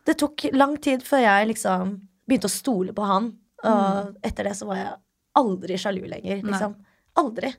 det 0.07 0.17
tok 0.17 0.47
lang 0.55 0.77
tid 0.81 1.03
før 1.05 1.21
jeg 1.21 1.51
liksom 1.51 1.91
begynte 2.25 2.49
å 2.49 2.53
stole 2.55 2.95
på 2.97 3.05
han. 3.05 3.31
Og 3.67 4.15
etter 4.25 4.49
det 4.49 4.55
så 4.57 4.65
var 4.69 4.79
jeg 4.81 4.95
aldri 5.37 5.77
sjalu 5.77 6.07
lenger. 6.09 6.41
Liksom. 6.47 6.73
Aldri. 7.21 7.51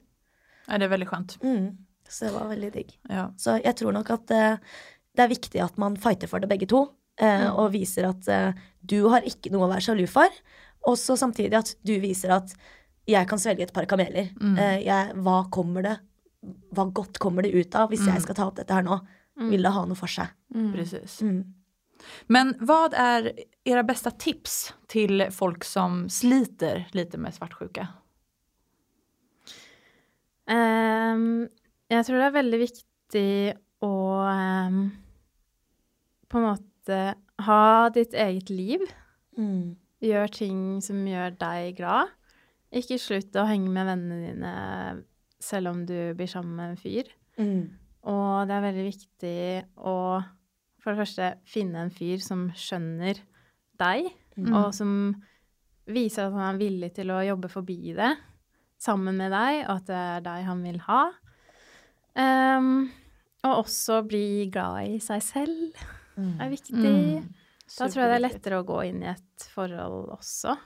Nei, 0.68 0.78
det 0.80 0.88
er 0.88 0.92
veldig 0.92 1.08
skjønt. 1.08 1.36
Mm. 1.44 1.68
Så 2.08 2.26
det 2.26 2.34
var 2.34 2.48
veldig 2.50 2.70
digg. 2.74 2.94
Ja. 3.12 3.28
Så 3.40 3.58
jeg 3.60 3.76
tror 3.78 3.94
nok 3.94 4.10
at 4.16 4.32
uh, 4.34 4.78
det 5.14 5.24
er 5.24 5.32
viktig 5.32 5.60
at 5.64 5.78
man 5.80 5.98
fighter 6.00 6.30
for 6.30 6.42
det 6.42 6.50
begge 6.50 6.68
to. 6.70 6.86
eh, 7.20 7.48
Og 7.50 7.72
viser 7.74 8.08
at 8.08 8.28
uh, 8.30 8.52
du 8.80 9.08
har 9.12 9.26
ikke 9.26 9.50
noe 9.52 9.66
å 9.66 9.72
være 9.72 9.84
sjalu 9.88 10.06
for. 10.10 10.32
Og 10.88 10.96
så 11.00 11.16
samtidig 11.20 11.58
at 11.58 11.74
du 11.86 11.94
viser 12.02 12.32
at 12.38 12.54
jeg 13.08 13.28
kan 13.28 13.40
svelge 13.40 13.64
et 13.66 13.74
par 13.74 13.86
kameler. 13.88 14.32
Eh, 14.60 14.80
jeg, 14.84 15.14
hva 15.24 15.42
kommer 15.52 15.86
det 15.86 15.96
Hva 16.76 16.84
godt 16.94 17.18
kommer 17.18 17.42
det 17.42 17.54
ut 17.56 17.74
av 17.74 17.88
hvis 17.90 18.04
jeg 18.06 18.22
skal 18.22 18.36
ta 18.36 18.44
opp 18.46 18.58
dette 18.60 18.74
her 18.74 18.84
nå? 18.86 19.00
Vil 19.38 19.62
det 19.62 19.72
ha 19.74 19.84
noe 19.86 19.98
for 19.98 20.10
seg? 20.10 20.30
Precis. 20.74 21.20
Mm. 21.22 21.40
Men 22.30 22.52
hva 22.62 22.88
er 22.94 23.32
era 23.66 23.82
bästa 23.86 24.10
tips 24.10 24.72
til 24.90 25.24
folk 25.34 25.66
som 25.66 26.06
sliter 26.10 26.86
litt 26.96 27.14
med 27.18 27.34
svartsjuke? 27.34 27.86
Um, 30.48 31.48
jeg 31.90 32.06
tror 32.06 32.20
det 32.20 32.28
er 32.28 32.38
veldig 32.38 32.60
viktig 32.62 33.32
å 33.84 33.94
um, 34.24 34.78
på 36.28 36.40
en 36.40 36.46
måte 36.46 37.00
ha 37.44 37.64
ditt 37.94 38.16
eget 38.16 38.50
liv. 38.50 38.86
Mm. 39.38 39.76
Gjør 40.04 40.30
ting 40.30 40.62
som 40.84 41.02
gjør 41.08 41.34
deg 41.40 41.76
glad. 41.80 42.14
Ikke 42.74 43.00
slutt 43.00 43.36
å 43.38 43.46
henge 43.48 43.70
med 43.72 43.88
vennene 43.88 44.18
dine 44.26 44.54
selv 45.42 45.72
om 45.72 45.84
du 45.86 46.12
blir 46.18 46.28
sammen 46.30 46.56
med 46.58 46.72
en 46.72 46.80
fyr. 46.80 47.10
Mm. 47.38 47.62
Og 48.10 48.48
det 48.48 48.56
er 48.56 48.66
veldig 48.66 48.84
viktig 48.88 49.38
å 49.86 49.96
for 50.78 50.94
det 50.94 51.02
første 51.02 51.28
finne 51.50 51.82
en 51.84 51.92
fyr 51.92 52.22
som 52.22 52.46
skjønner 52.56 53.18
deg, 53.80 54.06
og 54.48 54.70
som 54.74 54.92
viser 55.90 56.28
at 56.28 56.36
han 56.36 56.54
er 56.54 56.60
villig 56.60 56.92
til 56.96 57.10
å 57.12 57.24
jobbe 57.26 57.50
forbi 57.50 57.94
det 57.96 58.12
sammen 58.78 59.18
med 59.18 59.32
deg, 59.34 59.64
og 59.66 59.80
at 59.80 59.88
det 59.88 59.98
er 59.98 60.24
deg 60.24 60.46
han 60.46 60.62
vil 60.62 60.78
ha. 60.86 61.02
Um, 62.18 62.88
og 63.46 63.64
også 63.64 64.00
bli 64.06 64.48
glad 64.52 64.94
i 64.94 64.98
seg 65.02 65.22
selv 65.22 65.82
er 66.18 66.50
viktig. 66.50 66.78
Mm. 66.78 67.28
Da 67.76 67.88
tror 67.88 68.02
jeg 68.04 68.10
det 68.10 68.16
er 68.18 68.24
lettere 68.24 68.58
å 68.62 68.66
gå 68.66 68.80
inn 68.88 69.02
i 69.04 69.10
et 69.12 69.46
forhold 69.54 70.08
også. 70.16 70.56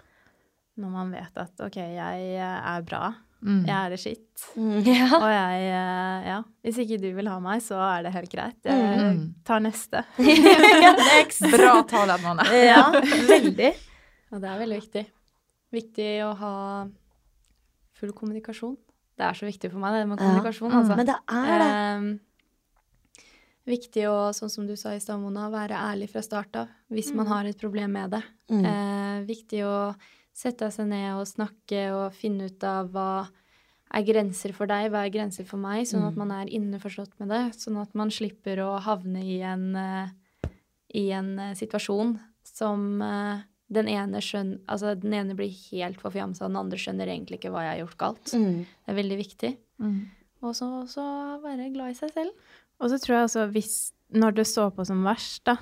Når 0.78 0.90
man 0.94 1.10
vet 1.12 1.36
at 1.42 1.60
OK, 1.66 1.76
jeg 1.76 2.36
er 2.38 2.82
bra. 2.86 3.10
Mm. 3.42 3.64
Jeg 3.66 3.74
er 3.74 3.90
det 3.90 3.98
skitt. 3.98 4.44
Mm. 4.54 4.76
Ja. 4.86 5.08
Og 5.18 5.26
jeg 5.32 5.64
eh, 5.66 6.28
Ja, 6.30 6.36
hvis 6.62 6.78
ikke 6.84 7.00
du 7.02 7.08
vil 7.16 7.26
ha 7.28 7.40
meg, 7.42 7.60
så 7.64 7.80
er 7.82 8.04
det 8.06 8.12
helt 8.14 8.30
greit. 8.32 8.60
Jeg 8.64 9.00
Mm. 9.02 9.34
tar 9.44 9.60
neste. 9.60 10.04
Bra 11.56 11.82
tale, 11.90 12.16
Mona. 12.22 12.46
Ja, 12.70 12.84
veldig. 13.28 13.72
Og 14.32 14.40
det 14.40 14.48
er 14.48 14.60
veldig 14.62 14.78
viktig. 14.80 15.04
Viktig 15.72 16.08
å 16.26 16.30
ha 16.38 16.54
full 17.98 18.12
kommunikasjon. 18.16 18.76
Det 19.18 19.26
er 19.28 19.36
så 19.36 19.46
viktig 19.46 19.70
for 19.72 19.82
meg, 19.82 19.94
det 19.98 20.06
med 20.08 20.18
Ja. 20.18 20.24
kommunikasjon, 20.24 20.72
altså. 20.72 20.96
Men 20.96 21.06
det 21.10 21.16
er 21.28 21.58
det. 21.62 21.68
Ehm, 21.72 22.08
viktig 23.68 24.06
å, 24.10 24.32
sånn 24.34 24.50
som 24.50 24.66
du 24.66 24.74
sa 24.78 24.94
i 24.96 25.02
stad, 25.02 25.20
Mona, 25.22 25.48
være 25.52 25.78
ærlig 25.78 26.10
fra 26.12 26.22
start 26.24 26.58
av 26.64 26.72
hvis 26.92 27.12
man 27.16 27.30
har 27.30 27.46
et 27.48 27.60
problem 27.60 27.94
med 27.94 28.16
det. 28.16 28.22
Mm. 28.50 28.64
Eh, 28.66 29.20
viktig 29.28 29.62
å 29.68 29.76
sette 30.34 30.70
seg 30.72 30.88
ned 30.90 31.12
og 31.18 31.28
snakke 31.28 31.86
og 31.94 32.16
finne 32.16 32.48
ut 32.50 32.66
av 32.66 32.90
hva 32.92 33.12
er 33.92 34.04
grenser 34.08 34.54
for 34.56 34.70
deg, 34.70 34.88
hva 34.92 35.04
er 35.04 35.12
grenser 35.12 35.46
for 35.48 35.60
meg, 35.60 35.84
sånn 35.88 36.06
at 36.06 36.16
man 36.18 36.32
er 36.34 36.50
innforstått 36.52 37.18
med 37.20 37.32
det. 37.32 37.42
Sånn 37.60 37.76
at 37.82 37.92
man 37.98 38.12
slipper 38.12 38.62
å 38.64 38.70
havne 38.82 39.20
i 39.20 39.40
en, 39.44 39.66
eh, 39.76 40.48
i 40.96 41.10
en 41.12 41.34
eh, 41.38 41.56
situasjon 41.58 42.16
som 42.48 43.02
eh, 43.04 43.44
den 43.72 43.88
ene 43.88 44.20
skjønner 44.24 44.60
Altså, 44.68 44.94
den 44.98 45.14
ene 45.16 45.36
blir 45.36 45.52
helt 45.70 46.00
forfjamsa, 46.00 46.48
den 46.48 46.60
andre 46.60 46.80
skjønner 46.80 47.08
egentlig 47.08 47.40
ikke 47.40 47.52
hva 47.52 47.66
jeg 47.66 47.74
har 47.74 47.84
gjort 47.84 48.00
galt. 48.00 48.32
Mm. 48.32 48.64
Det 48.64 48.92
er 48.92 49.00
veldig 49.00 49.20
viktig. 49.20 49.52
Mm. 49.84 50.00
Og 50.42 50.56
så 50.56 51.06
være 51.44 51.70
glad 51.74 51.92
i 51.92 51.98
seg 52.00 52.12
selv. 52.16 52.50
Og 52.82 52.90
så 52.90 52.98
tror 52.98 53.14
jeg 53.16 53.28
også 53.30 53.44
hvis 53.54 53.74
Når 54.12 54.34
det 54.36 54.44
står 54.50 54.72
på 54.76 54.84
som 54.88 55.04
verst, 55.06 55.44
da 55.48 55.56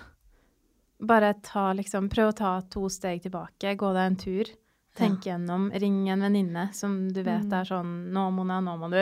Bare 1.01 1.35
ta 1.45 1.69
liksom 1.77 2.09
Prøv 2.13 2.33
å 2.33 2.37
ta 2.37 2.55
to 2.73 2.89
steg 2.93 3.23
tilbake. 3.25 3.77
Gå 3.77 3.93
deg 3.97 4.07
en 4.11 4.17
tur. 4.21 4.51
Tenke 4.99 5.31
gjennom. 5.31 5.69
Ring 5.81 6.09
en 6.11 6.21
venninne 6.27 6.65
som 6.75 6.97
du 7.15 7.21
vet 7.23 7.45
Mm. 7.47 7.53
er 7.61 7.65
sånn 7.69 7.93
Nå, 8.13 8.25
Mona, 8.35 8.59
nå 8.61 8.75
må 8.81 8.89
du 8.91 8.99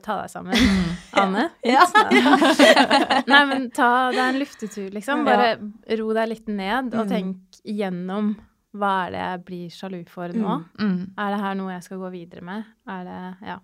ta 0.00 0.20
deg 0.22 0.30
sammen. 0.30 0.54
Anne. 1.20 1.48
Ja. 1.66 1.82
Nei, 3.26 3.40
men 3.50 3.66
ta 3.74 4.10
deg 4.14 4.22
en 4.28 4.38
luftetur, 4.40 4.88
liksom. 4.94 5.24
Bare 5.26 5.56
ro 5.98 6.12
deg 6.16 6.28
litt 6.30 6.48
ned, 6.48 6.94
og 6.94 7.06
Mm. 7.06 7.10
tenk 7.10 7.60
gjennom 7.66 8.36
hva 8.74 8.92
er 9.06 9.10
det 9.10 9.20
jeg 9.24 9.44
blir 9.50 9.68
sjalu 9.74 10.00
for 10.08 10.28
nå? 10.28 10.64
Mm. 10.78 11.10
Er 11.18 11.34
det 11.34 11.40
her 11.42 11.54
noe 11.58 11.72
jeg 11.74 11.82
skal 11.82 11.98
gå 11.98 12.10
videre 12.14 12.42
med? 12.42 12.64
Er 12.88 13.04
det 13.04 13.48
Ja. 13.50 13.58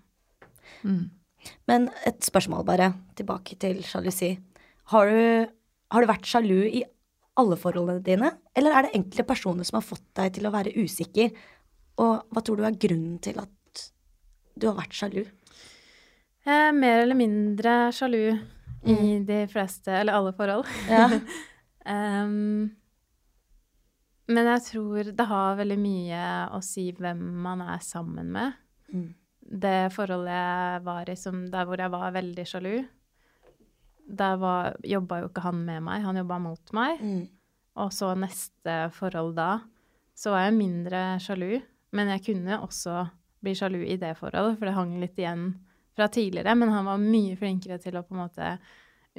Mm. 0.84 1.10
Men 1.70 1.88
et 2.08 2.22
spørsmål 2.24 2.64
bare, 2.68 2.92
tilbake 3.18 3.56
til 3.60 3.82
sjalusi. 3.86 4.34
Har 4.92 5.10
du, 5.10 5.50
har 5.92 6.02
du 6.02 6.10
vært 6.10 6.28
sjalu 6.28 6.58
i 6.66 6.84
alle 7.40 7.56
forholdene 7.56 8.02
dine, 8.04 8.32
eller 8.58 8.74
er 8.74 8.86
det 8.86 8.96
enkelte 8.98 9.26
personer 9.28 9.66
som 9.66 9.78
har 9.78 9.86
fått 9.86 10.06
deg 10.18 10.34
til 10.36 10.48
å 10.48 10.54
være 10.54 10.74
usikker? 10.76 11.30
Og 12.00 12.32
hva 12.32 12.42
tror 12.44 12.60
du 12.60 12.66
er 12.66 12.80
grunnen 12.80 13.20
til 13.22 13.38
at 13.40 13.84
du 14.60 14.66
har 14.68 14.76
vært 14.78 14.96
sjalu? 14.96 15.22
Er 16.48 16.72
mer 16.74 17.04
eller 17.04 17.18
mindre 17.18 17.76
sjalu 17.94 18.24
i 18.88 19.18
de 19.28 19.44
fleste, 19.52 19.92
eller 19.92 20.16
alle 20.16 20.32
forhold. 20.36 20.68
Ja. 20.88 21.06
um, 22.24 22.70
men 24.30 24.50
jeg 24.54 24.66
tror 24.68 25.10
det 25.16 25.26
har 25.26 25.58
veldig 25.58 25.78
mye 25.80 26.24
å 26.54 26.60
si 26.64 26.90
hvem 26.96 27.22
man 27.44 27.62
er 27.66 27.82
sammen 27.84 28.30
med. 28.34 28.58
Mm. 28.94 29.08
Det 29.50 29.90
forholdet 29.92 30.30
jeg 30.36 30.82
var 30.86 31.10
i 31.10 31.16
som 31.18 31.40
der 31.50 31.66
hvor 31.66 31.80
jeg 31.82 31.90
var 31.90 32.12
veldig 32.14 32.44
sjalu, 32.46 32.74
der 34.10 34.36
var, 34.42 34.76
jobba 34.82 35.20
jo 35.22 35.28
ikke 35.30 35.42
han 35.44 35.60
med 35.66 35.82
meg, 35.86 36.02
han 36.02 36.18
jobba 36.18 36.38
mot 36.42 36.72
meg. 36.74 37.00
Mm. 37.02 37.24
Og 37.82 37.92
så 37.94 38.12
neste 38.18 38.76
forhold 38.96 39.34
da, 39.38 39.60
så 40.18 40.32
var 40.34 40.46
jeg 40.48 40.56
mindre 40.58 41.02
sjalu. 41.22 41.60
Men 41.94 42.10
jeg 42.14 42.24
kunne 42.26 42.58
også 42.62 43.04
bli 43.42 43.54
sjalu 43.58 43.80
i 43.86 43.96
det 43.98 44.12
forholdet, 44.18 44.58
for 44.58 44.66
det 44.68 44.74
hang 44.76 44.96
litt 45.02 45.18
igjen 45.18 45.48
fra 45.96 46.06
tidligere. 46.12 46.54
Men 46.58 46.70
han 46.74 46.86
var 46.90 47.02
mye 47.02 47.38
flinkere 47.38 47.78
til 47.82 47.98
å 47.98 48.04
på 48.06 48.14
en 48.16 48.24
måte 48.26 48.54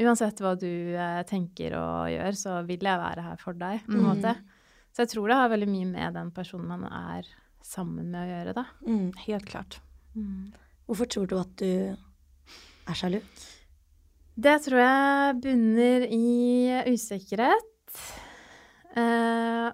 Uansett 0.02 0.40
hva 0.40 0.54
du 0.56 0.96
eh, 0.96 1.18
tenker 1.28 1.74
og 1.76 2.06
gjør, 2.08 2.36
så 2.40 2.52
vil 2.64 2.80
jeg 2.88 3.00
være 3.02 3.26
her 3.26 3.40
for 3.42 3.58
deg, 3.60 3.82
på 3.84 3.92
en 3.92 4.00
Mm. 4.00 4.06
måte. 4.08 4.32
Så 4.96 5.04
jeg 5.04 5.10
tror 5.12 5.28
det 5.28 5.36
har 5.36 5.50
veldig 5.52 5.68
mye 5.68 5.88
med 5.90 6.14
den 6.16 6.30
personen 6.32 6.70
man 6.80 6.86
er 6.88 7.28
sammen 7.62 8.08
med 8.10 8.22
å 8.24 8.30
gjøre, 8.32 8.54
da. 8.56 8.64
Mm. 8.88 9.12
Helt 9.28 9.46
klart. 9.52 9.82
Hvorfor 10.86 11.08
tror 11.08 11.30
du 11.30 11.38
at 11.40 11.54
du 11.62 11.96
er 11.96 12.98
sjalu? 12.98 13.20
Det 14.42 14.58
tror 14.66 14.82
jeg 14.82 15.40
bunner 15.44 16.06
i 16.08 16.28
usikkerhet. 16.92 18.02
Eh, 18.98 19.70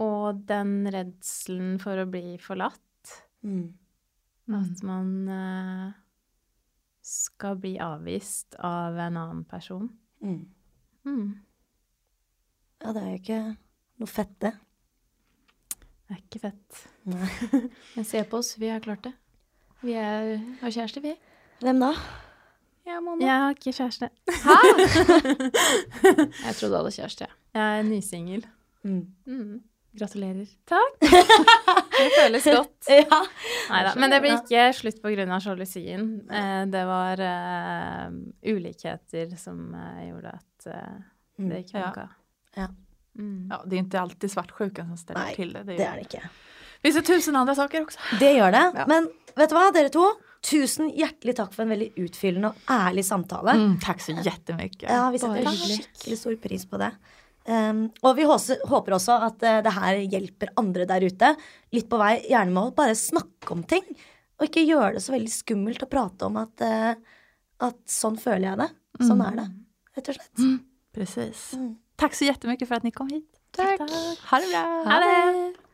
og 0.00 0.44
den 0.48 0.74
redselen 0.90 1.76
for 1.82 2.00
å 2.00 2.08
bli 2.10 2.36
forlatt. 2.42 3.16
Mm. 3.46 3.72
At 4.60 4.82
man 4.86 5.12
eh, 5.30 5.92
skal 7.06 7.58
bli 7.62 7.76
avvist 7.82 8.56
av 8.58 8.98
en 8.98 9.20
annen 9.20 9.44
person. 9.48 9.88
Mm. 10.24 10.42
Mm. 11.06 11.28
Ja, 12.80 12.92
det 12.96 13.02
er 13.02 13.10
jo 13.10 13.20
ikke 13.20 13.40
noe 14.00 14.10
fett, 14.10 14.36
det. 14.42 14.52
Det 16.08 16.16
er 16.16 16.22
ikke 16.24 16.42
fett. 16.42 16.84
Nei. 17.10 17.30
Men 17.94 18.08
se 18.08 18.22
på 18.26 18.40
oss, 18.40 18.56
vi 18.58 18.72
har 18.72 18.82
klart 18.84 19.04
det. 19.06 19.14
Vi 19.80 19.92
er, 19.96 20.34
har 20.60 20.72
kjæreste, 20.74 21.00
vi. 21.00 21.14
Hvem 21.64 21.80
da? 21.80 21.94
Jeg, 22.86 23.00
Mona. 23.04 23.24
Jeg 23.24 23.42
har 23.44 23.54
ikke 23.54 23.72
kjæreste. 23.72 24.08
Hæ? 24.44 24.56
Jeg 26.46 26.54
trodde 26.58 26.72
du 26.72 26.76
hadde 26.76 26.92
kjæreste. 26.92 27.28
Jeg 27.54 27.78
er 27.78 27.82
nysingel. 27.88 28.46
Mm. 28.82 29.06
Mm. 29.26 29.62
Gratulerer. 29.98 30.50
Takk. 30.68 31.00
Det 32.00 32.10
føles 32.16 32.44
godt. 32.44 32.88
Ja. 32.88 33.20
Neida. 33.70 33.94
Men 34.00 34.12
det 34.12 34.20
ble 34.24 34.36
ikke 34.36 34.66
slutt 34.76 35.00
av 35.04 35.40
sjalusien. 35.44 36.04
Eh, 36.30 36.62
det 36.72 36.84
var 36.88 37.20
uh, 37.20 38.14
ulikheter 38.46 39.34
som 39.36 39.74
eh, 39.74 40.06
gjorde 40.08 40.32
at 40.38 40.68
uh, 40.70 41.02
det 41.36 41.64
ikke 41.64 41.78
Ja. 41.78 41.88
funka. 41.88 42.06
Ja. 42.56 42.68
Mm. 43.18 43.48
Ja, 43.50 43.62
det 43.66 43.76
är 43.76 43.78
inte 43.78 44.00
alltid 44.00 44.30
svartsjukan 44.30 44.88
som 44.88 44.96
ställer 44.96 45.20
Nej, 45.20 45.34
till 45.34 45.52
det. 45.52 45.62
Det, 45.62 45.76
Det 45.76 45.84
är 45.84 45.92
er 45.92 45.96
det 45.96 46.00
ikke. 46.00 46.28
Finns 46.82 46.98
ser 46.98 47.06
tusen 47.06 47.38
andre 47.38 47.54
saker 47.58 47.86
også. 47.86 48.02
Det 48.20 48.32
gjør 48.36 48.56
det. 48.56 48.64
Ja. 48.80 48.88
Men 48.90 49.08
vet 49.36 49.52
du 49.52 49.56
hva, 49.56 49.68
dere 49.74 49.92
to? 49.94 50.06
Tusen 50.46 50.88
hjertelig 50.96 51.34
takk 51.36 51.52
for 51.52 51.66
en 51.66 51.72
veldig 51.74 51.90
utfyllende 52.00 52.52
og 52.52 52.70
ærlig 52.72 53.04
samtale. 53.04 53.56
Mm, 53.58 53.74
takk 53.84 54.00
så 54.00 54.14
jättemycket. 54.16 54.86
Ja, 54.88 55.08
vi 55.12 55.20
setter 55.20 55.50
skikkelig 55.52 56.20
stor 56.22 56.38
pris 56.40 56.64
på 56.68 56.80
det. 56.80 56.94
Um, 57.50 57.86
og 58.04 58.16
vi 58.18 58.24
håper 58.28 58.94
også 58.96 59.16
at 59.26 59.44
uh, 59.44 59.58
det 59.64 59.74
her 59.74 60.00
hjelper 60.14 60.52
andre 60.60 60.86
der 60.88 61.04
ute. 61.08 61.34
Litt 61.76 61.88
på 61.90 62.00
vei, 62.00 62.14
gjerne 62.30 62.54
med 62.56 62.70
å 62.70 62.74
bare 62.76 62.96
snakke 62.96 63.52
om 63.52 63.64
ting. 63.68 63.84
Og 64.40 64.48
ikke 64.48 64.64
gjøre 64.64 64.94
det 64.96 65.04
så 65.04 65.12
veldig 65.12 65.32
skummelt 65.32 65.84
å 65.84 65.90
prate 65.90 66.28
om 66.28 66.40
at, 66.40 66.64
uh, 66.64 66.92
at 67.68 67.80
sånn 67.90 68.16
føler 68.20 68.52
jeg 68.52 68.62
det. 68.62 68.70
Sånn 69.00 69.20
er 69.24 69.36
det, 69.38 69.46
rett 69.96 70.12
og 70.12 70.18
slett. 70.18 70.46
Precis. 70.96 71.44
Mm. 71.56 71.74
Takk 72.00 72.14
så 72.14 72.24
jättemycket 72.24 72.68
för 72.68 72.74
att 72.74 72.82
ni 72.82 72.90
kom 72.90 73.08
hit. 73.08 73.28
Tack. 73.50 73.80
Ha 74.30 74.38
det 74.38 74.46
bra. 74.52 74.84
Ha 74.84 75.00
det! 75.00 75.69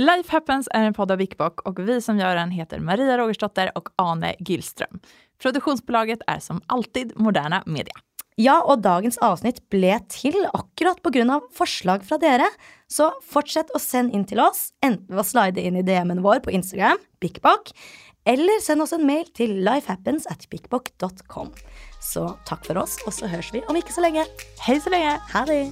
Life 0.00 0.32
Happens 0.32 0.68
är 0.70 0.84
en 0.84 0.94
podd 0.94 1.10
av 1.10 1.18
Wickbock 1.18 1.60
och 1.60 1.88
vi 1.88 2.00
som 2.00 2.18
gör 2.18 2.36
den 2.36 2.50
heter 2.50 2.78
Maria 2.78 3.18
Rogersdotter 3.18 3.70
och 3.74 3.88
Ane 3.96 4.34
Gillström. 4.38 5.00
Produktionsbolaget 5.42 6.18
är 6.26 6.38
som 6.38 6.60
alltid 6.66 7.12
Moderna 7.16 7.62
Media. 7.66 7.94
Ja, 8.36 8.60
og 8.62 8.84
dagens 8.84 9.18
avsnitt 9.18 9.58
ble 9.74 9.96
til 10.06 10.36
akkurat 10.54 11.00
på 11.02 11.10
grunn 11.10 11.32
av 11.34 11.48
forslag 11.50 12.04
fra 12.06 12.20
dere. 12.22 12.46
Så 12.86 13.10
fortsett 13.26 13.72
å 13.74 13.80
sende 13.82 14.14
inn 14.14 14.22
til 14.30 14.38
oss, 14.38 14.68
enten 14.86 15.10
ved 15.10 15.24
å 15.24 15.26
slide 15.26 15.64
inn 15.66 15.80
i 15.80 15.82
DM-en 15.82 16.22
vår 16.22 16.44
på 16.46 16.54
Instagram, 16.54 17.02
BikBok, 17.18 17.72
eller 18.22 18.62
send 18.62 18.84
oss 18.86 18.94
en 18.94 19.02
mail 19.08 19.26
til 19.34 19.56
lifehappens 19.66 20.30
at 20.30 20.46
bikbok.com. 20.52 21.50
Så 21.98 22.28
takk 22.46 22.62
for 22.70 22.78
oss, 22.78 23.00
og 23.02 23.18
så 23.18 23.26
høres 23.34 23.50
vi 23.50 23.66
om 23.66 23.82
ikke 23.82 23.98
så 23.98 24.06
lenge. 24.06 24.28
Hej 24.62 24.78
så 24.86 24.94
länge! 24.94 25.18
Ha 25.34 25.42
det! 25.50 25.64